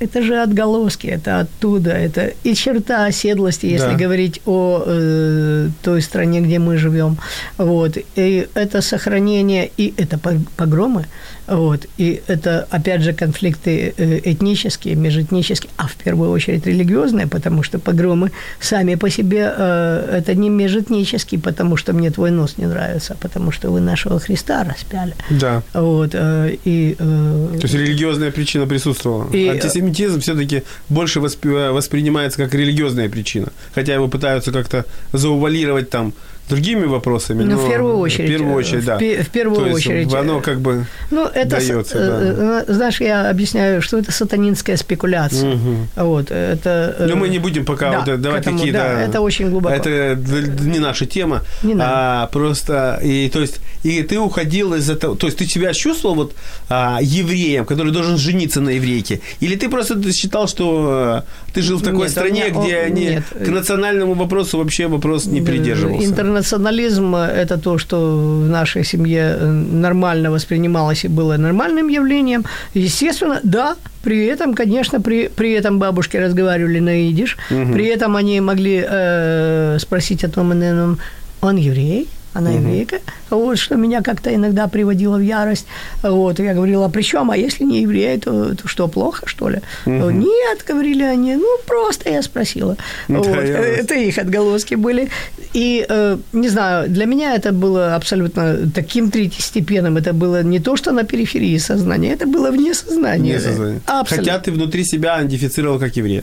это 0.00 0.22
же 0.22 0.42
отголоски, 0.42 1.06
это 1.08 1.40
оттуда, 1.40 1.90
это 1.90 2.32
и 2.44 2.54
черта 2.54 3.04
оседлости, 3.06 3.66
если 3.66 3.90
Да. 3.92 4.04
говорить 4.04 4.40
о 4.46 4.82
э, 4.86 5.68
той 5.82 6.00
стране, 6.02 6.40
где 6.40 6.58
мы 6.58 6.76
живем. 6.78 7.16
Вот. 7.58 7.96
И 8.16 8.48
это 8.54 8.80
сохранение, 8.82 9.70
и 9.78 9.92
это 9.96 10.18
по- 10.18 10.40
погромы, 10.56 11.04
вот. 11.50 11.86
и 11.98 12.22
это, 12.28 12.66
опять 12.70 13.02
же, 13.02 13.12
конфликты 13.12 13.92
э, 13.96 14.20
этнические, 14.24 14.94
межэтнические, 14.94 15.70
а 15.76 15.88
в 15.88 15.94
первую 15.96 16.30
очередь 16.30 16.66
религиозные, 16.66 17.26
потому 17.26 17.62
что 17.64 17.78
погромы 17.78 18.30
сами 18.60 18.94
по 18.94 19.10
себе 19.10 19.52
э, 19.56 20.18
это 20.18 20.34
не 20.34 20.48
межэтнические, 20.48 21.40
потому 21.40 21.76
что 21.76 21.92
мне 21.92 22.10
твой 22.10 22.30
нос 22.30 22.54
не 22.56 22.66
нравится, 22.66 23.14
а 23.14 23.16
потому 23.16 23.50
что 23.50 23.70
вы 23.70 23.80
нашего 23.80 24.20
Христа 24.20 24.62
распяли. 24.64 25.14
Да. 25.30 25.62
Вот, 25.74 26.10
э, 26.12 26.56
и, 26.64 26.96
э, 26.98 27.56
То 27.60 27.62
есть 27.62 27.74
религиозная 27.74 28.30
причина 28.30 28.66
присутствовала. 28.66 29.28
И, 29.32 29.46
э, 29.46 29.50
Антисемитизм 29.50 30.20
все-таки 30.20 30.62
больше 30.88 31.18
воспри- 31.18 31.72
воспринимается 31.72 32.38
как 32.38 32.54
религиозная 32.54 33.08
причина. 33.08 33.48
Хотя 33.74 33.94
его 33.94 34.06
пытаются 34.06 34.52
как-то 34.52 34.84
заувалировать 35.12 35.90
там 35.90 36.12
другими 36.50 36.84
вопросами. 36.86 37.42
Ну, 37.44 37.52
но 37.52 37.56
в 37.58 37.68
первую 37.70 37.96
очередь. 37.98 38.28
В 38.28 38.32
первую 38.32 38.54
очередь, 38.54 38.82
в 38.82 38.86
да. 38.86 38.98
в 38.98 39.28
первую 39.30 39.60
То 39.60 39.66
есть 39.66 39.86
очередь. 39.86 40.14
Оно 40.14 40.40
как 40.40 40.60
бы... 40.60 40.84
Ну, 41.10 41.24
это, 41.26 41.60
с- 41.60 41.66
даётся, 41.66 41.96
э, 41.98 42.64
э, 42.68 42.72
знаешь, 42.72 43.00
я 43.00 43.30
объясняю, 43.30 43.80
что 43.82 43.98
это 43.98 44.12
сатанинская 44.12 44.76
спекуляция. 44.76 45.54
Мгм. 45.54 45.88
Вот, 45.96 46.30
это... 46.30 46.94
э, 46.98 47.06
Но 47.06 47.16
мы 47.16 47.28
не 47.28 47.38
будем 47.38 47.64
пока 47.64 47.90
да, 47.90 47.98
вот, 48.00 48.08
э, 48.08 48.16
давать 48.16 48.42
этому, 48.42 48.58
какие-то... 48.58 48.78
Да, 48.78 49.00
это 49.02 49.20
очень 49.20 49.50
глубоко. 49.50 49.74
Это 49.74 50.18
не 50.62 50.78
наша 50.78 51.06
тема. 51.06 51.42
Не 51.62 51.74
надо. 51.74 51.90
а 51.94 52.26
просто 52.26 53.00
и 53.02 53.28
то 53.30 53.40
есть 53.40 53.60
и 53.82 54.02
ты 54.02 54.18
уходил 54.18 54.74
из 54.74 54.90
этого, 54.90 55.16
то 55.16 55.26
есть 55.26 55.38
ты 55.38 55.46
себя 55.46 55.72
чувствовал 55.72 56.14
вот 56.14 56.34
а, 56.68 56.98
евреем, 57.00 57.64
который 57.64 57.92
должен 57.92 58.18
жениться 58.18 58.60
на 58.60 58.70
еврейке, 58.70 59.20
или 59.40 59.56
ты 59.56 59.68
просто 59.68 60.12
считал, 60.12 60.48
что 60.48 61.24
э, 61.48 61.52
ты 61.54 61.62
жил 61.62 61.78
в 61.78 61.82
такой 61.82 62.02
Нет, 62.02 62.10
стране, 62.10 62.44
меня- 62.50 62.62
где 62.64 62.76
о, 62.78 62.88
не, 62.90 63.04
нет. 63.06 63.24
к 63.32 63.48
национальному 63.48 64.14
вопросу 64.14 64.58
вообще 64.58 64.86
вопрос 64.86 65.26
не 65.26 65.40
Э, 65.40 65.44
придерживался. 65.44 66.08
Интернационализм– 66.40 67.14
это 67.16 67.58
то, 67.58 67.78
что 67.78 67.96
в 67.96 68.48
нашей 68.48 68.84
семье 68.84 69.36
э, 69.38 69.46
нормально 69.46 70.30
воспринималось 70.30 71.04
и 71.04 71.08
было 71.08 71.36
нормальным 71.36 71.88
явлением. 71.88 72.44
Естественно, 72.74 73.40
да, 73.42 73.76
при 74.02 74.24
этом, 74.24 74.54
конечно, 74.54 75.00
при, 75.00 75.28
при 75.28 75.52
этом 75.52 75.78
бабушки 75.78 76.16
разговаривали 76.16 76.80
на 76.80 77.10
идиш, 77.10 77.36
при 77.48 77.86
этом 77.86 78.16
они 78.16 78.40
могли 78.40 78.84
э, 78.90 79.78
спросить 79.80 80.24
о 80.24 80.28
том, 80.28 80.52
ином, 80.52 80.98
он 81.42 81.56
еврей? 81.56 82.08
Она 82.32 82.50
еврейка, 82.50 82.96
вот, 83.30 83.58
что 83.58 83.74
меня 83.76 84.02
как-то 84.02 84.32
иногда 84.32 84.68
приводило 84.68 85.16
в 85.16 85.20
ярость. 85.20 85.66
Вот, 86.02 86.38
я 86.38 86.54
говорила, 86.54 86.86
а 86.86 86.88
при 86.88 87.02
чем, 87.02 87.30
а 87.30 87.36
если 87.36 87.64
не 87.64 87.82
еврей, 87.82 88.18
то, 88.18 88.54
то 88.54 88.68
что, 88.68 88.88
плохо, 88.88 89.26
что 89.26 89.48
ли? 89.48 89.58
Нет, 89.86 90.64
говорили 90.68 91.02
они, 91.02 91.34
ну, 91.36 91.58
просто 91.66 92.10
я 92.10 92.22
спросила. 92.22 92.76
Да, 93.08 93.18
Вот, 93.18 93.26
я 93.26 93.32
вас- 93.34 93.78
это 93.80 93.94
их 93.94 94.18
отголоски 94.18 94.76
были. 94.76 95.08
И, 95.54 95.84
э, 95.88 96.18
не 96.32 96.48
знаю, 96.48 96.88
для 96.88 97.06
меня 97.06 97.34
это 97.34 97.50
было 97.52 97.96
абсолютно 97.96 98.70
таким 98.74 99.10
третьестепенным. 99.10 99.96
Это 99.96 100.12
было 100.12 100.42
не 100.44 100.60
то, 100.60 100.76
что 100.76 100.92
на 100.92 101.02
периферии 101.04 101.58
сознания, 101.58 102.12
это 102.12 102.26
было 102.26 102.50
вне 102.52 102.74
сознания. 102.74 103.32
Не 103.34 103.40
сознание. 103.40 103.80
Абсолютно. 103.86 104.32
Хотя 104.32 104.38
ты 104.44 104.52
внутри 104.52 104.84
себя 104.84 105.18
идентифицировал 105.20 105.80
как 105.80 105.96
еврея. 105.96 106.22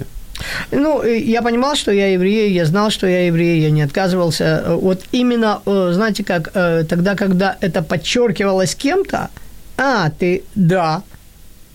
Ну, 0.72 1.02
э, 1.04 1.18
я 1.18 1.42
понимал, 1.42 1.76
что 1.76 1.92
я 1.92 2.14
еврей, 2.14 2.52
я 2.54 2.66
знал, 2.66 2.90
что 2.90 3.08
я 3.08 3.26
еврей, 3.28 3.62
я 3.62 3.72
не 3.72 3.82
отказывался. 3.82 4.44
Э, 4.44 4.76
Вот 4.76 5.02
именно, 5.12 5.62
э, 5.66 5.92
знаете 5.94 6.24
как, 6.24 6.52
тогда, 6.52 7.16
когда 7.16 7.58
это 7.62 7.82
подчеркивалось 7.82 8.76
кем-то, 8.76 9.30
а, 9.78 10.10
ты, 10.10 10.44
да, 10.56 11.04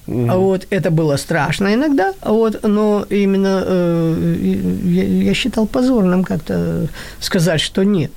а 0.07 0.37
Вот 0.37 0.67
это 0.71 0.91
было 0.91 1.17
страшно 1.17 1.75
иногда, 1.75 2.13
вот, 2.25 2.63
но 2.65 3.07
именно 3.09 3.63
э, 3.65 4.37
я, 4.85 5.05
я 5.05 5.35
считал 5.35 5.67
позорным 5.67 6.25
как-то 6.25 6.89
сказать, 7.21 7.61
что 7.61 7.85
нет. 7.85 8.11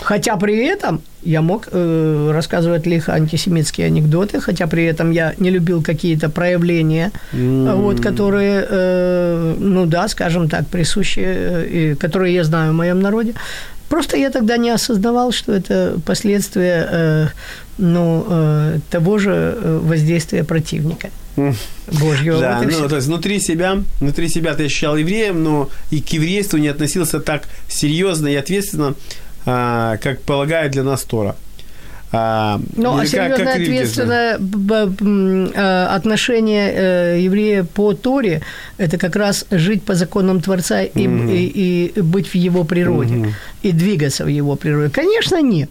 Хотя 0.00 0.36
при 0.36 0.64
этом 0.64 1.00
я 1.22 1.42
мог 1.42 1.68
э, 1.70 2.30
рассказывать 2.32 2.86
лихо 2.86 3.12
антисемитские 3.14 3.88
анекдоты, 3.88 4.40
хотя 4.40 4.66
при 4.66 4.84
этом 4.84 5.10
я 5.10 5.34
не 5.38 5.50
любил 5.50 5.82
какие-то 5.82 6.28
проявления, 6.28 7.10
вот, 7.32 8.00
которые, 8.00 8.64
э, 8.68 9.56
ну 9.58 9.86
да, 9.86 10.08
скажем 10.08 10.48
так, 10.48 10.68
присущи, 10.68 11.22
э, 11.24 11.66
и 11.66 11.94
которые 11.94 12.34
я 12.34 12.44
знаю 12.44 12.72
в 12.72 12.76
моем 12.76 13.00
народе. 13.00 13.34
Просто 13.88 14.16
я 14.16 14.30
тогда 14.30 14.58
не 14.58 14.70
осознавал, 14.70 15.32
что 15.32 15.52
это 15.52 15.98
последствия 16.04 16.88
э, 16.90 17.26
ну, 17.78 18.26
э, 18.28 18.78
того 18.90 19.18
же 19.18 19.30
э, 19.56 19.80
воздействия 19.82 20.44
противника. 20.44 21.10
Божьего. 21.86 22.40
Да, 22.40 22.58
Вот 22.58 22.72
ну, 22.72 22.88
то 22.88 22.96
есть 22.96 23.06
внутри 23.06 23.38
себя, 23.38 23.78
внутри 24.00 24.28
себя 24.28 24.54
ты 24.54 24.64
ощущал 24.64 24.96
евреем, 24.96 25.44
но 25.44 25.70
и 25.90 26.00
к 26.00 26.08
еврейству 26.08 26.58
не 26.58 26.66
относился 26.66 27.20
так 27.20 27.44
серьезно 27.68 28.26
и 28.26 28.34
ответственно, 28.34 28.94
как 29.44 30.20
полагает 30.22 30.72
для 30.72 30.82
нас 30.82 31.02
Тора. 31.04 31.34
А, 32.10 32.58
Ну, 32.76 32.96
а 32.96 33.06
серьезное 33.06 33.36
как 33.36 33.46
ответственное 33.56 34.38
э, 35.54 35.86
отношение 35.96 36.72
э, 36.74 37.20
еврея 37.20 37.64
по 37.64 37.92
Торе– 37.92 38.40
это 38.78 38.96
как 38.98 39.16
раз 39.16 39.44
жить 39.50 39.82
по 39.82 39.94
законам 39.94 40.40
Творца 40.40 40.82
и, 40.82 40.90
и- 41.06 41.92
и 41.96 42.00
быть 42.00 42.28
в 42.28 42.34
его 42.34 42.64
природе, 42.64 43.34
и 43.62 43.72
двигаться 43.72 44.24
в 44.24 44.28
его 44.28 44.56
природе. 44.56 44.90
Конечно, 44.90 45.42
нет. 45.42 45.68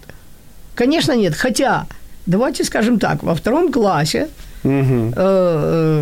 Конечно, 0.75 1.13
нет. 1.15 1.33
Хотя, 1.35 1.85
давайте 2.27 2.63
скажем 2.63 2.99
так, 2.99 3.23
во 3.23 3.33
втором 3.33 3.71
классе 3.71 4.27
Э, 4.63 6.01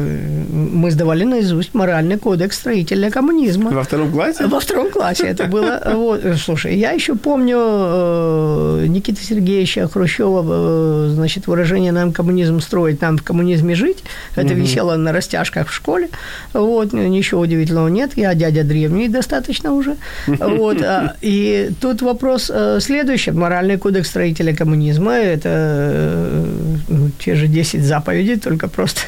мы 0.51 0.91
сдавали 0.91 1.23
наизусть 1.23 1.73
моральный 1.73 2.17
кодекс 2.17 2.57
строителя 2.57 3.09
коммунизма. 3.11 3.71
Во 3.71 3.83
втором 3.83 4.11
классе? 4.11 4.45
Во 4.47 4.59
втором 4.59 4.89
классе 4.89 5.27
это 5.27 5.45
было. 5.45 5.81
Вот, 5.95 6.21
слушай, 6.37 6.75
я 6.77 6.91
еще 6.91 7.15
помню 7.15 7.57
э, 7.59 8.85
Никита 8.87 9.21
Сергеевича 9.21 9.87
Хрущева, 9.87 11.09
значит, 11.09 11.47
выражение 11.47 11.91
«нам 11.91 12.11
коммунизм 12.11 12.59
строить, 12.59 13.01
нам 13.01 13.17
в 13.17 13.23
коммунизме 13.23 13.75
жить». 13.75 14.03
Это 14.35 14.53
висело 14.53 14.95
на 14.95 15.11
растяжках 15.11 15.69
в 15.69 15.73
школе. 15.73 16.09
Вот, 16.53 16.93
ничего 16.93 17.41
удивительного 17.41 17.87
нет. 17.87 18.11
Я 18.15 18.33
дядя 18.35 18.63
древний 18.63 19.07
достаточно 19.07 19.73
уже. 19.73 19.95
Вот, 20.27 20.81
а, 20.81 21.15
и 21.21 21.71
тут 21.81 22.01
вопрос 22.01 22.51
следующий. 22.79 23.31
Моральный 23.31 23.77
кодекс 23.77 24.09
строителя 24.09 24.55
коммунизма– 24.55 25.13
это 25.13 26.45
ну, 26.87 27.09
те 27.19 27.35
же 27.35 27.47
10 27.47 27.83
заповедей, 27.83 28.37
только 28.45 28.67
просто 28.67 29.01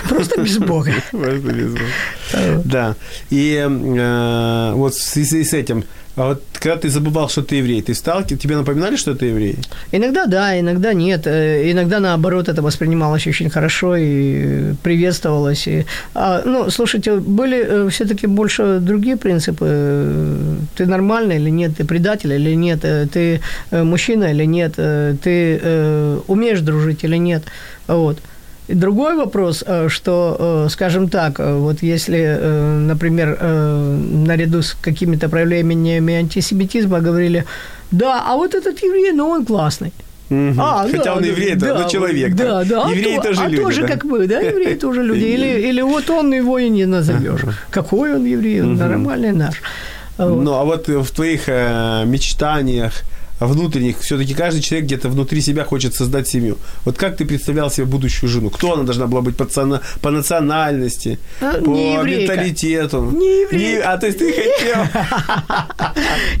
Просто 0.08 0.40
без 0.40 0.58
Бога. 0.58 0.92
Просто 1.10 1.52
без 1.52 1.70
Бога. 1.72 2.62
Да. 2.64 2.94
И 3.30 3.66
э, 3.68 4.72
вот 4.74 4.94
в 4.94 5.02
связи 5.02 5.44
с 5.44 5.54
этим, 5.54 5.84
а 6.16 6.28
вот 6.28 6.42
когда 6.52 6.76
ты 6.76 6.88
забывал, 6.88 7.28
что 7.28 7.42
ты 7.42 7.56
еврей, 7.56 7.82
ты 7.82 7.94
стал, 7.94 8.24
тебе 8.24 8.56
напоминали, 8.56 8.96
что 8.96 9.14
ты 9.14 9.26
еврей? 9.26 9.56
Иногда 9.92 10.26
да, 10.26 10.58
иногда 10.58 10.94
нет. 10.94 11.26
Э, 11.26 11.70
иногда 11.70 12.00
наоборот 12.00 12.48
это 12.48 12.62
воспринималось 12.62 13.26
очень 13.26 13.50
хорошо 13.50 13.96
и 13.96 14.74
приветствовалось. 14.82 15.68
И, 15.68 15.84
а, 16.14 16.42
ну, 16.44 16.70
слушайте, 16.70 17.16
были 17.16 17.56
э, 17.56 17.88
все-таки 17.90 18.26
больше 18.26 18.78
другие 18.80 19.16
принципы. 19.16 19.66
Ты 20.76 20.86
нормальный 20.86 21.36
или 21.36 21.50
нет, 21.50 21.76
ты 21.78 21.84
предатель 21.84 22.32
или 22.32 22.56
нет, 22.56 22.80
ты 23.12 23.40
мужчина 23.70 24.30
или 24.32 24.46
нет, 24.46 24.74
ты 24.76 25.60
умеешь 26.28 26.60
дружить 26.60 27.04
или 27.04 27.18
нет. 27.18 27.42
Вот. 27.94 28.18
Другой 28.68 29.16
вопрос, 29.16 29.64
э, 29.66 29.88
что, 29.88 30.36
э, 30.38 30.70
скажем 30.70 31.08
так, 31.08 31.40
э, 31.40 31.58
вот 31.58 31.82
если, 31.82 32.38
например, 32.86 33.38
наряду 34.26 34.62
с 34.62 34.76
какими-то 34.82 35.28
проявлениями 35.28 36.14
антисемитизма 36.14 37.00
говорили, 37.00 37.44
да, 37.90 38.24
а 38.28 38.36
вот 38.36 38.54
этот 38.54 38.82
еврей, 38.82 39.12
ну 39.12 39.28
он 39.28 39.44
классный. 39.44 39.92
Угу. 40.30 40.54
А, 40.58 40.86
Хотя 40.90 41.04
да, 41.04 41.16
он 41.16 41.24
еврей, 41.24 41.56
да, 41.56 41.74
но 41.74 41.88
человек. 41.88 42.34
Да, 42.34 42.64
да. 42.64 42.88
Евреи 42.90 43.18
а 43.18 43.22
тоже 43.22 43.42
а 43.42 43.48
люди. 43.48 43.62
тоже 43.62 43.80
да? 43.82 43.88
как 43.88 44.04
мы, 44.04 44.26
да, 44.28 44.40
евреи 44.40 44.74
тоже 44.74 45.02
люди. 45.02 45.24
Или, 45.24 45.68
или 45.68 45.82
вот 45.82 46.08
он 46.10 46.32
его 46.32 46.58
и 46.58 46.68
не 46.68 46.86
назовешь. 46.86 47.40
Какой 47.70 48.14
он 48.14 48.24
еврей, 48.24 48.62
он 48.62 48.76
нормальный 48.76 49.32
наш. 49.32 49.60
Вот. 50.18 50.44
Ну, 50.44 50.52
а 50.52 50.64
вот 50.64 50.86
в 50.88 51.10
твоих 51.10 51.48
э, 51.48 52.04
мечтаниях, 52.06 53.02
внутренних, 53.46 54.00
все-таки 54.00 54.34
каждый 54.34 54.60
человек 54.60 54.86
где-то 54.86 55.08
внутри 55.08 55.40
себя 55.40 55.64
хочет 55.64 55.94
создать 55.94 56.28
семью. 56.28 56.58
Вот 56.84 56.96
как 56.96 57.16
ты 57.16 57.24
представлял 57.24 57.70
себе 57.70 57.86
будущую 57.86 58.28
жену? 58.28 58.50
Кто 58.50 58.74
она 58.74 58.82
должна 58.82 59.06
была 59.06 59.22
быть 59.22 59.36
по, 59.36 59.46
по 60.00 60.10
национальности, 60.10 61.18
а, 61.40 61.60
по 61.60 62.02
менталитету? 62.02 63.10
Не 63.10 63.42
еврейка. 63.42 63.56
Не, 63.56 63.76
а 63.78 63.98
то 63.98 64.06
есть 64.06 64.18
ты 64.18 64.32
хотел... 64.32 64.86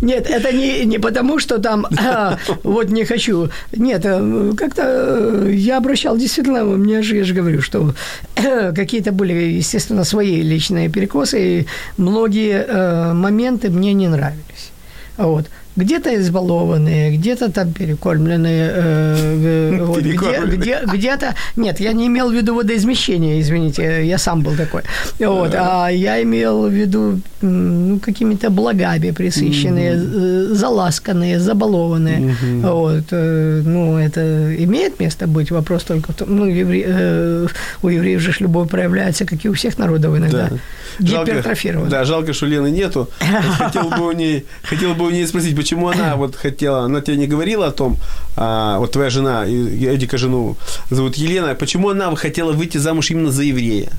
Нет, 0.02 0.26
это 0.28 0.52
не, 0.52 0.84
не 0.84 0.98
потому, 0.98 1.38
что 1.38 1.58
там 1.58 1.86
а, 1.98 2.38
вот 2.62 2.90
не 2.90 3.04
хочу. 3.04 3.48
Нет, 3.72 4.02
э, 4.04 4.52
как-то 4.56 4.82
э, 4.84 5.52
я 5.54 5.78
обращал 5.78 6.16
действительно, 6.16 6.64
мне 6.64 7.02
же, 7.02 7.16
я 7.16 7.24
же 7.24 7.34
говорю, 7.34 7.62
что 7.62 7.94
какие-то 8.34 9.12
были, 9.12 9.32
естественно, 9.32 10.04
свои 10.04 10.42
личные 10.42 10.88
перекосы, 10.88 11.60
и 11.60 11.66
многие 11.96 13.12
моменты 13.14 13.70
мне 13.70 13.92
не 13.94 14.08
нравились. 14.08 14.70
Вот 15.16 15.46
где-то 15.76 16.14
избалованные, 16.16 17.16
где-то 17.16 17.50
там 17.50 17.72
перекормленные, 17.72 18.70
э, 18.74 19.78
вот, 19.84 20.00
где, 20.00 20.56
где, 20.56 20.78
где-то... 20.84 21.34
Нет, 21.56 21.80
я 21.80 21.92
не 21.92 22.06
имел 22.06 22.30
в 22.30 22.34
виду 22.34 22.54
водоизмещение, 22.54 23.40
извините, 23.40 24.06
я 24.06 24.18
сам 24.18 24.42
был 24.42 24.56
такой. 24.56 24.82
Вот, 25.18 25.54
а 25.54 25.88
я 25.88 26.22
имел 26.22 26.68
в 26.68 26.72
виду 26.72 27.20
ну, 27.42 27.98
какими-то 27.98 28.50
благами 28.50 29.10
присыщенные, 29.10 29.94
mm-hmm. 29.94 30.54
заласканные, 30.54 31.38
забалованные. 31.38 32.18
Mm-hmm. 32.18 32.70
Вот, 32.70 33.04
э, 33.12 33.62
ну, 33.64 33.98
это 33.98 34.54
имеет 34.64 35.00
место 35.00 35.26
быть, 35.26 35.50
вопрос 35.50 35.84
только 35.84 36.12
в 36.12 36.16
том, 36.16 36.36
ну, 36.36 36.46
евре, 36.46 36.84
э, 36.86 37.46
у 37.82 37.88
евреев 37.88 38.20
же 38.20 38.34
любовь 38.40 38.68
проявляется, 38.68 39.24
как 39.24 39.44
и 39.44 39.48
у 39.48 39.52
всех 39.52 39.78
народов 39.78 40.16
иногда, 40.16 40.50
да. 40.98 41.24
гипертрофирована. 41.24 41.90
Да, 41.90 42.04
жалко, 42.04 42.32
что 42.32 42.46
Лены 42.46 42.70
нету. 42.70 43.08
Хотел 43.58 43.88
бы 43.90 44.08
у 44.08 44.12
ней, 44.12 44.44
хотел 44.62 44.94
бы 44.94 45.06
у 45.06 45.10
ней 45.10 45.26
спросить, 45.26 45.54
почему 45.60 45.88
она 45.88 46.16
вот 46.16 46.36
хотела, 46.36 46.84
она 46.84 47.00
тебе 47.00 47.16
не 47.16 47.26
говорила 47.26 47.66
о 47.66 47.70
том, 47.70 47.96
а, 48.36 48.78
вот 48.78 48.92
твоя 48.92 49.10
жена, 49.10 49.44
Эдика 49.46 50.18
жену 50.18 50.56
зовут 50.90 51.16
Елена, 51.16 51.54
почему 51.54 51.90
она 51.90 52.14
хотела 52.16 52.52
выйти 52.52 52.78
замуж 52.78 53.10
именно 53.10 53.30
за 53.30 53.42
еврея? 53.42 53.90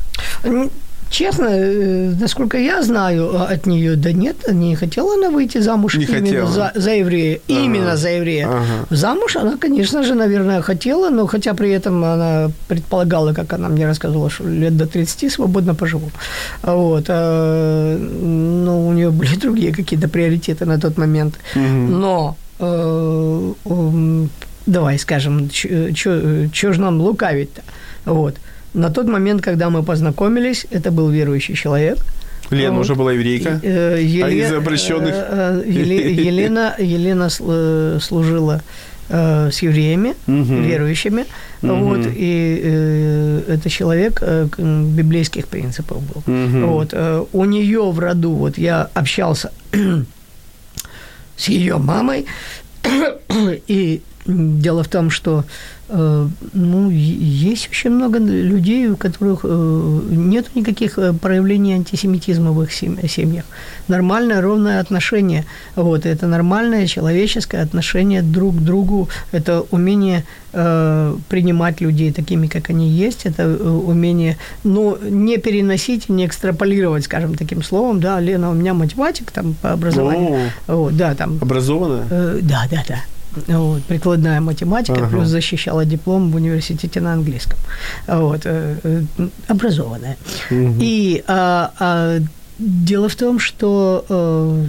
Честно, 1.12 1.48
э, 1.50 2.14
насколько 2.22 2.58
я 2.58 2.82
знаю 2.84 3.36
а, 3.36 3.48
от 3.54 3.66
нее, 3.66 3.98
да 3.98 4.14
нет, 4.14 4.38
не 4.50 4.76
хотела 4.76 5.16
она 5.16 5.30
выйти 5.30 5.58
замуж 5.62 5.96
не 5.96 6.06
именно 6.06 6.48
за, 6.48 6.72
за 6.74 6.92
еврея. 6.92 7.42
Ага. 7.50 7.60
Именно 7.60 7.98
за 7.98 8.10
еврея. 8.10 8.48
Ага. 8.48 8.86
Замуж 8.90 9.36
она, 9.36 9.58
конечно 9.58 10.04
же, 10.04 10.16
наверное, 10.16 10.62
хотела, 10.62 11.10
но 11.10 11.28
хотя 11.28 11.54
при 11.54 11.70
этом 11.72 12.02
она 12.06 12.50
предполагала, 12.70 13.34
как 13.34 13.52
она 13.54 13.68
мне 13.68 13.88
рассказывала, 13.88 14.30
что 14.30 14.48
лет 14.48 14.78
до 14.78 14.88
30 14.88 15.34
свободно 15.34 15.76
поживу. 15.76 16.12
Вот. 16.64 17.06
А, 17.10 17.98
но 17.98 18.88
у 18.88 18.94
нее 18.94 19.10
были 19.10 19.36
другие 19.42 19.74
какие-то 19.74 20.08
приоритеты 20.08 20.66
на 20.66 20.80
тот 20.80 20.98
момент. 20.98 21.36
Угу. 21.56 21.62
Но 21.62 22.38
э, 22.60 23.54
давай 24.66 24.98
скажем, 24.98 25.50
что 25.52 26.74
же 26.74 26.82
нам 26.82 27.02
лукавить-то? 27.02 27.62
Вот. 28.06 28.36
На 28.74 28.90
тот 28.90 29.08
момент, 29.08 29.42
когда 29.42 29.70
мы 29.70 29.84
познакомились, 29.84 30.66
это 30.72 30.92
был 30.92 31.10
верующий 31.10 31.56
человек. 31.56 31.98
Лена 32.50 32.76
вот. 32.76 32.82
уже 32.82 32.96
была 32.96 33.14
еврейка, 33.14 33.60
э, 33.64 34.00
Еле... 34.02 34.26
а 34.26 34.30
из 34.30 34.54
обращенных... 34.54 35.14
Э, 35.16 35.64
э, 35.66 35.70
Елена, 35.70 36.76
Елена 36.78 37.30
служила 37.30 38.62
с 39.10 39.62
евреями, 39.62 40.16
угу. 40.26 40.62
верующими, 40.62 41.26
угу. 41.62 41.76
вот, 41.76 42.00
и 42.06 42.62
э, 42.64 43.42
это 43.50 43.70
человек 43.70 44.20
э, 44.22 44.48
библейских 44.58 45.48
принципов 45.48 46.02
был. 46.02 46.34
Угу. 46.34 46.66
Вот, 46.68 46.90
э, 46.94 47.26
у 47.34 47.44
нее 47.44 47.92
в 47.92 48.00
роду, 48.00 48.32
вот 48.32 48.58
я 48.58 48.90
общался 48.94 49.52
с 51.36 51.50
ее 51.50 51.76
мамой, 51.76 52.26
и 53.68 54.02
дело 54.26 54.84
в 54.84 54.88
том, 54.88 55.10
что 55.10 55.44
Э, 55.94 56.28
ну, 56.54 56.90
есть 56.90 57.70
очень 57.70 57.90
много 57.90 58.18
людей, 58.18 58.88
у 58.88 58.96
которых 58.96 59.42
э, 59.44 60.02
нет 60.10 60.56
никаких 60.56 60.98
э, 60.98 61.12
проявлений 61.12 61.74
антисемитизма 61.74 62.52
в 62.52 62.64
их 62.64 62.72
семьях. 62.72 63.44
Нормальное, 63.90 64.42
ровное 64.42 64.80
отношение. 64.80 65.46
Вот, 65.76 66.06
это 66.06 66.28
нормальное 66.28 66.88
человеческое 66.88 67.62
отношение 67.62 68.22
друг 68.22 68.56
к 68.56 68.60
другу. 68.60 69.10
Это 69.34 69.66
умение 69.72 70.24
э, 70.54 71.16
принимать 71.28 71.82
людей 71.82 72.14
такими, 72.14 72.48
как 72.48 72.70
они 72.70 72.88
есть. 72.88 73.26
Это 73.26 73.50
умение, 73.50 74.38
ну, 74.64 74.98
не 75.02 75.38
переносить, 75.40 76.08
не 76.08 76.26
экстраполировать, 76.26 77.04
скажем 77.04 77.36
таким 77.36 77.62
словом. 77.64 78.00
Да, 78.00 78.22
Лена 78.22 78.50
у 78.50 78.54
меня 78.54 78.74
математик 78.74 79.32
там 79.32 79.56
по 79.62 79.74
образованию. 79.74 80.52
О, 80.68 80.76
вот, 80.76 80.96
да, 80.96 81.16
там. 81.16 81.38
Образованная? 81.42 82.08
Э, 82.10 82.40
да, 82.42 82.64
да, 82.72 82.84
да 82.88 82.96
вот, 83.48 83.84
прикладная 83.84 84.42
математика, 84.42 85.00
ага. 85.00 85.08
плюс 85.08 85.28
защищала 85.28 85.86
диплом 85.86 86.32
в 86.32 86.36
университете 86.36 87.02
на 87.02 87.14
английском. 87.14 87.58
Вот, 88.08 88.42
э, 88.46 88.78
э, 88.84 89.28
образованная. 89.48 90.18
Угу. 90.50 90.76
И 90.80 91.24
а, 91.28 91.72
а, 91.80 92.20
дело 92.60 93.08
в 93.08 93.16
том, 93.16 93.40
что 93.40 94.06
а, 94.10 94.68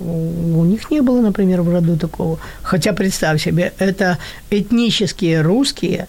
у 0.00 0.64
них 0.64 0.90
не 0.90 1.00
было, 1.00 1.20
например, 1.20 1.62
в 1.62 1.72
роду 1.72 1.96
такого. 1.96 2.38
Хотя, 2.62 2.92
представь 2.92 3.42
себе, 3.42 3.72
это 3.78 4.18
этнические 4.50 5.40
русские, 5.40 6.08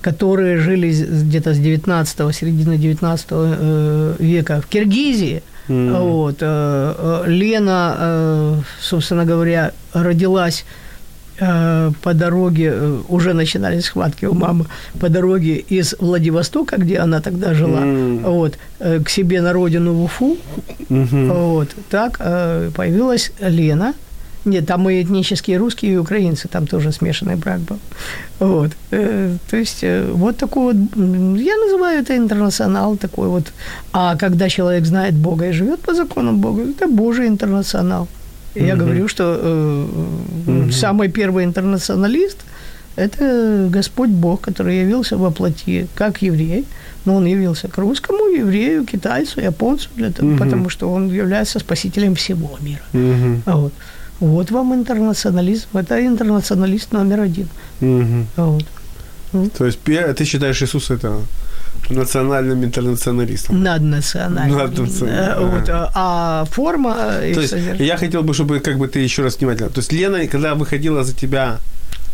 которые 0.00 0.58
жили 0.58 0.90
где-то 0.90 1.54
с 1.54 1.58
19 1.58 2.34
середины 2.34 2.76
19 2.76 4.20
века 4.20 4.60
в 4.60 4.66
Киргизии. 4.66 5.42
Mm. 5.68 6.00
Вот. 6.00 7.26
Лена, 7.28 8.62
собственно 8.80 9.24
говоря, 9.24 9.72
родилась 9.92 10.64
Э, 11.38 11.92
по 12.02 12.14
дороге, 12.14 12.72
э, 12.72 13.00
уже 13.08 13.34
начинались 13.34 13.84
схватки 13.84 14.26
у 14.26 14.34
мамы, 14.34 14.64
по 15.00 15.08
дороге 15.08 15.64
из 15.70 15.94
Владивостока, 16.00 16.76
где 16.76 16.98
она 16.98 17.20
тогда 17.20 17.52
жила, 17.54 17.80
mm. 17.80 18.30
вот, 18.30 18.54
э, 18.80 19.00
к 19.00 19.10
себе 19.10 19.42
на 19.42 19.52
родину 19.52 19.92
в 19.92 20.04
Уфу, 20.04 20.36
mm-hmm. 20.88 21.32
вот, 21.32 21.68
так 21.90 22.18
появилась 22.74 23.32
Лена, 23.40 23.92
нет, 24.46 24.66
там 24.66 24.88
и 24.88 25.02
этнические 25.02 25.58
русские, 25.58 25.92
и 25.92 25.98
украинцы, 25.98 26.48
там 26.48 26.66
тоже 26.66 26.92
смешанный 26.92 27.36
брак 27.36 27.58
был. 27.58 27.78
Вот. 28.38 28.70
То 28.90 29.56
есть 29.56 29.84
вот 30.12 30.36
такой 30.36 30.72
вот, 30.72 30.76
я 31.38 31.56
называю 31.56 32.00
это 32.00 32.16
интернационал 32.16 32.96
такой 32.96 33.28
вот. 33.28 33.52
А 33.92 34.16
когда 34.16 34.48
человек 34.48 34.86
знает 34.86 35.14
Бога 35.14 35.48
и 35.48 35.52
живет 35.52 35.80
по 35.80 35.94
законам 35.94 36.40
Бога, 36.40 36.62
это 36.62 36.86
Божий 36.86 37.26
интернационал. 37.26 38.06
Я 38.56 38.74
угу. 38.74 38.84
говорю, 38.84 39.08
что 39.08 39.38
э, 39.40 39.86
угу. 40.46 40.72
самый 40.72 41.08
первый 41.08 41.44
интернационалист– 41.44 42.38
это 42.96 43.68
Господь 43.70 44.10
Бог, 44.10 44.40
который 44.40 44.80
явился 44.80 45.16
во 45.16 45.30
плоти, 45.30 45.86
как 45.94 46.22
еврей, 46.22 46.64
но 47.04 47.16
он 47.16 47.26
явился 47.26 47.68
к 47.68 47.78
русскому, 47.78 48.28
еврею, 48.28 48.84
китайцу, 48.84 49.40
японцу, 49.40 49.88
для 49.96 50.10
того, 50.10 50.30
угу. 50.30 50.38
потому 50.38 50.70
что 50.70 50.90
он 50.90 51.12
является 51.12 51.58
спасителем 51.58 52.14
всего 52.14 52.58
мира. 52.60 52.82
Угу. 52.92 53.42
Вот. 53.46 53.72
вот 54.20 54.50
вам 54.50 54.74
интернационализм, 54.74 55.68
это 55.74 56.04
интернационалист 56.04 56.92
номер 56.92 57.20
один. 57.20 57.48
Угу. 57.80 58.26
Вот. 58.36 58.64
То 59.58 59.66
есть 59.66 59.80
ты 59.82 60.24
считаешь 60.24 60.62
Иисуса 60.62 60.94
это 60.94 61.20
национальным 61.90 62.64
интернационалистом. 62.64 63.62
Наднациональным. 63.62 64.58
Наднациональным. 64.58 65.50
Э, 65.50 65.58
вот, 65.58 65.70
а, 65.70 66.44
форма... 66.50 66.96
Э, 67.20 67.34
То 67.34 67.40
есть 67.40 67.54
я 67.78 67.96
хотел 67.96 68.22
бы, 68.22 68.34
чтобы 68.34 68.60
как 68.60 68.78
бы 68.78 68.88
ты 68.88 69.00
еще 69.00 69.22
раз 69.22 69.38
внимательно... 69.38 69.70
То 69.70 69.80
есть 69.80 69.92
Лена, 69.92 70.26
когда 70.26 70.54
выходила 70.54 71.04
за 71.04 71.14
тебя 71.14 71.58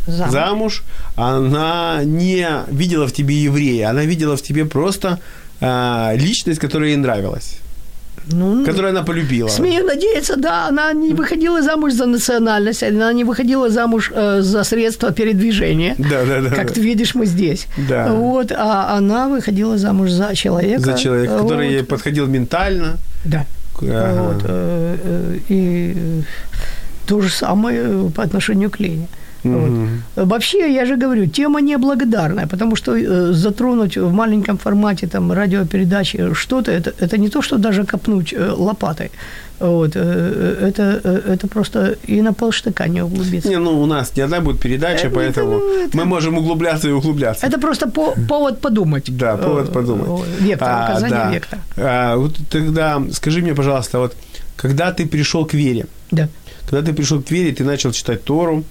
замуж. 0.07 0.33
замуж, 0.33 0.83
она 1.17 2.01
не 2.05 2.47
видела 2.69 3.07
в 3.07 3.13
тебе 3.13 3.35
еврея, 3.35 3.91
она 3.91 4.05
видела 4.05 4.37
в 4.37 4.43
тебе 4.43 4.65
просто 4.65 5.19
а, 5.61 6.13
личность, 6.15 6.61
которая 6.61 6.91
ей 6.91 6.97
нравилась. 6.97 7.62
Ну, 8.27 8.65
которую 8.65 8.91
она 8.91 9.03
полюбила. 9.03 9.49
Смею 9.49 9.85
надеяться, 9.85 10.37
да, 10.37 10.69
она 10.69 10.93
не 10.93 11.13
выходила 11.13 11.63
замуж 11.63 11.93
за 11.93 12.07
национальность, 12.07 12.83
она 12.83 13.13
не 13.13 13.25
выходила 13.25 13.69
замуж 13.71 14.11
э, 14.15 14.43
за 14.43 14.65
средства 14.65 15.13
передвижения. 15.13 15.95
Да, 15.99 16.25
да, 16.25 16.41
да. 16.41 16.51
Как 16.51 16.73
ты 16.73 16.81
видишь, 16.81 17.15
мы 17.15 17.27
здесь. 17.27 17.67
Да. 17.89 18.13
Вот, 18.13 18.53
а 18.53 18.97
она 18.97 19.29
выходила 19.29 19.77
замуж 19.77 20.11
за 20.11 20.35
человека. 20.35 20.83
За 20.83 20.95
человека, 20.95 21.33
вот. 21.35 21.43
который 21.43 21.73
ей 21.73 21.83
подходил 21.85 22.27
ментально. 22.27 22.99
Да. 23.25 23.47
Ага. 23.81 24.23
Вот, 24.23 24.43
э, 24.45 24.97
э, 25.03 25.39
и 25.49 26.23
то 27.07 27.21
же 27.21 27.31
самое 27.31 28.11
по 28.15 28.23
отношению 28.23 28.71
к 28.71 28.79
Лене. 28.79 29.09
Вот. 29.45 29.71
Вообще, 30.17 30.73
я 30.75 30.87
же 30.87 30.97
говорю, 30.97 31.27
тема 31.27 31.61
неблагодарная, 31.61 32.47
потому 32.47 32.77
что 32.77 32.93
э, 32.97 33.33
затронуть 33.33 33.97
в 33.97 34.13
маленьком 34.13 34.57
формате 34.59 35.07
там 35.07 35.33
радиопередачи 35.33 36.35
что-то, 36.35 36.71
это, 36.71 36.93
это 37.01 37.19
не 37.19 37.29
то, 37.29 37.43
что 37.43 37.59
даже 37.59 37.85
копнуть 37.85 38.33
э, 38.33 38.51
лопатой. 38.57 39.11
Вот, 39.61 39.93
э, 39.97 40.69
это, 40.69 41.01
э, 41.05 41.33
это 41.35 41.47
просто 41.49 41.97
и 42.11 42.23
на 42.23 42.33
полштыка 42.33 42.89
не 42.89 43.03
углубиться. 43.03 43.49
Не, 43.49 43.59
ну 43.59 43.81
у 43.83 43.87
нас 43.87 44.17
не 44.17 44.23
одна 44.25 44.41
будет 44.41 44.61
передача, 44.61 45.07
Это- 45.07 45.15
поэтому 45.17 45.59
это- 45.59 45.85
это- 45.89 45.97
мы 45.99 46.05
можем 46.05 46.39
углубляться 46.39 46.89
и 46.89 46.93
углубляться. 46.93 47.47
Это 47.47 47.59
просто 47.61 47.89
по, 47.89 48.15
повод 48.29 48.61
подумать. 48.61 49.17
Да, 49.17 49.37
повод 49.37 49.69
Э, 49.69 49.73
подумать. 49.73 50.09
э, 50.41 50.45
Вектор, 50.45 50.91
указание 50.91 51.33
вектора. 51.35 51.61
А, 51.77 52.17
вот 52.17 52.37
тогда 52.51 53.03
скажи 53.13 53.41
мне, 53.41 53.55
пожалуйста, 53.55 53.99
вот 53.99 54.15
когда 54.57 54.93
ты 54.93 55.07
пришел 55.07 55.47
к 55.47 55.55
вере, 55.55 55.87
Да. 56.11 56.29
когда 56.71 56.91
ты 56.91 56.93
пришел 56.97 57.23
к 57.23 57.31
вере, 57.33 57.53
ты 57.53 57.65
начал 57.65 57.93
читать 57.93 58.25
Тору, 58.25 58.65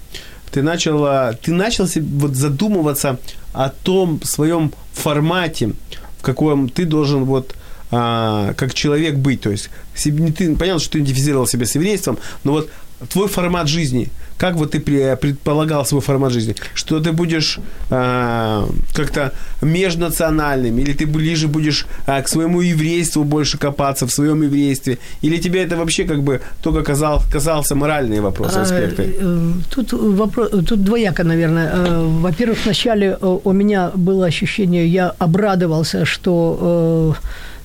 ты 0.52 0.62
начал, 0.62 1.34
ты 1.42 1.52
начал 1.52 1.86
вот 1.96 2.36
задумываться 2.36 3.18
о 3.52 3.70
том 3.70 4.22
своем 4.22 4.72
формате, 4.92 5.72
в 6.18 6.22
каком 6.22 6.68
ты 6.68 6.84
должен 6.84 7.24
вот 7.24 7.54
а, 7.90 8.54
как 8.54 8.72
человек 8.74 9.16
быть. 9.16 9.40
То 9.40 9.50
есть 9.50 9.70
не 10.04 10.30
ты, 10.30 10.54
понятно, 10.56 10.80
что 10.80 10.92
ты 10.92 10.98
идентифицировал 10.98 11.46
себя 11.46 11.66
с 11.66 11.74
еврейством, 11.74 12.18
но 12.44 12.52
вот 12.52 12.70
твой 13.10 13.28
формат 13.28 13.68
жизни, 13.68 14.08
как 14.38 14.56
вот 14.56 14.72
ты 14.72 14.80
предполагал 15.16 15.84
свой 15.86 16.00
формат 16.00 16.32
жизни, 16.32 16.54
что 16.74 17.00
ты 17.00 17.12
будешь 17.12 17.58
а, 17.90 18.66
как-то 18.94 19.32
межнациональным, 19.62 20.78
или 20.78 20.92
ты 20.92 21.06
ближе 21.06 21.48
будешь 21.48 21.86
а, 22.06 22.20
к 22.22 22.28
своему 22.28 22.60
еврейству 22.60 23.24
больше 23.24 23.58
копаться 23.58 24.06
в 24.06 24.10
своем 24.10 24.42
еврействе, 24.42 24.98
или 25.24 25.38
тебе 25.38 25.62
это 25.62 25.76
вообще 25.76 26.04
как 26.04 26.22
бы 26.22 26.40
только 26.62 26.82
казал, 26.82 27.22
казался 27.32 27.74
моральные 27.74 28.20
вопросы, 28.20 28.58
А, 28.58 28.62
аспекты? 28.62 29.02
э, 29.20 29.52
Тут 29.70 29.92
вопрос, 29.92 30.50
тут 30.66 30.84
двояко, 30.84 31.24
наверное. 31.24 31.70
Э, 31.74 32.06
Во-первых, 32.22 32.58
вначале 32.64 33.16
э, 33.20 33.38
у 33.44 33.52
меня 33.52 33.90
было 33.94 34.26
ощущение, 34.26 34.86
я 34.86 35.12
обрадовался, 35.18 36.04
что 36.04 37.16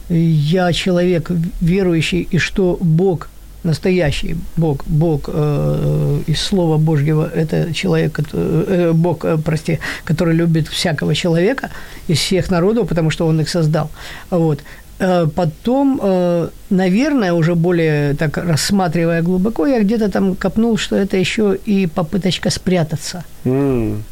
э, 0.10 0.16
я 0.16 0.74
человек 0.74 1.32
верующий, 1.62 2.28
и 2.34 2.38
что 2.40 2.78
Бог 2.82 3.28
настоящий 3.68 4.36
Бог, 4.58 4.84
Бог 4.88 5.30
э, 5.34 6.20
из 6.28 6.42
Слова 6.42 6.78
Божьего, 6.78 7.30
это 7.36 7.74
человек, 7.74 8.14
кото- 8.20 8.66
э, 8.68 8.92
Бог, 8.94 9.26
э, 9.26 9.38
прости, 9.38 9.80
который 10.06 10.34
любит 10.36 10.68
всякого 10.68 11.14
человека 11.14 11.70
из 12.10 12.18
всех 12.20 12.52
народов, 12.52 12.88
потому 12.88 13.12
что 13.12 13.28
Он 13.28 13.40
их 13.42 13.50
создал. 13.50 13.90
Вот. 14.30 14.60
Э, 15.00 15.28
Потом, 15.36 16.00
э, 16.04 16.50
наверное, 16.70 17.34
уже 17.34 17.54
более 17.56 18.14
так 18.16 18.38
рассматривая 18.38 19.22
глубоко, 19.22 19.68
я 19.68 19.80
где-то 19.80 20.10
там 20.10 20.36
копнул, 20.36 20.78
что 20.78 20.96
это 20.96 21.18
еще 21.18 21.58
и 21.68 21.88
попыточка 21.88 22.50
спрятаться. 22.50 23.24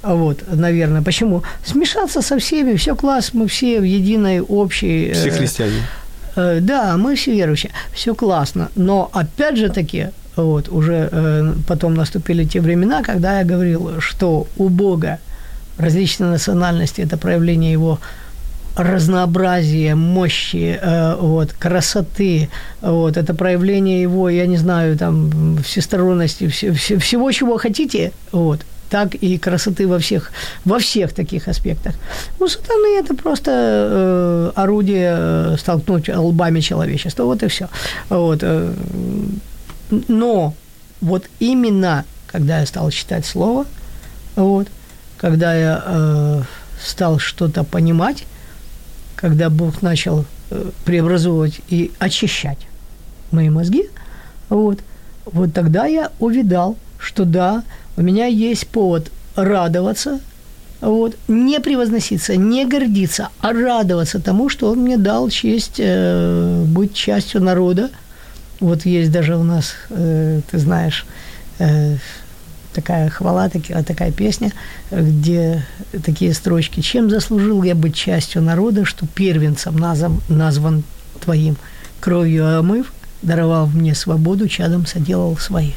А 0.04 0.14
Вот, 0.16 0.44
наверное. 0.54 1.02
Почему? 1.02 1.42
Смешаться 1.66 2.22
со 2.22 2.38
всеми, 2.38 2.76
все 2.76 2.96
класс, 2.96 3.32
мы 3.34 3.48
все 3.48 3.80
в 3.80 3.84
единой 3.84 4.42
общей... 4.42 5.12
Все 5.14 5.30
э, 5.30 5.32
христиане. 5.32 5.74
Э, 5.74 6.05
Да, 6.36 6.98
мы 6.98 7.16
все 7.16 7.34
верующие, 7.34 7.72
все 7.94 8.14
классно. 8.16 8.70
Но 8.76 9.10
опять 9.14 9.58
же 9.58 9.70
таки, 9.70 10.08
вот 10.36 10.70
уже 10.70 11.10
э, 11.12 11.54
потом 11.68 11.94
наступили 11.96 12.44
те 12.46 12.60
времена, 12.62 13.04
когда 13.04 13.40
я 13.40 13.46
говорил, 13.46 14.02
что 14.02 14.48
у 14.58 14.70
Бога 14.70 15.20
различные 15.78 16.30
национальности 16.32 17.02
это 17.02 17.18
проявление 17.18 17.72
его 17.72 18.00
разнообразия, 18.78 19.96
мощи, 19.96 20.78
э, 20.82 21.16
вот, 21.20 21.54
красоты, 21.54 22.50
вот, 22.82 23.16
это 23.18 23.34
проявление 23.34 24.02
его, 24.02 24.30
я 24.30 24.46
не 24.48 24.58
знаю, 24.58 24.98
там, 24.98 25.58
всесторонности, 25.64 26.48
все, 26.50 26.74
все- 26.74 26.98
всего, 26.98 27.32
чего 27.32 27.58
хотите, 27.58 28.12
вот, 28.32 28.62
так 28.90 29.16
и 29.16 29.38
красоты 29.38 29.88
во 29.88 30.00
всех, 30.00 30.32
во 30.64 30.80
всех 30.80 31.14
таких 31.14 31.48
аспектах. 31.48 31.96
У 32.40 32.48
сатаны 32.48 33.00
это 33.00 33.16
просто 33.16 33.52
э, 33.52 34.52
орудие 34.56 35.16
э, 35.18 35.56
столкнуть 35.58 36.10
лбами 36.10 36.60
человечества, 36.60 37.24
вот 37.24 37.44
и 37.44 37.48
все. 37.48 37.68
Вот, 38.10 38.40
э, 38.42 38.74
но 40.08 40.54
вот 41.02 41.26
именно, 41.40 42.06
когда 42.28 42.60
я 42.60 42.66
стал 42.66 42.92
читать 42.92 43.26
слово, 43.26 43.66
вот, 44.36 44.68
когда 45.18 45.56
я 45.56 45.84
э, 45.86 46.42
стал 46.82 47.20
что-то 47.20 47.64
понимать, 47.64 48.26
когда 49.16 49.50
Бог 49.50 49.82
начал 49.82 50.26
э, 50.50 50.72
преобразовывать 50.84 51.62
и 51.70 51.92
очищать 52.00 52.60
мои 53.32 53.50
мозги, 53.50 53.90
вот, 54.50 54.80
вот 55.26 55.54
тогда 55.54 55.86
я 55.86 56.12
увидал, 56.20 56.78
что 57.00 57.26
да, 57.26 57.64
у 57.98 58.02
меня 58.02 58.26
есть 58.26 58.68
повод 58.68 59.12
радоваться, 59.36 60.20
вот, 60.82 61.16
не 61.28 61.60
превозноситься, 61.60 62.36
не 62.36 62.66
гордиться, 62.66 63.30
а 63.40 63.54
радоваться 63.54 64.20
тому, 64.20 64.50
что 64.50 64.70
Он 64.72 64.80
мне 64.80 64.98
дал 64.98 65.30
честь 65.30 65.76
э, 65.80 66.64
быть 66.68 66.94
частью 66.94 67.42
народа. 67.42 67.90
Вот 68.60 68.86
есть 68.86 69.12
даже 69.12 69.36
у 69.36 69.44
нас, 69.44 69.74
э, 69.90 70.42
ты 70.50 70.58
знаешь, 70.60 71.06
э, 71.60 71.96
такая 72.74 73.10
хвала, 73.10 73.50
таки- 73.50 73.74
такая 73.84 74.12
песня, 74.12 74.52
где 74.92 75.66
такие 76.04 76.34
строчки. 76.34 76.82
«Чем 76.82 77.10
заслужил 77.10 77.64
я 77.64 77.74
быть 77.74 77.96
частью 77.96 78.42
народа, 78.42 78.84
что 78.86 79.08
первенцем 79.08 79.78
назом, 79.78 80.22
назван 80.28 80.84
твоим, 81.24 81.56
кровью 82.02 82.60
омыв, 82.60 82.92
даровал 83.26 83.68
мне 83.68 83.96
свободу, 83.96 84.48
чадом 84.48 84.86
соделал 84.86 85.38
своим». 85.38 85.74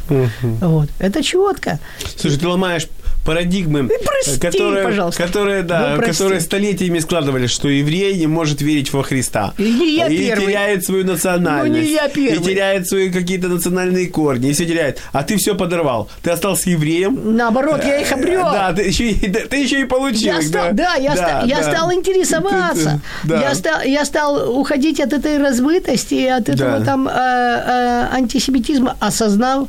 Вот. 0.60 0.88
Это 0.98 1.22
четко. 1.22 1.78
Слушай, 2.16 2.38
ты 2.38 2.48
ломаешь 2.48 2.86
парадигмы, 3.28 3.88
прости, 4.04 4.40
которые, 4.40 4.84
пожалуйста. 4.84 5.22
которые, 5.22 5.62
да, 5.62 5.96
Ну, 5.96 6.02
которые 6.02 6.40
столетиями 6.40 6.98
складывались, 6.98 7.50
что 7.50 7.68
еврей 7.68 8.14
не 8.18 8.26
может 8.26 8.62
верить 8.62 8.90
во 8.92 9.02
Христа. 9.02 9.52
И 9.58 9.64
я 9.64 10.06
и 10.06 10.16
первый. 10.16 10.46
теряет 10.46 10.84
свою 10.84 11.04
национальность. 11.04 11.76
Ну, 11.76 11.82
не 11.82 11.92
я 11.92 12.08
первый. 12.08 12.38
И 12.38 12.42
теряет 12.42 12.88
свои 12.88 13.10
какие-то 13.10 13.48
национальные 13.48 14.06
корни. 14.08 14.48
И 14.48 14.52
все 14.54 14.64
теряет. 14.64 15.00
А 15.12 15.22
ты 15.22 15.36
все 15.36 15.54
подорвал. 15.54 16.08
Ты 16.22 16.30
остался 16.30 16.70
евреем. 16.70 17.36
Наоборот, 17.36 17.84
я 17.84 18.00
их 18.00 18.10
обрел. 18.12 18.44
Да, 18.44 18.72
ты 18.72 18.82
еще, 18.82 19.12
да, 19.28 19.40
ты 19.50 19.56
еще 19.56 19.80
и 19.80 19.84
получил 19.84 20.32
Я 20.32 20.40
стал, 20.42 20.68
да, 20.72 20.94
я, 20.94 21.14
ста- 21.14 21.42
я 21.44 21.58
да. 21.60 21.70
стал 21.70 21.92
интересоваться. 21.92 23.00
Да. 23.24 23.40
Я, 23.42 23.54
стал, 23.54 23.82
я 23.82 24.04
стал 24.06 24.58
уходить 24.58 25.00
от 25.00 25.12
этой 25.12 25.36
размытости, 25.36 26.14
и 26.14 26.26
от 26.26 26.48
этого 26.48 26.78
Да. 26.78 26.84
там 26.84 27.06
э, 27.08 27.12
э, 27.12 28.16
антисемитизма, 28.16 28.96
осознав 29.00 29.68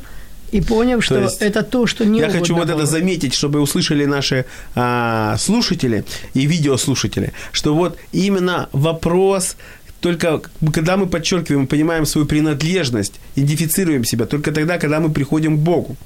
и 0.52 0.60
поняв, 0.60 1.04
что 1.04 1.20
есть 1.20 1.42
это 1.42 1.62
то, 1.62 1.86
что 1.86 2.04
не 2.04 2.20
Я 2.20 2.28
хочу 2.28 2.54
вот 2.54 2.68
это 2.68 2.86
заметить, 2.86 3.34
чтобы 3.34 3.60
услышали 3.60 4.04
наши 4.04 4.44
а, 4.74 5.36
слушатели 5.38 6.04
и 6.34 6.46
видеослушатели, 6.46 7.32
что 7.52 7.74
вот 7.74 7.96
именно 8.12 8.68
вопрос 8.72 9.56
только 10.00 10.40
когда 10.72 10.96
мы 10.96 11.06
подчеркиваем, 11.06 11.66
понимаем 11.66 12.06
свою 12.06 12.26
принадлежность, 12.26 13.20
идентифицируем 13.36 14.04
себя, 14.04 14.24
только 14.24 14.50
тогда, 14.50 14.78
когда 14.78 14.98
мы 14.98 15.10
приходим 15.10 15.58
к 15.58 15.60
Богу. 15.60 15.96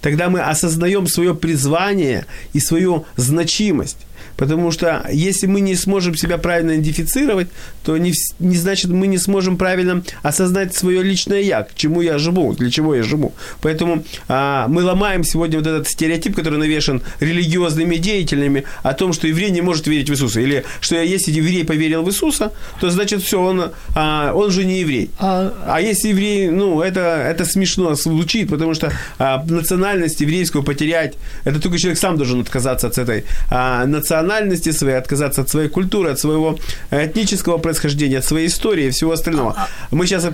Тогда 0.00 0.28
мы 0.28 0.40
осознаем 0.40 1.06
свое 1.06 1.34
призвание 1.34 2.26
и 2.52 2.60
свою 2.60 3.04
значимость. 3.16 4.07
Потому 4.38 4.70
что 4.70 5.04
если 5.12 5.48
мы 5.48 5.60
не 5.60 5.74
сможем 5.74 6.14
себя 6.14 6.38
правильно 6.38 6.76
идентифицировать, 6.76 7.48
то 7.84 7.98
не, 7.98 8.12
не 8.38 8.56
значит 8.56 8.90
мы 8.90 9.08
не 9.08 9.18
сможем 9.18 9.56
правильно 9.56 10.02
осознать 10.22 10.74
свое 10.76 11.02
личное 11.02 11.40
я, 11.40 11.64
к 11.64 11.74
чему 11.74 12.02
я 12.02 12.18
живу, 12.18 12.52
для 12.52 12.70
чего 12.70 12.94
я 12.94 13.02
живу. 13.02 13.34
Поэтому 13.60 14.04
а, 14.28 14.68
мы 14.68 14.84
ломаем 14.84 15.24
сегодня 15.24 15.58
вот 15.58 15.66
этот 15.66 15.88
стереотип, 15.88 16.36
который 16.36 16.58
навешен 16.58 17.02
религиозными 17.18 17.96
деятелями 17.96 18.62
о 18.84 18.94
том, 18.94 19.12
что 19.12 19.26
еврей 19.26 19.50
не 19.50 19.60
может 19.60 19.88
верить 19.88 20.08
в 20.08 20.12
Иисуса. 20.12 20.40
Или 20.40 20.64
что 20.80 20.94
если 20.94 21.32
еврей 21.32 21.64
поверил 21.64 22.04
в 22.04 22.08
Иисуса, 22.08 22.52
то 22.80 22.90
значит 22.90 23.22
все, 23.22 23.42
он, 23.42 23.72
а, 23.96 24.32
он 24.34 24.52
же 24.52 24.64
не 24.64 24.80
еврей. 24.80 25.10
А, 25.18 25.52
А 25.66 25.80
если 25.80 26.10
еврей, 26.10 26.50
ну, 26.50 26.80
это, 26.80 27.00
это 27.00 27.44
смешно 27.44 27.94
звучит, 27.94 28.50
потому 28.50 28.74
что 28.74 28.92
а, 29.18 29.42
национальность 29.48 30.20
еврейскую 30.20 30.62
потерять, 30.62 31.14
это 31.42 31.60
только 31.60 31.76
человек 31.78 31.98
сам 31.98 32.16
должен 32.16 32.40
отказаться 32.40 32.86
от 32.86 32.98
этой 32.98 33.24
а, 33.50 33.84
национальности 33.84 34.27
национальности 34.28 34.72
своей, 34.72 34.98
отказаться 34.98 35.40
от 35.40 35.48
своей 35.48 35.68
культуры, 35.68 36.10
от 36.10 36.18
своего 36.18 36.58
э, 36.90 37.06
этнического 37.06 37.58
происхождения, 37.58 38.18
от 38.18 38.24
своей 38.24 38.46
истории 38.46 38.86
и 38.86 38.90
всего 38.90 39.12
остального. 39.12 39.54
А, 39.56 39.68
а. 39.90 39.94
Мы 39.94 40.06
сейчас 40.06 40.24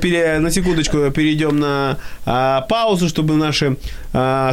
на 0.40 0.50
секундочку 0.50 1.10
перейдем 1.10 1.58
на 1.58 1.96
а, 2.26 2.60
паузу, 2.62 3.08
чтобы 3.08 3.34
наши 3.34 3.76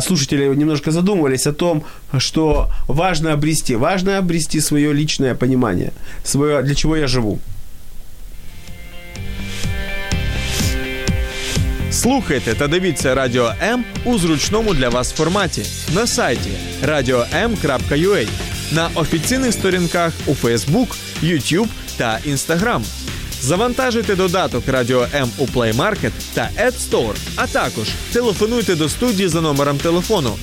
слушатели 0.02 0.56
немножко 0.56 0.92
задумывались 0.92 1.50
о 1.50 1.54
том, 1.54 1.84
что 2.18 2.70
важно 2.88 3.34
обрести, 3.34 3.76
важно 3.76 4.18
обрести 4.18 4.62
свое 4.62 4.94
личное 4.94 5.36
понимание, 5.36 5.92
свое, 6.24 6.62
для 6.62 6.76
чего 6.76 6.96
я 6.96 7.08
живу. 7.08 7.40
Слухайте 11.92 12.54
та 12.54 12.68
дивіться 12.68 13.16
Радіо 13.16 13.54
М 13.62 13.84
у 14.06 14.18
зручному 14.18 14.74
для 14.74 14.90
вас 14.90 15.12
форматі 15.12 15.66
на 15.96 16.08
сайті 16.08 16.50
radio.m.ua 16.86 18.28
на 18.72 18.90
офіційних 18.96 19.54
сторінках 19.54 20.14
у 20.26 20.32
Facebook, 20.32 20.96
YouTube 21.24 21.68
та 21.98 22.20
Instagram. 22.28 22.82
Завантажуйте 23.42 24.16
додаток 24.16 24.68
Радіо 24.68 25.08
М 25.14 25.30
у 25.38 25.46
Play 25.46 25.76
Market 25.76 26.12
та 26.34 26.50
App 26.58 26.74
Store, 26.90 27.16
а 27.36 27.48
також 27.48 27.88
телефонуйте 28.14 28.76
до 28.76 28.90
студії 28.90 29.28
за 29.28 29.42
номером 29.42 29.78
телефону 29.78 30.38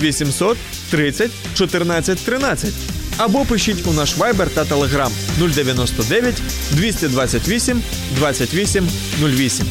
0800 0.00 0.58
30 0.90 1.30
14 1.54 2.18
13 2.18 2.74
або 3.16 3.44
пишіть 3.44 3.86
у 3.86 3.92
наш 3.92 4.16
Viber 4.16 4.48
та 4.48 4.64
Telegram 4.64 5.10
099 5.38 6.42
228 6.70 7.82
28 8.16 8.88
08. 9.20 9.66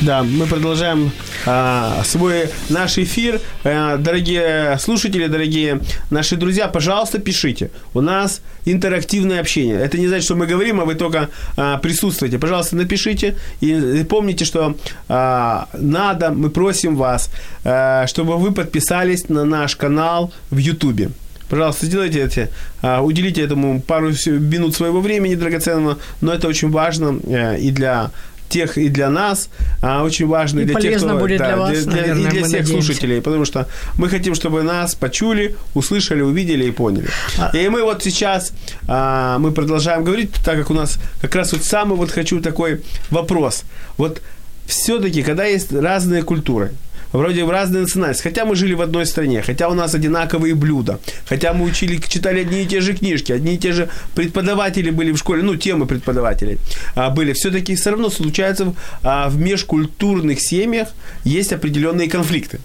Да, 0.00 0.22
мы 0.22 0.46
продолжаем 0.46 1.10
а, 1.44 2.02
свой 2.04 2.50
наш 2.68 2.98
эфир. 2.98 3.40
А, 3.64 3.96
дорогие 3.96 4.78
слушатели, 4.78 5.26
дорогие 5.26 5.80
наши 6.10 6.36
друзья, 6.36 6.68
пожалуйста, 6.68 7.18
пишите. 7.18 7.72
У 7.94 8.00
нас 8.00 8.40
интерактивное 8.64 9.40
общение. 9.40 9.76
Это 9.76 9.98
не 9.98 10.06
значит, 10.06 10.24
что 10.24 10.36
мы 10.36 10.46
говорим, 10.46 10.80
а 10.80 10.84
вы 10.84 10.94
только 10.94 11.30
а, 11.56 11.78
присутствуете. 11.78 12.38
Пожалуйста, 12.38 12.76
напишите 12.76 13.36
и, 13.60 13.72
и 13.72 14.04
помните, 14.04 14.44
что 14.44 14.76
а, 15.08 15.68
надо, 15.72 16.30
мы 16.30 16.50
просим 16.50 16.94
вас, 16.94 17.30
а, 17.64 18.06
чтобы 18.06 18.36
вы 18.36 18.52
подписались 18.52 19.28
на 19.28 19.44
наш 19.44 19.74
канал 19.74 20.32
в 20.50 20.58
YouTube. 20.58 21.10
Пожалуйста, 21.48 21.86
сделайте 21.86 22.20
это, 22.20 22.48
а, 22.82 23.02
уделите 23.02 23.42
этому 23.42 23.80
пару 23.80 24.10
минут 24.26 24.76
своего 24.76 25.00
времени 25.00 25.34
драгоценного, 25.34 25.98
но 26.20 26.32
это 26.32 26.46
очень 26.46 26.70
важно 26.70 27.18
э, 27.24 27.58
и 27.58 27.70
для 27.70 28.10
тех 28.48 28.78
и 28.78 28.88
для 28.88 29.10
нас, 29.10 29.48
а 29.82 30.02
очень 30.04 30.26
важно 30.26 30.60
И 30.60 30.64
для 30.64 30.74
тех, 30.80 30.96
кто, 30.98 31.18
будет 31.18 31.38
для 31.38 31.56
вас, 31.56 31.84
для, 31.84 31.96
наверное, 31.96 32.26
и 32.26 32.30
для 32.30 32.44
всех 32.44 32.60
надеемся. 32.60 32.72
слушателей, 32.72 33.20
потому 33.22 33.44
что 33.44 33.66
мы 33.98 34.08
хотим, 34.08 34.34
чтобы 34.34 34.62
нас 34.62 34.94
почули, 34.94 35.54
услышали, 35.74 36.22
увидели 36.22 36.64
и 36.64 36.70
поняли. 36.70 37.08
А- 37.38 37.56
И 37.56 37.68
мы 37.68 37.82
вот 37.82 38.02
сейчас 38.02 38.52
а, 38.86 39.38
мы 39.38 39.52
продолжаем 39.52 40.04
говорить, 40.04 40.32
так 40.44 40.56
как 40.58 40.70
у 40.70 40.74
нас 40.74 40.98
как 41.20 41.34
раз 41.34 41.52
вот 41.52 41.64
самый 41.64 41.96
вот 41.96 42.10
хочу 42.10 42.40
такой 42.40 42.80
вопрос. 43.10 43.64
Вот 43.96 44.20
все-таки, 44.66 45.22
когда 45.22 45.44
есть 45.44 45.72
разные 45.72 46.22
культуры, 46.22 46.72
вроде 47.12 47.44
в 47.44 47.50
разные 47.50 47.82
национальности, 47.82 48.22
хотя 48.22 48.44
мы 48.44 48.56
жили 48.56 48.74
в 48.74 48.80
одной 48.80 49.06
стране, 49.06 49.42
хотя 49.42 49.68
у 49.68 49.74
нас 49.74 49.94
одинаковые 49.94 50.54
блюда, 50.54 50.98
хотя 51.26 51.52
мы 51.52 51.64
учили, 51.64 52.00
читали 52.08 52.40
одни 52.40 52.62
и 52.62 52.66
те 52.66 52.80
же 52.80 52.94
книжки, 52.94 53.32
одни 53.32 53.54
и 53.54 53.58
те 53.58 53.72
же 53.72 53.88
преподаватели 54.14 54.90
были 54.90 55.12
в 55.12 55.18
школе, 55.18 55.42
ну, 55.42 55.56
темы 55.56 55.86
преподавателей 55.86 56.58
а, 56.94 57.10
были, 57.10 57.32
все-таки 57.32 57.74
все 57.74 57.90
равно 57.90 58.10
случается 58.10 58.74
а, 59.02 59.28
в 59.28 59.38
межкультурных 59.38 60.40
семьях 60.40 60.88
есть 61.24 61.52
определенные 61.52 62.08
конфликты. 62.08 62.60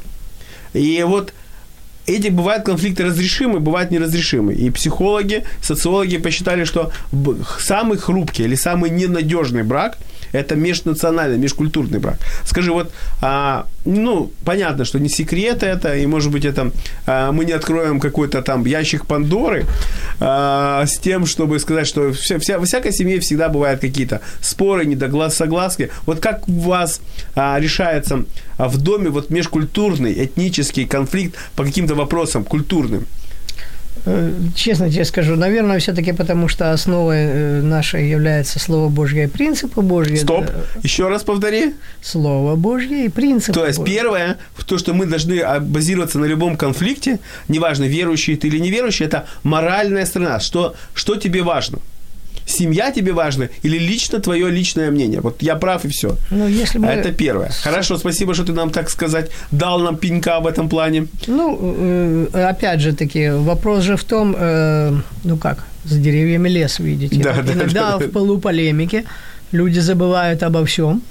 И 0.74 1.04
вот 1.04 1.34
эти 2.06 2.28
бывают 2.28 2.66
конфликты 2.66 3.06
разрешимые, 3.06 3.60
бывают 3.60 3.92
неразрешимые. 3.92 4.58
И 4.58 4.70
психологи, 4.72 5.44
социологи 5.62 6.18
посчитали, 6.18 6.66
что 6.66 6.92
самый 7.60 7.98
хрупкий 7.98 8.44
или 8.44 8.56
самый 8.56 8.90
ненадежный 8.90 9.64
брак– 9.64 9.98
это 10.34 10.56
межнациональный, 10.56 11.38
межкультурный 11.38 12.00
брак. 12.00 12.18
Скажи, 12.44 12.74
вот, 12.74 12.92
а, 13.22 13.68
ну, 13.86 14.32
понятно, 14.44 14.84
что 14.84 15.00
не 15.00 15.10
секрет 15.10 15.64
это, 15.64 15.96
и, 15.96 16.06
может 16.06 16.32
быть, 16.32 16.44
это 16.44 16.72
а, 17.06 17.32
мы 17.32 17.46
не 17.46 17.54
откроем 17.54 18.00
какой-то 18.00 18.42
там 18.42 18.66
ящик 18.66 19.06
Пандоры 19.06 19.66
а, 20.20 20.86
с 20.86 20.98
тем, 20.98 21.26
чтобы 21.26 21.60
сказать, 21.60 21.88
что 21.88 22.12
вся, 22.12 22.40
вся, 22.40 22.60
во 22.60 22.66
всякой 22.66 22.92
семье 22.92 23.20
всегда 23.20 23.48
бывают 23.48 23.80
какие-то 23.80 24.22
споры, 24.42 24.86
недоглас-согласки. 24.86 25.92
Вот 26.06 26.20
как 26.20 26.50
у 26.50 26.60
вас 26.60 27.00
а, 27.36 27.58
решается 27.60 28.26
в 28.58 28.78
доме 28.82 29.10
вот 29.10 29.30
межкультурный, 29.30 30.26
этнический 30.26 30.86
конфликт 30.86 31.38
по 31.56 31.64
каким-то 31.64 31.96
вопросам 31.96 32.44
культурным? 32.44 33.06
Э, 34.06 34.32
Честно 34.56 34.90
тебе 34.90 35.06
скажу, 35.06 35.36
наверное, 35.36 35.80
все-таки 35.80 36.12
потому, 36.12 36.48
что 36.48 36.72
основой 36.72 37.18
э, 37.20 37.62
нашей 37.62 38.10
является 38.10 38.60
Слово 38.60 38.90
Божье 38.90 39.24
и 39.26 39.28
принципы 39.28 39.82
Божьи. 39.82 40.16
Стоп, 40.18 40.46
Да. 40.46 40.54
еще 40.84 41.08
раз 41.08 41.24
повтори. 41.24 41.74
Слово 42.02 42.56
Божье 42.56 43.06
и 43.06 43.10
принципы 43.10 43.54
То 43.54 43.66
есть 43.66 43.80
Божьи. 43.80 43.94
первое, 43.94 44.38
то, 44.66 44.78
что 44.78 44.94
мы 44.94 45.06
должны 45.06 45.40
а, 45.40 45.60
базироваться 45.60 46.20
на 46.20 46.26
любом 46.26 46.58
конфликте, 46.58 47.20
неважно, 47.48 47.86
верующий 47.86 48.36
ты 48.36 48.48
или 48.48 48.60
неверующий, 48.60 49.06
это 49.06 49.26
моральная 49.44 50.06
сторона. 50.06 50.40
Что, 50.40 50.76
что 50.94 51.16
тебе 51.16 51.42
важно? 51.44 51.80
Семья 52.46 52.92
тебе 52.92 53.14
важна 53.14 53.50
или 53.64 53.78
лично 53.78 54.20
твое 54.20 54.50
личное 54.50 54.92
мнение? 54.92 55.22
Вот 55.22 55.42
я 55.42 55.56
прав 55.56 55.86
и 55.86 55.88
все. 55.88 56.18
Ну, 56.32 56.48
если 56.48 56.80
мы... 56.80 56.88
Это 56.88 57.12
первое. 57.12 57.52
Хорошо, 57.64 57.98
спасибо, 57.98 58.34
что 58.34 58.44
ты 58.44 58.54
нам, 58.54 58.70
так 58.70 58.90
сказать, 58.90 59.32
дал 59.52 59.80
нам 59.80 59.98
пенька 59.98 60.40
в 60.40 60.48
этом 60.48 60.70
плане. 60.70 61.08
Ну, 61.28 61.76
э, 62.34 62.50
опять 62.50 62.80
же 62.80 62.94
таки, 62.94 63.30
вопрос 63.30 63.84
же 63.84 63.96
в 63.96 64.04
том, 64.04 64.36
э, 64.38 64.92
ну 65.24 65.38
как, 65.38 65.66
с 65.86 65.98
деревьями 65.98 66.50
лес 66.50 66.80
видите. 66.80 67.24
Да, 67.24 67.42
да, 67.42 67.54
Иногда 67.54 67.92
да, 67.92 67.98
да. 67.98 68.06
в 68.06 68.12
полуполемике 68.12 69.04
люди 69.52 69.80
забывают 69.80 70.44
обо 70.44 70.66
всем. 70.66 71.02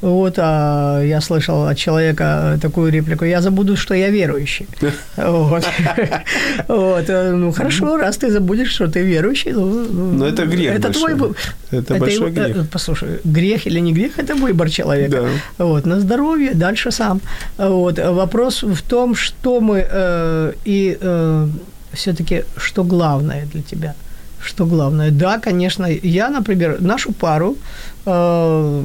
Вот, 0.00 0.34
а 0.38 1.02
я 1.02 1.20
слышал 1.20 1.66
от 1.66 1.76
человека 1.76 2.58
такую 2.62 2.92
реплику, 2.92 3.24
я 3.24 3.40
забуду, 3.40 3.76
что 3.76 3.94
я 3.94 4.10
верующий. 4.10 4.66
Вот. 5.16 5.64
Вот, 6.68 7.10
э, 7.10 7.32
Ну, 7.32 7.52
хорошо, 7.52 7.96
раз 7.96 8.16
ты 8.16 8.30
забудешь, 8.30 8.70
что 8.74 8.86
ты 8.86 9.02
верующий, 9.02 9.52
ну, 9.52 9.66
ну, 9.92 10.12
Но 10.12 10.26
это 10.26 10.46
грех 10.46 10.74
Это 10.78 10.92
твой 10.92 11.14
большой. 11.14 11.34
вы- 11.70 11.78
Это 11.78 11.98
большой 11.98 12.30
его- 12.30 12.44
грех. 12.44 12.56
э, 12.56 12.64
Послушай, 12.72 13.08
грех 13.24 13.66
или 13.66 13.80
не 13.80 13.92
грех, 13.92 14.18
это 14.18 14.34
выбор 14.36 14.70
человека. 14.70 15.10
Да. 15.58 15.64
Вот, 15.64 15.86
на 15.86 16.00
здоровье, 16.00 16.50
дальше 16.54 16.90
сам. 16.92 17.20
Вот, 17.58 17.98
вопрос 17.98 18.62
в 18.62 18.82
том, 18.82 19.14
что 19.16 19.60
мы 19.60 19.84
э, 19.92 20.52
и 20.68 20.96
э, 21.00 21.48
все-таки, 21.92 22.44
что 22.56 22.84
главное 22.84 23.46
для 23.52 23.62
тебя? 23.62 23.94
Что 24.40 24.66
главное? 24.66 25.10
Да, 25.10 25.38
конечно, 25.38 25.86
я, 26.02 26.30
например, 26.30 26.76
нашу 26.80 27.12
пару, 27.12 27.56
э, 28.06 28.82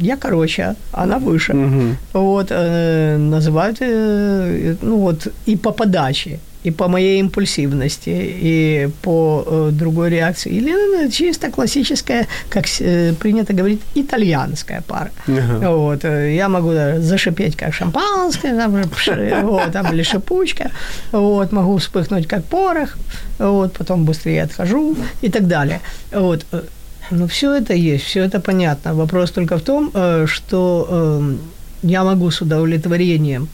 я 0.00 0.16
короче, 0.16 0.74
она 0.92 1.18
выше. 1.18 1.54
Мгм. 1.54 1.96
Вот, 2.12 2.46
э, 2.50 3.16
называют, 3.16 3.76
э, 3.80 4.74
ну 4.82 4.96
вот, 4.96 5.28
и 5.46 5.56
по 5.56 5.72
подаче, 5.72 6.38
и 6.68 6.70
по 6.70 6.88
моей 6.88 7.20
импульсивности, 7.20 8.10
и 8.44 8.88
по 9.02 9.44
э, 9.46 9.70
другой 9.72 10.10
реакции. 10.10 10.52
Или 10.58 10.72
ну, 10.72 11.10
чисто 11.10 11.50
классическая, 11.50 12.26
как 12.50 12.66
э, 12.80 13.14
принято 13.14 13.54
говорить, 13.54 13.80
итальянская 13.94 14.82
пара. 14.82 15.10
Ага. 15.26 15.70
Вот, 15.70 16.04
э, 16.04 16.34
я 16.34 16.48
могу 16.48 16.72
даже 16.72 17.00
зашипеть, 17.02 17.56
как 17.56 17.74
шампанское, 17.74 18.54
там, 18.54 18.76
пш- 18.76 19.42
вот, 19.50 19.72
там, 19.72 19.92
или 19.94 20.02
шипучка, 20.02 20.70
вот, 21.12 21.52
могу 21.52 21.76
вспыхнуть, 21.76 22.26
как 22.26 22.44
порох, 22.44 22.98
вот, 23.38 23.72
потом 23.72 24.04
быстрее 24.04 24.42
отхожу 24.42 24.96
и 25.22 25.30
так 25.30 25.46
далее. 25.46 25.80
Вот, 26.12 26.44
э, 26.52 26.62
ну, 27.10 27.26
все 27.26 27.54
это 27.54 27.72
есть, 27.72 28.04
все 28.04 28.20
это 28.24 28.40
понятно. 28.40 28.94
Вопрос 28.94 29.30
только 29.30 29.56
в 29.56 29.62
том, 29.62 29.90
э, 29.94 30.26
что 30.26 30.86
э, 30.90 31.36
я 31.82 32.04
могу 32.04 32.30
с 32.30 32.42
удовлетворением, 32.42 33.48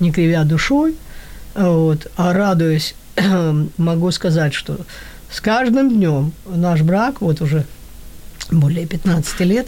не 0.00 0.10
кривя 0.10 0.44
душой, 0.44 0.94
вот, 1.54 2.06
а 2.16 2.32
радуясь, 2.32 2.94
могу 3.76 4.10
сказать, 4.10 4.54
что 4.54 4.78
с 5.30 5.40
каждым 5.40 5.90
днем 5.90 6.32
наш 6.46 6.82
брак, 6.82 7.20
вот 7.20 7.40
уже 7.40 7.64
более 8.50 8.86
15 8.86 9.40
лет, 9.40 9.66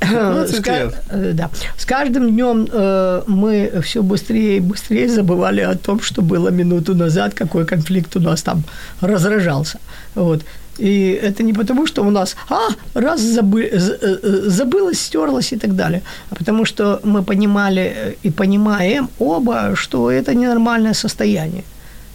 15 0.00 0.56
с 0.56 0.60
ка- 0.62 0.70
лет. 0.84 0.94
э, 1.10 1.32
Да. 1.34 1.50
С 1.78 1.84
каждым 1.86 2.30
днем 2.30 2.66
э, 2.70 3.22
мы 3.26 3.80
все 3.82 4.02
быстрее 4.02 4.58
и 4.58 4.60
быстрее 4.60 5.08
забывали 5.08 5.60
о 5.62 5.74
том, 5.76 6.00
что 6.00 6.20
было 6.22 6.48
минуту 6.50 6.94
назад, 6.94 7.34
какой 7.34 7.64
конфликт 7.64 8.14
у 8.16 8.20
нас 8.20 8.42
там 8.42 8.62
разражался. 9.00 9.78
Вот. 10.14 10.42
И 10.78 11.20
это 11.22 11.42
не 11.42 11.52
потому, 11.52 11.86
что 11.86 12.02
у 12.04 12.10
нас, 12.10 12.36
а, 12.48 12.68
раз 12.94 13.20
забы, 13.20 13.62
э, 13.62 13.78
э, 14.02 14.50
забылось, 14.50 15.00
стерлось 15.00 15.52
и 15.52 15.56
так 15.56 15.74
далее, 15.76 16.02
а 16.30 16.34
потому 16.34 16.64
что 16.64 17.00
мы 17.04 17.22
понимали 17.22 17.82
э, 17.82 18.14
и 18.24 18.30
понимаем 18.30 19.08
оба, 19.18 19.74
что 19.74 20.10
это 20.10 20.34
ненормальное 20.34 20.94
состояние. 20.94 21.62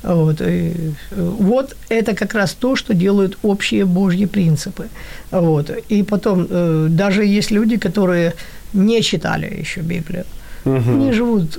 Вот, 0.04 0.42
и, 0.42 0.94
вот 1.12 1.76
это 1.90 2.16
как 2.16 2.34
раз 2.34 2.54
то, 2.54 2.76
что 2.76 2.94
делают 2.94 3.38
общие 3.44 3.84
Божьи 3.84 4.26
принципы. 4.26 4.88
Вот. 5.32 5.70
И 5.92 6.04
потом, 6.04 6.48
даже 6.96 7.26
есть 7.26 7.52
люди, 7.52 7.78
которые 7.78 8.34
не 8.74 9.02
читали 9.02 9.60
еще 9.62 9.82
Библию. 9.82 10.24
Они 10.66 11.12
живут, 11.12 11.58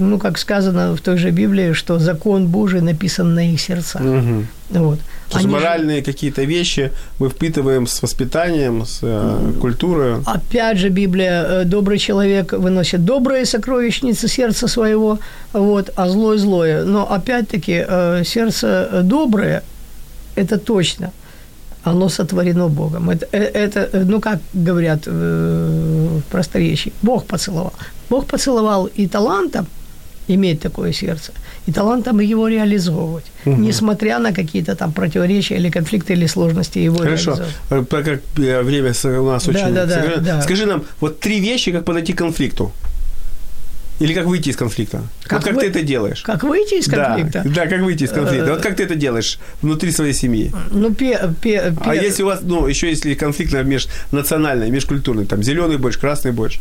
ну, 0.00 0.18
как 0.18 0.38
сказано 0.38 0.94
в 0.94 1.00
той 1.00 1.16
же 1.16 1.30
Библии, 1.30 1.72
что 1.72 1.98
закон 1.98 2.46
Божий 2.46 2.82
написан 2.82 3.34
на 3.34 3.40
их 3.40 3.60
сердцах. 3.60 4.02
Мгм. 4.02 4.46
Вот. 4.70 4.98
То 5.32 5.38
есть 5.38 5.50
моральные 5.50 6.02
какие-то 6.02 6.42
вещи 6.42 6.92
мы 7.18 7.28
впитываем 7.28 7.86
с 7.86 8.02
воспитанием, 8.02 8.84
с 8.84 9.00
э, 9.02 9.52
культурой. 9.60 10.16
Опять 10.26 10.78
же, 10.78 10.88
Библия, 10.88 11.44
э, 11.44 11.64
добрый 11.64 11.98
человек 11.98 12.52
выносит 12.52 13.04
добрые 13.04 13.46
сокровищницы 13.46 14.28
сердца 14.28 14.68
своего, 14.68 15.18
вот, 15.52 15.90
а 15.96 16.08
злой 16.08 16.38
злое. 16.38 16.84
Но 16.84 17.10
опять-таки 17.10 17.84
э, 17.88 18.24
сердце 18.24 19.00
доброе, 19.02 19.62
это 20.36 20.58
точно. 20.58 21.12
оно 21.84 22.08
сотворено 22.08 22.68
Богом. 22.68 23.10
Это, 23.10 23.26
э, 23.32 23.38
это 23.38 24.04
ну, 24.06 24.20
как 24.20 24.38
говорят 24.54 25.02
э, 25.06 26.18
в 26.18 26.30
просторечии, 26.30 26.92
Бог 27.02 27.24
поцеловал. 27.24 27.72
Бог 28.10 28.26
поцеловал 28.26 28.88
и 28.98 29.06
талантом, 29.06 29.66
иметь 30.34 30.60
такое 30.60 30.92
сердце, 30.92 31.32
и 31.66 31.72
талантом 31.72 32.20
его 32.20 32.48
реализовывать, 32.48 33.24
угу. 33.44 33.56
несмотря 33.56 34.18
на 34.18 34.32
какие-то 34.32 34.74
там 34.74 34.92
противоречия 34.92 35.56
или 35.56 35.70
конфликты 35.70 36.12
или 36.12 36.26
сложности 36.26 36.78
его 36.78 36.98
Хорошо. 36.98 37.36
реализовывать. 37.68 37.88
Как 37.88 38.20
э, 38.38 38.62
время 38.62 38.92
у 39.04 39.26
нас 39.26 39.44
Да, 39.46 39.50
очень... 39.50 39.74
да, 39.74 39.86
да, 39.86 40.16
да. 40.16 40.42
скажи 40.42 40.66
нам, 40.66 40.84
вот 41.00 41.20
три 41.20 41.40
вещи, 41.40 41.72
как 41.72 41.84
подойти 41.84 42.12
к 42.12 42.18
конфликту. 42.18 42.72
Или 44.00 44.14
как 44.14 44.26
выйти 44.26 44.48
из 44.50 44.56
конфликта? 44.56 45.02
Как 45.24 45.38
вот 45.40 45.44
как 45.44 45.54
вы- 45.54 45.60
ты 45.62 45.66
это 45.68 45.82
делаешь? 45.82 46.22
Как 46.22 46.42
выйти 46.42 46.74
из 46.74 46.86
конфликта? 46.88 47.42
Да, 47.44 47.50
да, 47.54 47.66
как 47.66 47.80
выйти 47.82 48.04
из 48.04 48.10
конфликта. 48.10 48.46
Э, 48.46 48.50
Вот 48.54 48.60
как 48.62 48.76
ты 48.76 48.82
это 48.82 48.94
делаешь 48.96 49.38
внутри 49.62 49.92
своей 49.92 50.12
семьи? 50.12 50.50
Ну, 50.70 50.92
пе, 50.92 51.18
пе, 51.40 51.72
А 51.80 51.90
пе- 51.90 52.02
если 52.06 52.22
у 52.24 52.26
вас, 52.26 52.40
ну, 52.42 52.66
еще 52.66 52.88
если 52.90 53.14
конфликт 53.14 53.52
межнациональный, 53.52 54.70
межкультурный, 54.70 55.24
там, 55.26 55.42
зеленый 55.42 55.76
борщ, 55.78 55.98
красный 55.98 56.32
борщ. 56.32 56.58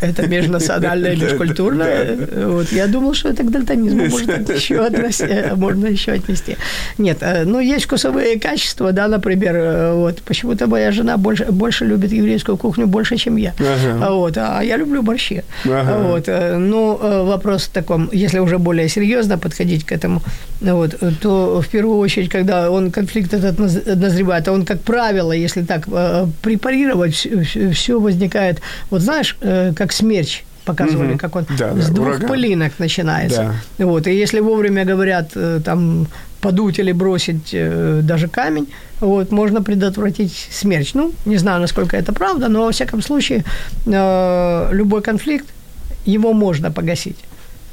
это 0.00 0.26
межнациональное, 0.26 1.16
межкультурное. 1.22 2.16
Вот, 2.46 2.72
я 2.72 2.86
думал, 2.86 3.14
что 3.14 3.28
это 3.28 3.42
к 3.42 3.50
дальтонизму 3.50 4.04
может 4.06 4.48
еще 4.50 4.74
относ- 4.76 5.54
можно 5.56 5.86
еще 5.86 6.12
отнести. 6.12 6.56
Нет, 6.98 7.18
э, 7.20 7.44
ну, 7.44 7.60
есть 7.60 7.84
вкусовые 7.84 8.38
качества, 8.40 8.92
да, 8.92 9.08
например, 9.08 9.54
э, 9.56 9.92
вот, 9.94 10.22
почему-то 10.22 10.66
моя 10.66 10.92
жена 10.92 11.16
больше, 11.16 11.44
больше 11.44 11.84
любит 11.84 12.12
еврейскую 12.12 12.56
кухню 12.56 12.86
больше, 12.86 13.16
чем 13.16 13.36
я. 13.36 13.52
Ага. 13.58 14.06
А 14.06 14.10
Вот, 14.14 14.36
а 14.38 14.60
я 14.62 14.76
люблю 14.76 15.02
борщи. 15.02 15.42
Ага. 15.64 15.98
Вот, 15.98 16.28
э, 16.28 16.43
ну, 16.58 16.98
э, 17.02 17.22
вопрос 17.24 17.62
в 17.64 17.68
таком, 17.68 18.08
если 18.12 18.40
уже 18.40 18.58
более 18.58 18.88
серьезно 18.88 19.38
подходить 19.38 19.84
к 19.84 19.92
этому, 19.92 20.20
вот, 20.60 20.94
э, 21.02 21.10
то 21.20 21.60
в 21.60 21.68
первую 21.68 21.98
очередь, 21.98 22.28
когда 22.30 22.70
он 22.70 22.90
конфликт 22.90 23.34
этот 23.34 23.58
наз- 23.58 23.94
назревает, 23.96 24.48
он, 24.48 24.64
как 24.64 24.80
правило, 24.80 25.32
если 25.32 25.62
так 25.64 25.88
э, 25.92 26.26
препарировать, 26.42 27.26
все 27.74 28.00
возникает, 28.00 28.60
вот 28.90 29.00
знаешь, 29.02 29.36
э, 29.42 29.72
как 29.76 29.92
смерч 29.92 30.42
показывали, 30.64 31.08
Мгм. 31.08 31.18
как 31.18 31.36
он 31.36 31.44
Да, 31.58 31.72
да, 31.72 31.82
с 31.82 31.88
двух 31.90 32.06
ураган. 32.08 32.28
пылинок 32.28 32.72
начинается. 32.78 33.54
Вот, 33.78 34.06
и 34.06 34.12
если 34.22 34.40
вовремя 34.40 34.84
говорят 34.84 35.30
э, 35.36 35.60
там 35.64 36.06
подуть 36.40 36.78
или 36.78 36.92
бросить 36.92 37.50
э, 37.54 38.00
даже 38.02 38.28
камень, 38.28 38.66
вот, 39.00 39.32
можно 39.32 39.62
предотвратить 39.62 40.48
смерч. 40.50 40.94
Ну, 40.94 41.12
не 41.26 41.36
знаю, 41.38 41.60
насколько 41.60 41.96
это 41.96 42.12
правда, 42.12 42.48
но 42.48 42.64
во 42.64 42.70
всяком 42.70 43.02
случае 43.02 43.44
э, 43.86 44.68
любой 44.72 45.02
конфликт, 45.02 45.46
его 46.04 46.32
можно 46.32 46.70
погасить. 46.70 47.18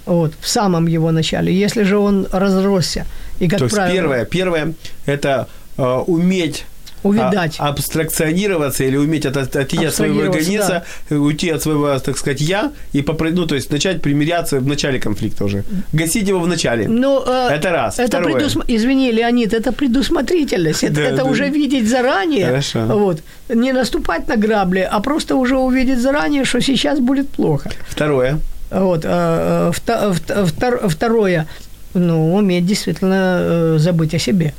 Вот, 0.06 0.34
в 0.40 0.48
самом 0.48 0.88
его 0.88 1.12
начале. 1.12 1.54
Если 1.54 1.84
же 1.84 1.98
он 1.98 2.28
разросся, 2.32 3.06
и, 3.40 3.48
как 3.48 3.60
То 3.60 3.66
есть 3.66 3.76
правило, 3.76 3.96
первое, 3.96 4.26
первое– 4.26 4.74
это 5.06 5.48
э, 5.78 5.84
уметь 5.84 6.66
увидать. 7.04 7.56
а- 7.60 7.70
абстракционироваться 7.70 8.84
или 8.84 8.98
уметь 8.98 9.26
от, 9.26 9.38
от, 9.38 9.48
отойти 9.56 9.86
от 9.86 9.94
своего 9.96 10.22
организма, 10.22 10.84
уйти 11.10 11.50
от 11.50 11.62
своего, 11.62 12.00
так 12.00 12.18
сказать, 12.18 12.42
я 12.42 12.72
и 12.94 13.02
попро- 13.02 13.32
ну, 13.32 13.46
то 13.46 13.56
есть 13.56 13.72
начать 13.72 14.02
примиряться 14.02 14.60
в 14.60 14.68
начале 14.68 15.00
конфликта 15.00 15.46
уже. 15.46 15.64
Гасить 15.94 16.28
его 16.28 16.40
в 16.40 16.48
начале. 16.48 16.88
Ну, 16.88 17.24
э, 17.26 17.50
Это 17.52 17.72
раз. 17.72 18.00
Это 18.00 18.08
Второе. 18.18 18.36
предусм- 18.36 18.64
Извини, 18.68 19.12
Леонид, 19.12 19.54
это 19.54 19.72
предусмотрительность. 19.72 20.84
Это, 20.84 20.96
Да, 20.96 21.02
это 21.02 21.16
да. 21.18 21.24
уже 21.26 21.50
видеть 21.50 21.90
заранее. 21.90 22.46
Хорошо. 22.46 22.80
Вот. 22.86 23.22
Не 23.50 23.74
наступать 23.74 24.28
на 24.28 24.36
грабли, 24.38 24.88
а 24.92 25.00
просто 25.00 25.36
уже 25.36 25.58
увидеть 25.58 26.00
заранее, 26.00 26.46
что 26.46 26.62
сейчас 26.62 27.00
будет 27.00 27.30
плохо. 27.30 27.70
Второе. 27.90 28.38
Вот. 28.72 29.04
вто- 29.06 30.14
втор- 30.46 30.88
Второе. 30.90 31.46
Ну, 31.94 32.36
уметь 32.36 32.66
действительно 32.66 33.38
э, 33.42 33.76
забыть 33.80 34.14
о 34.16 34.20
себе. 34.20 34.54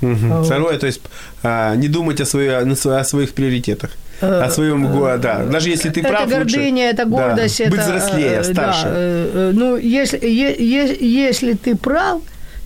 Мгм. 0.00 0.32
А, 0.32 0.42
Второе, 0.42 0.78
то 0.78 0.86
есть 0.86 1.00
а, 1.42 1.74
не 1.76 1.88
думать 1.88 2.20
о, 2.20 2.26
своей, 2.26 2.50
на 2.64 2.74
сво- 2.74 2.98
о 3.00 3.04
своих 3.04 3.32
приоритетах. 3.32 3.90
Э, 4.22 4.46
О 4.46 4.50
своем, 4.50 4.86
го- 4.92 5.16
да. 5.18 5.44
Даже 5.44 5.70
если 5.70 5.90
ты 5.90 6.00
это 6.00 6.08
прав, 6.08 6.22
лучше. 6.26 6.38
гордыня, 6.38 6.90
это 6.90 7.04
Да. 7.04 7.04
гордость. 7.04 7.60
Быть 7.60 7.80
это, 7.80 7.82
взрослее, 7.82 8.40
э, 8.40 8.44
старше. 8.44 8.84
Да, 8.84 8.90
э, 8.94 9.30
э, 9.34 9.52
ну, 9.54 9.76
если, 9.76 10.18
е- 10.18 10.56
е- 10.58 11.24
если 11.30 11.52
ты 11.54 11.74
прав, 11.76 12.20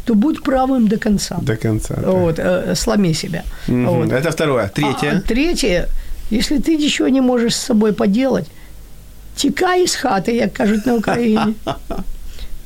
то 0.04 0.14
будь 0.14 0.42
правым 0.42 0.88
до 0.88 0.98
конца. 0.98 1.36
До 1.42 1.56
конца. 1.56 1.94
да. 1.96 2.10
Вот, 2.10 2.38
э, 2.38 2.74
сломи 2.74 3.14
себя. 3.14 3.42
Мгм. 3.68 3.86
Вот. 3.86 4.08
Это 4.12 4.30
второе. 4.30 4.68
Третье. 4.74 5.22
А, 5.24 5.28
третье, 5.28 5.88
если 6.30 6.58
ты 6.58 6.76
ничего 6.76 7.08
не 7.08 7.20
можешь 7.22 7.54
с 7.54 7.66
собой 7.66 7.92
поделать, 7.92 8.46
тікай 9.36 9.84
із 9.84 9.94
хати, 9.94 10.32
як 10.32 10.52
кажуть 10.52 10.86
на 10.86 10.94
Україні. 10.94 11.54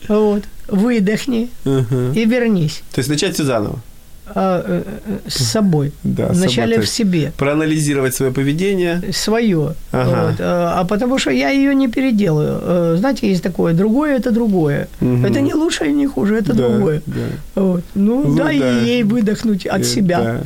Вот. 0.09 0.43
Видохни 0.69 1.49
Мгм. 1.65 2.13
и 2.17 2.27
вернись 2.27 2.83
То 2.93 3.01
есть 3.01 3.11
начать 3.11 3.35
все 3.35 3.45
заново. 3.45 3.79
а, 4.36 4.64
э, 4.66 4.84
э, 5.06 5.30
с 5.30 5.44
собой. 5.44 5.92
Да, 6.04 6.28
собой, 6.28 6.38
Вначале 6.38 6.76
то 6.76 6.82
в 6.82 6.88
себе. 6.88 7.32
Проанализировать 7.38 8.14
свое 8.16 8.32
поведение. 8.32 9.02
Свое. 9.14 9.74
Ага. 9.92 10.28
Вот. 10.32 10.36
А 10.42 10.80
а 10.80 10.86
потому 10.86 11.18
что 11.20 11.32
я 11.32 11.50
ее 11.50 11.74
не 11.76 11.88
переделаю. 11.88 12.60
Э, 12.62 12.96
Знаете, 13.00 13.30
есть 13.30 13.44
такое, 13.44 13.74
другое 13.74 14.18
это 14.18 14.32
другое. 14.32 14.88
Мгм. 15.00 15.26
Это 15.26 15.42
не 15.42 15.54
лучше 15.54 15.86
и 15.86 15.94
не 15.94 16.08
хуже, 16.08 16.36
это 16.38 16.54
Да, 16.54 16.70
другое. 16.70 17.02
да. 17.06 17.22
Вот. 17.62 17.84
Ну, 17.96 18.24
Ну, 18.28 18.36
дай 18.36 18.60
да. 18.60 18.80
ей 18.82 19.04
выдохнуть 19.04 19.66
от 19.66 19.82
Э, 19.82 19.84
себя. 19.84 20.20
Да. 20.22 20.42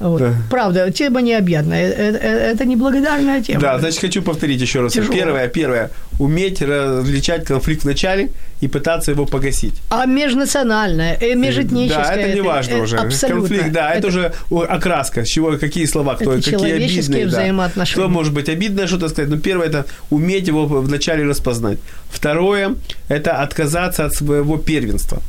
Вот. 0.00 0.20
Да. 0.20 0.32
Правда, 0.50 0.90
тема 0.92 1.20
необъятная. 1.22 1.88
Это, 1.88 2.02
это- 2.02 2.26
это 2.26 2.64
неблагодарная 2.64 3.42
тема. 3.42 3.60
Да, 3.60 3.78
значит, 3.78 4.00
хочу 4.00 4.22
повторить 4.22 4.60
еще 4.60 4.80
раз. 4.80 4.92
Тяжело. 4.92 5.12
Первое, 5.14 5.48
первое. 5.48 5.90
Уметь 6.20 6.62
различать 6.62 7.44
конфликт 7.44 7.82
в 7.82 7.86
начале 7.86 8.28
и 8.60 8.68
пытаться 8.68 9.10
его 9.12 9.26
погасить. 9.26 9.74
А 9.90 10.06
межнациональное, 10.06 11.16
э, 11.20 11.34
межэтническое. 11.34 12.04
Да, 12.04 12.14
это 12.14 12.34
не 12.34 12.40
важно 12.40 12.74
э, 12.74 12.80
уже. 12.82 12.96
Абсолютно. 12.96 13.48
Конфликт, 13.48 13.72
да, 13.72 13.92
это, 13.94 14.08
уже 14.08 14.32
о, 14.50 14.62
окраска, 14.62 15.24
с 15.24 15.28
чего, 15.28 15.56
какие 15.58 15.86
слова, 15.86 16.14
кто, 16.16 16.32
Это 16.34 16.50
какие 16.50 16.72
обидные. 16.72 17.24
да. 17.24 17.28
взаимоотношения. 17.30 18.02
Кто 18.04 18.08
может 18.08 18.32
быть 18.32 18.48
обидное 18.48 18.86
что-то 18.86 19.08
сказать. 19.08 19.30
Но 19.30 19.38
первое, 19.38 19.66
это 19.68 19.84
уметь 20.10 20.48
его 20.48 20.66
вначале 20.66 21.24
распознать. 21.24 21.78
Второе, 22.10 22.74
это 23.08 23.42
отказаться 23.42 24.04
от 24.04 24.14
своего 24.14 24.56
первенства. 24.58 25.22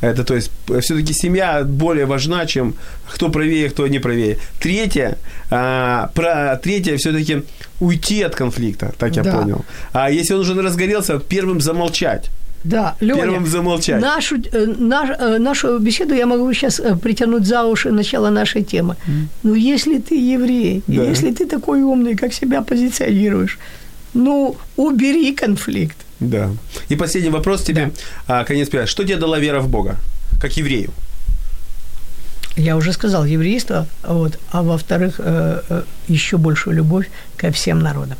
Это, 0.00 0.24
то 0.24 0.34
есть, 0.34 0.50
все-таки 0.80 1.12
семья 1.14 1.62
более 1.64 2.04
важна, 2.06 2.46
чем 2.46 2.74
кто 3.14 3.28
правее, 3.30 3.68
кто 3.70 3.86
не 3.88 3.98
правее. 4.00 4.36
Третье, 4.60 5.16
а, 5.50 6.10
про, 6.14 6.56
третье 6.62 6.96
все-таки 6.96 7.42
уйти 7.80 8.22
от 8.26 8.34
конфликта, 8.34 8.92
так 8.98 9.16
я 9.16 9.22
Да. 9.22 9.32
понял. 9.32 9.64
А 9.92 10.10
если 10.10 10.34
он 10.34 10.40
уже 10.40 10.62
разгорелся, 10.62 11.18
первым 11.18 11.60
замолчать. 11.60 12.30
Да, 12.64 12.94
Лёня, 13.00 13.22
Первым 13.22 13.46
замолчать. 13.46 14.00
Нашу, 14.00 14.36
э, 14.36 14.66
наш, 14.78 15.10
э, 15.10 15.38
нашу 15.38 15.78
беседу 15.78 16.14
я 16.14 16.26
могу 16.26 16.52
сейчас 16.54 16.80
э, 16.80 16.96
притянуть 16.96 17.44
за 17.46 17.64
уши 17.64 17.90
начало 17.90 18.30
нашей 18.30 18.62
темы. 18.62 18.96
Ну, 19.42 19.54
если 19.54 19.98
ты 19.98 20.34
еврей, 20.34 20.82
Да. 20.86 21.02
если 21.10 21.30
ты 21.30 21.46
такой 21.46 21.82
умный, 21.82 22.16
как 22.16 22.32
себя 22.32 22.62
позиционируешь, 22.62 23.58
ну, 24.14 24.56
убери 24.76 25.32
конфликт. 25.34 25.96
Да. 26.28 26.50
И 26.88 26.96
последний 26.96 27.30
вопрос 27.30 27.62
тебе, 27.62 27.92
а, 28.26 28.44
конец 28.44 28.68
первый. 28.68 28.86
Что 28.86 29.04
тебе 29.04 29.16
дала 29.16 29.38
вера 29.38 29.60
в 29.60 29.68
Бога, 29.68 29.96
как 30.40 30.56
еврею? 30.56 30.90
Я 32.56 32.76
уже 32.76 32.92
сказал, 32.92 33.24
еврейство, 33.24 33.86
вот, 34.06 34.38
а 34.52 34.62
во-вторых, 34.62 35.14
э, 35.18 35.60
э, 35.68 35.82
еще 36.06 36.36
большую 36.36 36.76
любовь 36.76 37.10
ко 37.36 37.50
всем 37.50 37.80
народам. 37.80 38.16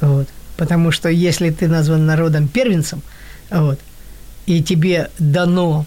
Вот. 0.00 0.28
Потому 0.56 0.90
что 0.90 1.10
если 1.10 1.50
ты 1.50 1.68
назван 1.68 2.06
народом 2.06 2.48
первенцем, 2.48 3.02
вот, 3.50 3.78
и 4.46 4.62
тебе 4.62 5.10
дано 5.18 5.84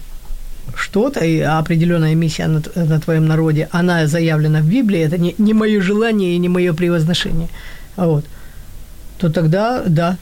что-то, 0.76 1.24
и 1.24 1.40
определенная 1.40 2.14
миссия 2.14 2.46
на, 2.46 2.62
на 2.76 3.00
твоем 3.00 3.26
народе, 3.26 3.68
она 3.72 4.06
заявлена 4.06 4.60
в 4.60 4.66
Библии, 4.66 5.00
это 5.00 5.18
не, 5.18 5.34
не 5.38 5.52
мое 5.52 5.80
желание 5.80 6.36
и 6.36 6.38
не 6.38 6.48
мое 6.48 6.72
превозношение, 6.72 7.48
вот, 7.96 8.24
то 9.18 9.30
тогда, 9.30 9.82
да, 9.84 10.16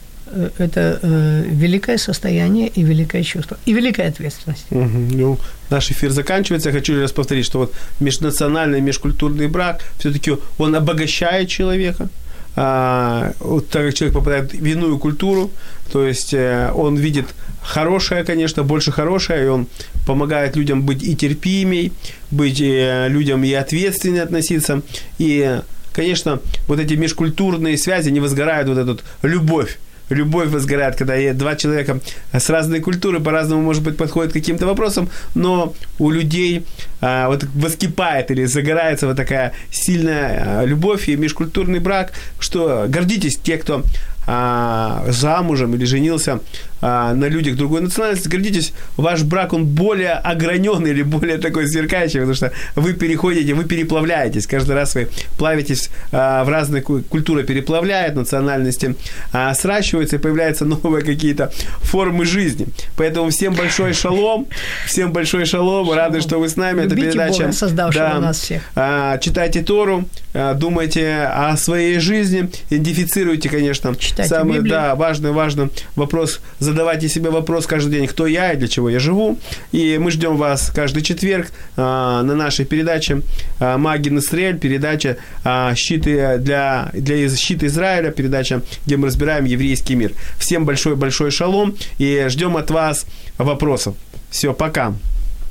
это 0.57 0.99
э, 1.01 1.43
великое 1.47 1.97
состояние 1.97 2.67
и 2.67 2.83
великое 2.83 3.23
чувство, 3.23 3.57
и 3.65 3.73
великая 3.73 4.09
ответственность. 4.09 4.65
Мгм. 4.71 5.09
Ну, 5.09 5.39
наш 5.69 5.91
эфир 5.91 6.11
заканчивается. 6.11 6.69
Я 6.69 6.75
хочу 6.75 6.99
раз 7.01 7.11
повторить, 7.11 7.45
что 7.45 7.59
вот 7.59 7.73
межнациональный, 7.99 8.81
межкультурный 8.81 9.47
брак, 9.47 9.83
все-таки 9.97 10.37
он 10.57 10.75
обогащает 10.75 11.49
человека. 11.49 12.09
А, 12.55 13.31
вот 13.39 13.69
так 13.69 13.85
как 13.85 13.93
человек 13.93 14.15
попадает 14.15 14.53
в 14.53 14.65
иную 14.65 14.97
культуру, 14.97 15.51
то 15.91 16.05
есть 16.05 16.33
э, 16.33 16.71
он 16.75 16.97
видит 16.97 17.25
хорошее, 17.61 18.23
конечно, 18.23 18.63
больше 18.63 18.91
хорошее, 18.91 19.45
и 19.45 19.47
он 19.47 19.67
помогает 20.05 20.55
людям 20.55 20.81
быть 20.81 21.03
и 21.03 21.15
терпимей, 21.15 21.93
быть 22.31 22.59
э, 22.59 23.07
людям 23.07 23.43
и 23.43 23.53
ответственнее 23.53 24.23
относиться. 24.23 24.81
И, 25.19 25.61
конечно, 25.93 26.41
вот 26.67 26.79
эти 26.79 26.95
межкультурные 26.95 27.77
связи, 27.77 28.09
они 28.09 28.19
возгорают 28.19 28.67
вот 28.67 28.77
эту 28.77 28.99
любовь 29.21 29.77
любовь 30.09 30.49
возгорает, 30.49 30.95
когда 30.95 31.15
два 31.33 31.55
человека 31.55 31.99
с 32.31 32.49
разной 32.49 32.79
культуры 32.79 33.19
по-разному, 33.19 33.61
может 33.61 33.83
быть, 33.83 33.97
подходят 33.97 34.31
к 34.31 34.33
каким-то 34.33 34.65
вопросам, 34.65 35.09
но 35.35 35.73
у 35.97 36.09
людей 36.09 36.65
а, 37.01 37.27
вот 37.27 37.43
воскипает 37.55 38.31
или 38.31 38.45
загорается 38.45 39.07
вот 39.07 39.17
такая 39.17 39.53
сильная 39.71 40.61
а, 40.61 40.65
любовь 40.65 41.09
и 41.09 41.15
межкультурный 41.15 41.79
брак, 41.79 42.13
что 42.39 42.85
гордитесь 42.87 43.37
те, 43.37 43.57
кто 43.57 43.83
а, 44.27 45.05
замужем 45.07 45.73
или 45.75 45.85
женился 45.85 46.39
а, 46.81 47.13
на 47.13 47.25
людях 47.25 47.55
другой 47.55 47.81
национальности, 47.81 48.27
гордитесь, 48.27 48.73
ваш 48.97 49.23
брак, 49.23 49.53
он 49.53 49.65
более 49.65 50.13
ограненный 50.13 50.91
или 50.91 51.01
более 51.03 51.37
такой 51.37 51.67
сверкающий, 51.67 52.19
потому 52.19 52.35
что 52.35 52.51
вы 52.75 52.93
переходите, 52.93 53.53
вы 53.53 53.65
переплавляетесь, 53.65 54.47
каждый 54.47 54.75
раз 54.75 54.95
вы 54.95 55.09
плавитесь 55.37 55.89
а, 56.11 56.43
в 56.43 56.49
разные 56.49 56.81
культуры, 56.81 57.43
переплавляет, 57.43 58.15
национальности 58.15 58.95
а, 59.31 59.53
сращиваются, 59.53 60.17
и 60.17 60.19
появляются 60.19 60.65
новые 60.65 61.03
какие-то 61.03 61.51
формы 61.81 62.25
жизни. 62.25 62.67
Поэтому 62.95 63.29
всем 63.29 63.53
большой 63.53 63.93
шалом, 63.93 64.47
всем 64.85 65.11
большой 65.11 65.45
шалом, 65.45 65.91
рады, 65.91 66.21
что 66.21 66.39
вы 66.39 66.49
с 66.49 66.55
нами. 66.55 66.81
Любите 66.81 67.01
Это 67.01 67.11
передача. 67.11 67.41
Бога, 67.43 67.51
создавшего 67.51 68.09
да, 68.09 68.19
нас 68.19 68.39
всех. 68.39 68.61
а, 68.75 69.17
читайте 69.17 69.61
Тору, 69.61 70.05
а, 70.33 70.53
думайте 70.53 71.23
о 71.23 71.55
своей 71.57 71.99
жизни, 71.99 72.49
идентифицируйте, 72.69 73.49
конечно, 73.49 73.95
Читайте 73.95 74.29
самый 74.29 74.57
Библию. 74.57 74.73
да, 74.73 74.95
важный, 74.95 75.31
важный 75.31 75.69
вопрос 75.95 76.39
Задавайте 76.68 77.08
себе 77.08 77.30
вопрос 77.30 77.66
каждый 77.66 77.90
день, 77.90 78.06
кто 78.06 78.26
я 78.26 78.52
и 78.52 78.56
для 78.56 78.68
чего 78.68 78.90
я 78.90 78.98
живу. 79.00 79.38
И 79.72 79.98
мы 79.98 80.10
ждем 80.10 80.36
вас 80.36 80.70
каждый 80.76 81.02
четверг 81.02 81.46
а, 81.76 82.22
на 82.22 82.34
нашей 82.34 82.64
передаче 82.64 83.20
а, 83.60 83.76
«Маги 83.78 84.10
Насриэль», 84.10 84.58
передача 84.58 85.16
а, 85.44 85.74
«Щиты 85.74 86.38
для, 86.38 86.90
для 86.94 87.16
из- 87.16 87.38
щит 87.38 87.62
Израиля», 87.62 88.10
передача, 88.10 88.60
где 88.86 88.96
мы 88.96 89.06
разбираем 89.06 89.44
еврейский 89.44 89.96
мир. 89.96 90.12
Всем 90.38 90.64
большой-большой 90.64 91.30
шалом 91.30 91.74
и 91.98 92.26
ждем 92.28 92.56
от 92.56 92.70
вас 92.70 93.06
вопросов. 93.38 93.94
Все, 94.30 94.52
пока. 94.52 94.92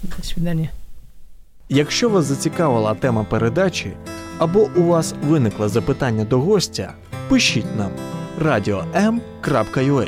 До 0.04 0.24
свидания. 0.24 0.70
Якщо 1.70 2.10
вас 2.10 2.26
зацікавила 2.26 2.94
тема 2.96 3.24
передачі 3.30 3.92
або 4.38 4.70
у 4.76 4.84
вас 4.84 5.14
виникло 5.28 5.70
запитання 5.70 6.24
до 6.24 6.40
гостя, 6.40 6.94
пишіть 7.30 7.78
нам 7.78 7.92
radio.m.ua 8.42 10.08